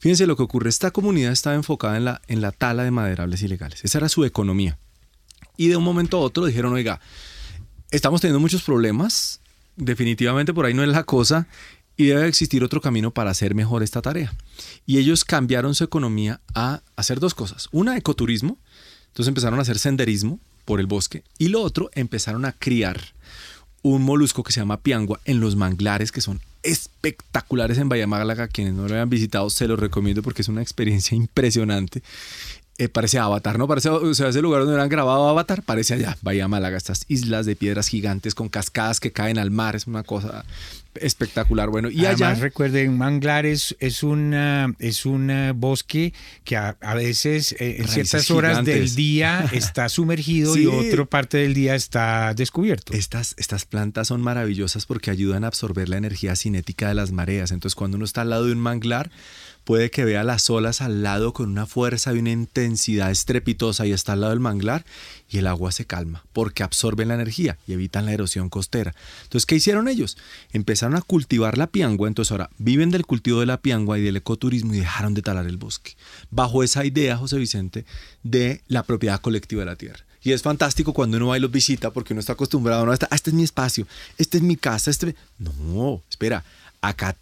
Fíjense 0.00 0.26
lo 0.26 0.36
que 0.36 0.42
ocurre, 0.42 0.68
esta 0.68 0.90
comunidad 0.90 1.32
estaba 1.32 1.54
enfocada 1.54 1.96
en 1.96 2.04
la, 2.04 2.22
en 2.26 2.40
la 2.40 2.50
tala 2.50 2.82
de 2.82 2.90
maderables 2.90 3.42
ilegales, 3.42 3.84
esa 3.84 3.98
era 3.98 4.08
su 4.08 4.24
economía. 4.24 4.78
Y 5.56 5.68
de 5.68 5.76
un 5.76 5.84
momento 5.84 6.16
a 6.16 6.20
otro 6.20 6.44
dijeron, 6.44 6.72
oiga, 6.72 7.00
estamos 7.90 8.20
teniendo 8.20 8.40
muchos 8.40 8.62
problemas, 8.62 9.40
definitivamente 9.76 10.52
por 10.52 10.66
ahí 10.66 10.74
no 10.74 10.82
es 10.82 10.88
la 10.88 11.04
cosa, 11.04 11.46
y 11.96 12.06
debe 12.06 12.26
existir 12.26 12.62
otro 12.62 12.80
camino 12.80 13.12
para 13.12 13.30
hacer 13.30 13.54
mejor 13.54 13.82
esta 13.82 14.02
tarea. 14.02 14.34
Y 14.84 14.98
ellos 14.98 15.24
cambiaron 15.24 15.74
su 15.74 15.84
economía 15.84 16.40
a 16.54 16.82
hacer 16.96 17.20
dos 17.20 17.34
cosas. 17.34 17.68
Una, 17.70 17.96
ecoturismo, 17.96 18.58
entonces 19.06 19.28
empezaron 19.28 19.58
a 19.60 19.62
hacer 19.62 19.78
senderismo 19.78 20.40
por 20.64 20.80
el 20.80 20.86
bosque, 20.86 21.22
y 21.38 21.48
lo 21.48 21.62
otro, 21.62 21.90
empezaron 21.94 22.44
a 22.44 22.52
criar 22.52 23.00
un 23.82 24.02
molusco 24.02 24.42
que 24.42 24.52
se 24.52 24.58
llama 24.58 24.82
piangua 24.82 25.20
en 25.24 25.38
los 25.38 25.54
manglares 25.54 26.10
que 26.10 26.20
son 26.20 26.40
espectaculares 26.66 27.78
en 27.78 27.88
Bahía 27.88 28.06
Málaga. 28.06 28.48
Quienes 28.48 28.74
no 28.74 28.86
lo 28.86 28.94
hayan 28.94 29.10
visitado, 29.10 29.48
se 29.50 29.68
los 29.68 29.78
recomiendo 29.78 30.22
porque 30.22 30.42
es 30.42 30.48
una 30.48 30.62
experiencia 30.62 31.16
impresionante. 31.16 32.02
Eh, 32.78 32.88
parece 32.90 33.18
Avatar, 33.18 33.58
¿no? 33.58 33.66
Parece, 33.66 33.88
o 33.88 34.12
sea, 34.14 34.28
ese 34.28 34.42
lugar 34.42 34.64
donde 34.66 34.80
han 34.80 34.88
grabado 34.90 35.26
Avatar, 35.28 35.62
parece 35.62 35.94
allá, 35.94 36.18
Bahía 36.20 36.46
Málaga, 36.46 36.76
estas 36.76 37.06
islas 37.08 37.46
de 37.46 37.56
piedras 37.56 37.88
gigantes 37.88 38.34
con 38.34 38.50
cascadas 38.50 39.00
que 39.00 39.12
caen 39.12 39.38
al 39.38 39.50
mar, 39.50 39.76
es 39.76 39.86
una 39.86 40.02
cosa 40.02 40.44
espectacular. 41.00 41.70
Bueno, 41.70 41.88
y 41.90 42.04
Además, 42.04 42.32
allá... 42.32 42.34
recuerden, 42.34 42.98
manglares 42.98 43.74
es, 43.80 44.02
una, 44.02 44.74
es 44.78 45.06
un 45.06 45.30
eh, 45.30 45.52
bosque 45.52 46.12
que 46.44 46.56
a, 46.56 46.76
a 46.80 46.94
veces 46.94 47.52
eh, 47.58 47.76
en 47.78 47.88
ciertas 47.88 48.30
horas 48.30 48.64
del 48.64 48.94
día 48.94 49.48
está 49.52 49.88
sumergido 49.88 50.52
Sí. 50.54 50.64
y 50.64 50.66
otra 50.66 51.04
parte 51.06 51.38
del 51.38 51.54
día 51.54 51.74
está 51.74 52.34
descubierto. 52.34 52.92
Estas, 52.92 53.34
estas 53.38 53.64
plantas 53.64 54.08
son 54.08 54.20
maravillosas 54.20 54.86
porque 54.86 55.10
ayudan 55.10 55.44
a 55.44 55.46
absorber 55.48 55.88
la 55.88 55.96
energía 55.96 56.36
cinética 56.36 56.88
de 56.88 56.94
las 56.94 57.10
mareas. 57.12 57.52
Entonces, 57.52 57.74
cuando 57.74 57.96
uno 57.96 58.04
está 58.04 58.20
al 58.22 58.30
lado 58.30 58.46
de 58.46 58.52
un 58.52 58.60
manglar, 58.60 59.10
puede 59.66 59.90
que 59.90 60.04
vea 60.04 60.22
las 60.22 60.48
olas 60.48 60.80
al 60.80 61.02
lado 61.02 61.32
con 61.32 61.50
una 61.50 61.66
fuerza 61.66 62.14
y 62.14 62.20
una 62.20 62.30
intensidad 62.30 63.10
estrepitosa 63.10 63.84
y 63.84 63.90
está 63.92 64.12
al 64.12 64.20
lado 64.20 64.30
del 64.30 64.38
manglar 64.38 64.84
y 65.28 65.38
el 65.38 65.48
agua 65.48 65.72
se 65.72 65.84
calma 65.86 66.24
porque 66.32 66.62
absorben 66.62 67.08
la 67.08 67.14
energía 67.14 67.58
y 67.66 67.72
evitan 67.72 68.06
la 68.06 68.12
erosión 68.12 68.48
costera. 68.48 68.94
Entonces, 69.24 69.44
¿qué 69.44 69.56
hicieron 69.56 69.88
ellos? 69.88 70.16
Empezaron 70.52 70.94
a 70.96 71.02
cultivar 71.02 71.58
la 71.58 71.66
piangua, 71.66 72.06
entonces 72.06 72.30
ahora 72.30 72.48
viven 72.58 72.90
del 72.92 73.04
cultivo 73.06 73.40
de 73.40 73.46
la 73.46 73.60
piangua 73.60 73.98
y 73.98 74.02
del 74.02 74.16
ecoturismo 74.16 74.72
y 74.72 74.78
dejaron 74.78 75.14
de 75.14 75.22
talar 75.22 75.46
el 75.48 75.56
bosque. 75.56 75.96
Bajo 76.30 76.62
esa 76.62 76.84
idea, 76.84 77.16
José 77.16 77.36
Vicente, 77.36 77.84
de 78.22 78.62
la 78.68 78.84
propiedad 78.84 79.20
colectiva 79.20 79.62
de 79.62 79.66
la 79.66 79.76
tierra. 79.76 80.04
Y 80.22 80.30
es 80.30 80.42
fantástico 80.42 80.92
cuando 80.92 81.16
uno 81.16 81.26
va 81.28 81.38
y 81.38 81.40
los 81.40 81.50
visita 81.50 81.90
porque 81.92 82.12
uno 82.12 82.20
está 82.20 82.34
acostumbrado, 82.34 82.86
no, 82.86 82.92
Esta- 82.92 83.08
ah, 83.10 83.16
este 83.16 83.30
es 83.30 83.34
mi 83.34 83.42
espacio, 83.42 83.86
este 84.16 84.38
es 84.38 84.44
mi 84.44 84.56
casa, 84.56 84.92
este... 84.92 85.16
No, 85.38 86.02
espera, 86.08 86.44
acá 86.80 87.16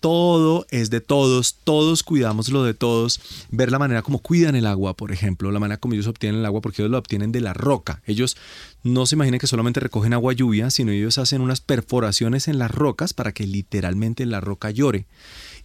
todo 0.00 0.66
es 0.70 0.90
de 0.90 1.00
todos, 1.00 1.56
todos 1.64 2.02
cuidamos 2.02 2.48
lo 2.50 2.62
de 2.64 2.74
todos, 2.74 3.20
ver 3.50 3.70
la 3.70 3.78
manera 3.78 4.02
como 4.02 4.20
cuidan 4.20 4.54
el 4.54 4.66
agua, 4.66 4.94
por 4.94 5.12
ejemplo, 5.12 5.50
la 5.50 5.60
manera 5.60 5.78
como 5.78 5.94
ellos 5.94 6.06
obtienen 6.06 6.40
el 6.40 6.46
agua, 6.46 6.60
porque 6.60 6.82
ellos 6.82 6.90
lo 6.90 6.98
obtienen 6.98 7.32
de 7.32 7.40
la 7.40 7.54
roca. 7.54 8.02
Ellos 8.06 8.36
no 8.82 9.06
se 9.06 9.16
imaginen 9.16 9.40
que 9.40 9.46
solamente 9.46 9.80
recogen 9.80 10.12
agua 10.12 10.32
lluvia, 10.32 10.70
sino 10.70 10.92
ellos 10.92 11.18
hacen 11.18 11.40
unas 11.40 11.60
perforaciones 11.60 12.48
en 12.48 12.58
las 12.58 12.70
rocas 12.70 13.12
para 13.12 13.32
que 13.32 13.46
literalmente 13.46 14.26
la 14.26 14.40
roca 14.40 14.70
llore. 14.70 15.06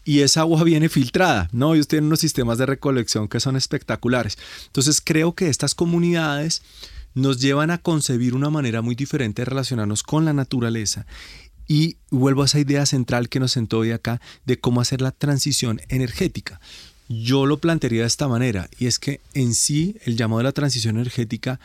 Y 0.05 0.19
esa 0.19 0.41
agua 0.41 0.63
viene 0.63 0.89
filtrada, 0.89 1.49
¿no? 1.53 1.75
Ellos 1.75 1.87
tienen 1.87 2.07
unos 2.07 2.19
sistemas 2.19 2.57
de 2.57 2.65
recolección 2.65 3.27
que 3.27 3.39
son 3.39 3.55
espectaculares. 3.55 4.37
Entonces 4.65 5.01
creo 5.01 5.33
que 5.33 5.49
estas 5.49 5.75
comunidades 5.75 6.61
nos 7.13 7.39
llevan 7.39 7.71
a 7.71 7.77
concebir 7.77 8.33
una 8.33 8.49
manera 8.49 8.81
muy 8.81 8.95
diferente 8.95 9.43
de 9.43 9.45
relacionarnos 9.45 10.03
con 10.03 10.25
la 10.25 10.33
naturaleza 10.33 11.05
y 11.67 11.97
vuelvo 12.09 12.41
a 12.41 12.45
esa 12.45 12.59
idea 12.59 12.85
central 12.85 13.29
que 13.29 13.39
nos 13.39 13.51
sentó 13.51 13.79
hoy 13.79 13.91
acá 13.91 14.21
de 14.45 14.59
cómo 14.59 14.81
hacer 14.81 15.01
la 15.01 15.11
transición 15.11 15.81
energética. 15.89 16.59
Yo 17.09 17.45
lo 17.45 17.57
plantearía 17.57 18.01
de 18.01 18.07
esta 18.07 18.27
manera, 18.27 18.69
y 18.79 18.87
es 18.87 18.99
que 18.99 19.21
en 19.33 19.53
sí 19.53 19.97
el 20.05 20.17
llamado 20.17 20.39
de 20.39 20.45
la 20.45 20.51
transición 20.51 20.95
energética 20.97 21.59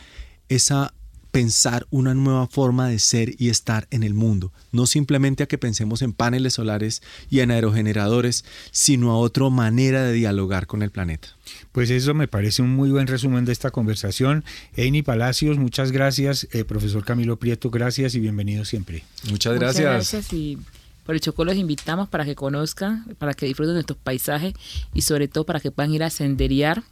es 0.49 0.71
a 0.71 0.93
pensar 1.31 1.87
una 1.91 2.15
nueva 2.15 2.47
forma 2.47 2.89
de 2.89 2.99
ser 2.99 3.35
y 3.39 3.49
estar 3.49 3.87
en 3.91 4.03
el 4.03 4.15
mundo, 4.15 4.53
no 4.73 4.87
simplemente 4.87 5.43
a 5.43 5.47
que 5.47 5.59
pensemos 5.59 6.03
en 6.03 6.13
paneles 6.13 6.55
solares 6.55 7.03
y 7.31 7.41
en 7.41 7.51
aerogeneradores, 7.51 8.45
sino 8.71 9.11
a 9.11 9.19
otra 9.19 9.49
manera 9.49 10.03
de 10.05 10.13
dialogar 10.13 10.67
con 10.67 10.83
el 10.83 10.91
planeta. 10.91 11.29
Pues 11.73 11.91
eso 11.91 12.15
me 12.15 12.29
parece 12.29 12.63
un 12.63 12.71
muy 12.75 12.91
buen 12.91 13.07
resumen 13.07 13.45
de 13.45 13.53
esta 13.53 13.71
conversación. 13.71 14.45
Eini 14.75 15.03
Palacios, 15.03 15.59
muchas 15.59 15.93
gracias. 15.93 16.49
Eh, 16.53 16.65
profesor 16.65 17.05
Camilo 17.05 17.39
Prieto, 17.39 17.71
gracias 17.71 18.15
y 18.15 18.21
bienvenido 18.21 18.65
siempre. 18.65 19.05
Muchas 19.31 19.55
Muchas 19.55 19.61
gracias. 19.61 19.85
gracias 19.85 20.33
y 20.33 20.59
por 21.05 21.15
el 21.15 21.21
Chocó 21.23 21.45
los 21.45 21.57
invitamos 21.57 22.09
para 22.09 22.25
que 22.25 22.35
conozcan, 22.35 23.05
para 23.19 23.33
que 23.33 23.47
disfruten 23.47 23.75
de 23.75 23.81
estos 23.81 23.97
paisajes 23.97 24.53
y 24.93 25.03
sobre 25.03 25.29
todo 25.29 25.45
para 25.45 25.61
que 25.61 25.71
puedan 25.71 25.95
ir 25.95 26.03
a 26.03 26.11
senderear 26.11 26.83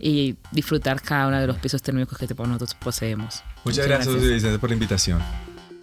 y 0.00 0.36
disfrutar 0.50 1.00
cada 1.02 1.28
uno 1.28 1.40
de 1.40 1.46
los 1.46 1.58
pisos 1.58 1.82
térmicos 1.82 2.18
que 2.18 2.26
nosotros 2.26 2.74
poseemos. 2.74 3.42
Muchas 3.64 3.86
gracias, 3.86 4.14
José 4.14 4.34
Vicente, 4.34 4.58
por 4.58 4.70
la 4.70 4.74
invitación. 4.74 5.20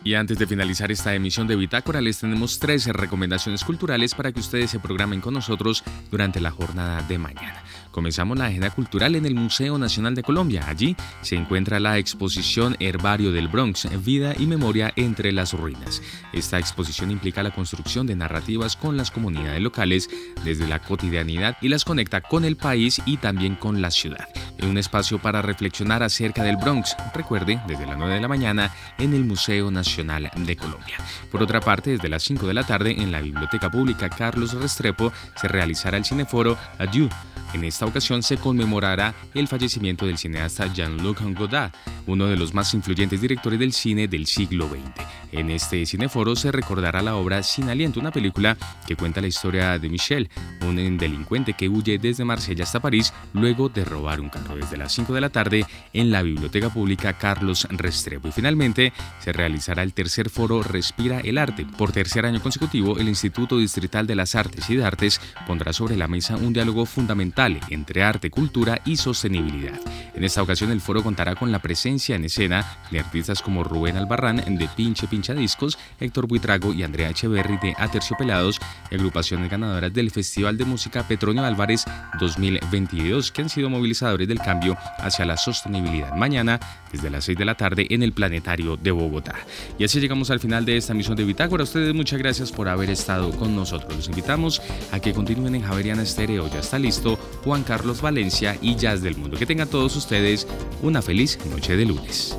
Y 0.04 0.14
antes 0.14 0.38
de 0.38 0.48
finalizar 0.48 0.92
esta 0.92 1.14
emisión 1.14 1.48
de 1.48 1.56
Bitácora, 1.56 2.00
les 2.00 2.20
tenemos 2.20 2.60
tres 2.60 2.86
recomendaciones 2.88 3.64
culturales 3.64 4.16
para 4.16 4.32
que 4.32 4.40
ustedes 4.40 4.72
se 4.72 4.80
programen 4.80 5.22
con 5.22 5.34
nosotros 5.34 5.84
durante 6.10 6.40
la 6.40 6.52
jornada 6.52 7.02
de 7.02 7.18
mañana. 7.18 7.62
Comenzamos 7.92 8.38
la 8.38 8.46
agenda 8.46 8.70
cultural 8.70 9.16
en 9.16 9.26
el 9.26 9.36
Museo 9.36 9.78
Nacional 9.78 10.16
de 10.16 10.24
Colombia. 10.24 10.66
Allí 10.68 10.96
se 11.22 11.36
encuentra 11.36 11.80
la 11.80 11.98
exposición 11.98 12.76
Herbario 12.80 13.32
del 13.32 13.48
Bronx, 13.48 13.88
Vida 14.04 14.34
y 14.38 14.46
Memoria 14.46 14.94
entre 14.96 15.32
las 15.32 15.54
Ruinas. 15.54 16.02
Esta 16.34 16.60
exposición 16.60 17.12
implica 17.12 17.44
la 17.44 17.52
construcción 17.52 18.08
de 18.08 18.16
narrativas 18.16 18.76
con 18.76 18.98
las 18.98 19.12
comunidades 19.12 19.62
locales 19.62 20.10
desde 20.44 20.68
la 20.68 20.80
cotidianidad 20.80 21.58
y 21.62 21.70
las 21.70 21.86
conecta 21.86 22.22
con 22.22 22.46
el 22.46 22.56
país 22.56 23.02
y 23.06 23.18
también 23.18 23.56
con 23.56 23.82
la 23.82 23.92
ciudad. 23.92 24.28
En 24.58 24.70
un 24.70 24.78
espacio 24.78 25.20
para 25.20 25.42
reflexionar 25.42 26.04
acerca 26.04 26.44
del 26.44 26.58
Bronx, 26.58 26.96
recuerde, 27.14 27.62
desde 27.68 27.86
las 27.86 27.98
9 27.98 28.16
de 28.16 28.22
la 28.22 28.28
mañana 28.28 28.74
en 28.98 29.14
el 29.14 29.24
Museo 29.24 29.70
Nacional 29.72 30.32
de 30.36 30.56
Colombia. 30.56 30.98
Por 31.32 31.44
otra 31.44 31.62
parte, 31.62 31.92
desde 31.92 32.10
las 32.10 32.24
5 32.24 32.48
de 32.48 32.54
la 32.54 32.64
tarde 32.64 32.92
en 32.92 33.12
la 33.12 33.22
Biblioteca 33.22 33.70
Pública 33.70 34.10
Carlos 34.10 34.54
Restrepo 34.54 35.12
se 35.36 35.48
realizará 35.48 35.98
el 35.98 36.06
cineforo 36.06 36.58
Adieu. 36.80 37.10
En 37.54 37.64
esta 37.64 37.86
ocasión 37.86 38.24
se 38.24 38.38
conmemorará 38.38 39.16
el 39.34 39.48
fallecimiento 39.48 40.06
del 40.06 40.18
cineasta 40.18 40.72
Jean-Luc 40.72 41.22
Godard, 41.38 41.72
uno 42.06 42.28
de 42.28 42.36
los 42.36 42.54
más 42.54 42.74
influyentes 42.74 43.22
directores 43.22 43.60
del 43.60 43.74
cine 43.74 44.08
del 44.08 44.28
siglo 44.28 44.68
XX. 44.68 45.06
En 45.32 45.50
este 45.50 45.86
cineforo 45.86 46.36
se 46.36 46.52
recordará 46.52 47.02
la 47.02 47.16
obra 47.16 47.44
Sin 47.44 47.70
Aliento, 47.70 48.00
una 48.00 48.12
película 48.12 48.58
que 48.86 48.96
cuenta 48.96 49.22
la 49.22 49.28
historia 49.28 49.80
de 49.80 49.90
Michel, 49.90 50.30
un 50.62 50.98
delincuente 50.98 51.54
que 51.54 51.70
huye 51.70 51.98
desde 51.98 52.26
Marsella 52.26 52.64
hasta 52.64 52.80
París 52.80 53.14
luego 53.34 53.70
de 53.70 53.86
robar 53.86 54.20
un 54.20 54.30
carro 54.30 54.56
desde 54.56 54.78
las 54.78 54.94
5 54.94 55.14
de 55.14 55.22
la 55.22 55.30
tarde 55.30 55.66
en 55.94 56.12
la 56.12 56.22
Biblioteca 56.22 56.70
Pública 56.70 57.14
Carlos 57.14 57.68
Restrepo. 57.70 58.28
Y 58.28 58.32
finalmente 58.32 58.94
se 59.20 59.32
realizará 59.34 59.84
el 59.84 59.94
tercer 59.94 60.30
foro 60.30 60.64
Respira 60.64 61.20
el 61.22 61.38
Arte. 61.38 61.66
Por 61.78 61.92
tercer 61.92 62.26
año 62.26 62.42
consecutivo, 62.42 62.98
el 62.98 63.08
Instituto 63.08 63.58
Distrital 63.58 64.06
de 64.06 64.16
las 64.16 64.36
Artes 64.36 64.70
y 64.70 64.76
de 64.76 64.86
Artes 64.86 65.20
pondrá 65.46 65.74
sobre 65.74 65.96
la 65.96 66.08
mesa 66.08 66.36
un 66.36 66.54
diálogo 66.54 66.86
fundamental 66.86 67.47
entre 67.70 68.04
arte, 68.04 68.30
cultura 68.30 68.82
y 68.86 68.98
sostenibilidad. 68.98 69.80
En 70.14 70.24
esta 70.24 70.42
ocasión 70.42 70.72
el 70.72 70.82
foro 70.82 71.04
contará 71.04 71.36
con 71.36 71.52
la 71.52 71.60
presencia 71.60 72.16
en 72.16 72.26
escena 72.26 72.66
de 72.92 73.00
artistas 73.00 73.42
como 73.42 73.64
Rubén 73.64 73.98
Albarrán 73.98 74.38
de 74.38 74.68
Pinche 74.76 75.08
Pinche 75.08 75.08
Pinchadiscos, 75.08 75.78
Héctor 76.00 76.28
Buitrago 76.28 76.74
y 76.74 76.84
Andrea 76.84 77.10
Echeverry 77.10 77.58
de 77.58 77.76
Aterciopelados, 77.78 78.60
agrupaciones 78.92 79.50
ganadoras 79.50 79.94
del 79.94 80.10
Festival 80.12 80.58
de 80.58 80.66
Música 80.66 81.08
Petronio 81.08 81.44
Álvarez 81.44 81.86
2022, 82.20 83.32
que 83.32 83.42
han 83.44 83.50
sido 83.50 83.70
movilizadores 83.70 84.28
del 84.28 84.40
cambio 84.40 84.78
hacia 84.98 85.26
la 85.26 85.38
sostenibilidad. 85.38 86.16
Mañana, 86.16 86.60
desde 86.92 87.10
las 87.10 87.26
6 87.26 87.38
de 87.38 87.46
la 87.46 87.56
tarde, 87.56 87.88
en 87.90 88.04
el 88.04 88.14
Planetario 88.14 88.78
de 88.78 88.92
Bogotá. 88.92 89.36
Y 89.78 89.84
así 89.84 90.00
llegamos 90.00 90.32
al 90.32 90.40
final 90.40 90.66
de 90.66 90.78
esta 90.78 90.94
misión 90.94 91.16
de 91.16 91.24
Bitácora. 91.24 91.62
A 91.62 91.66
ustedes 91.66 91.94
muchas 91.94 92.20
gracias 92.20 92.52
por 92.52 92.68
haber 92.70 92.90
estado 92.90 93.32
con 93.32 93.56
nosotros. 93.56 93.96
Los 93.96 94.08
invitamos 94.08 94.62
a 94.92 95.00
que 95.00 95.14
continúen 95.14 95.56
en 95.56 95.64
Javeriana 95.64 96.02
Estéreo. 96.02 96.50
Ya 96.50 96.60
está 96.60 96.80
listo 96.80 97.20
Juan 97.44 97.64
Carlos 97.64 98.02
Valencia 98.02 98.58
y 98.62 98.76
Jazz 98.76 99.02
del 99.02 99.18
Mundo. 99.18 99.38
Que 99.38 99.46
tengan 99.46 99.70
todos 99.70 99.96
ustedes 99.96 100.48
una 100.82 101.02
feliz 101.02 101.38
noche 101.50 101.76
de 101.76 101.86
lunes. 101.86 102.38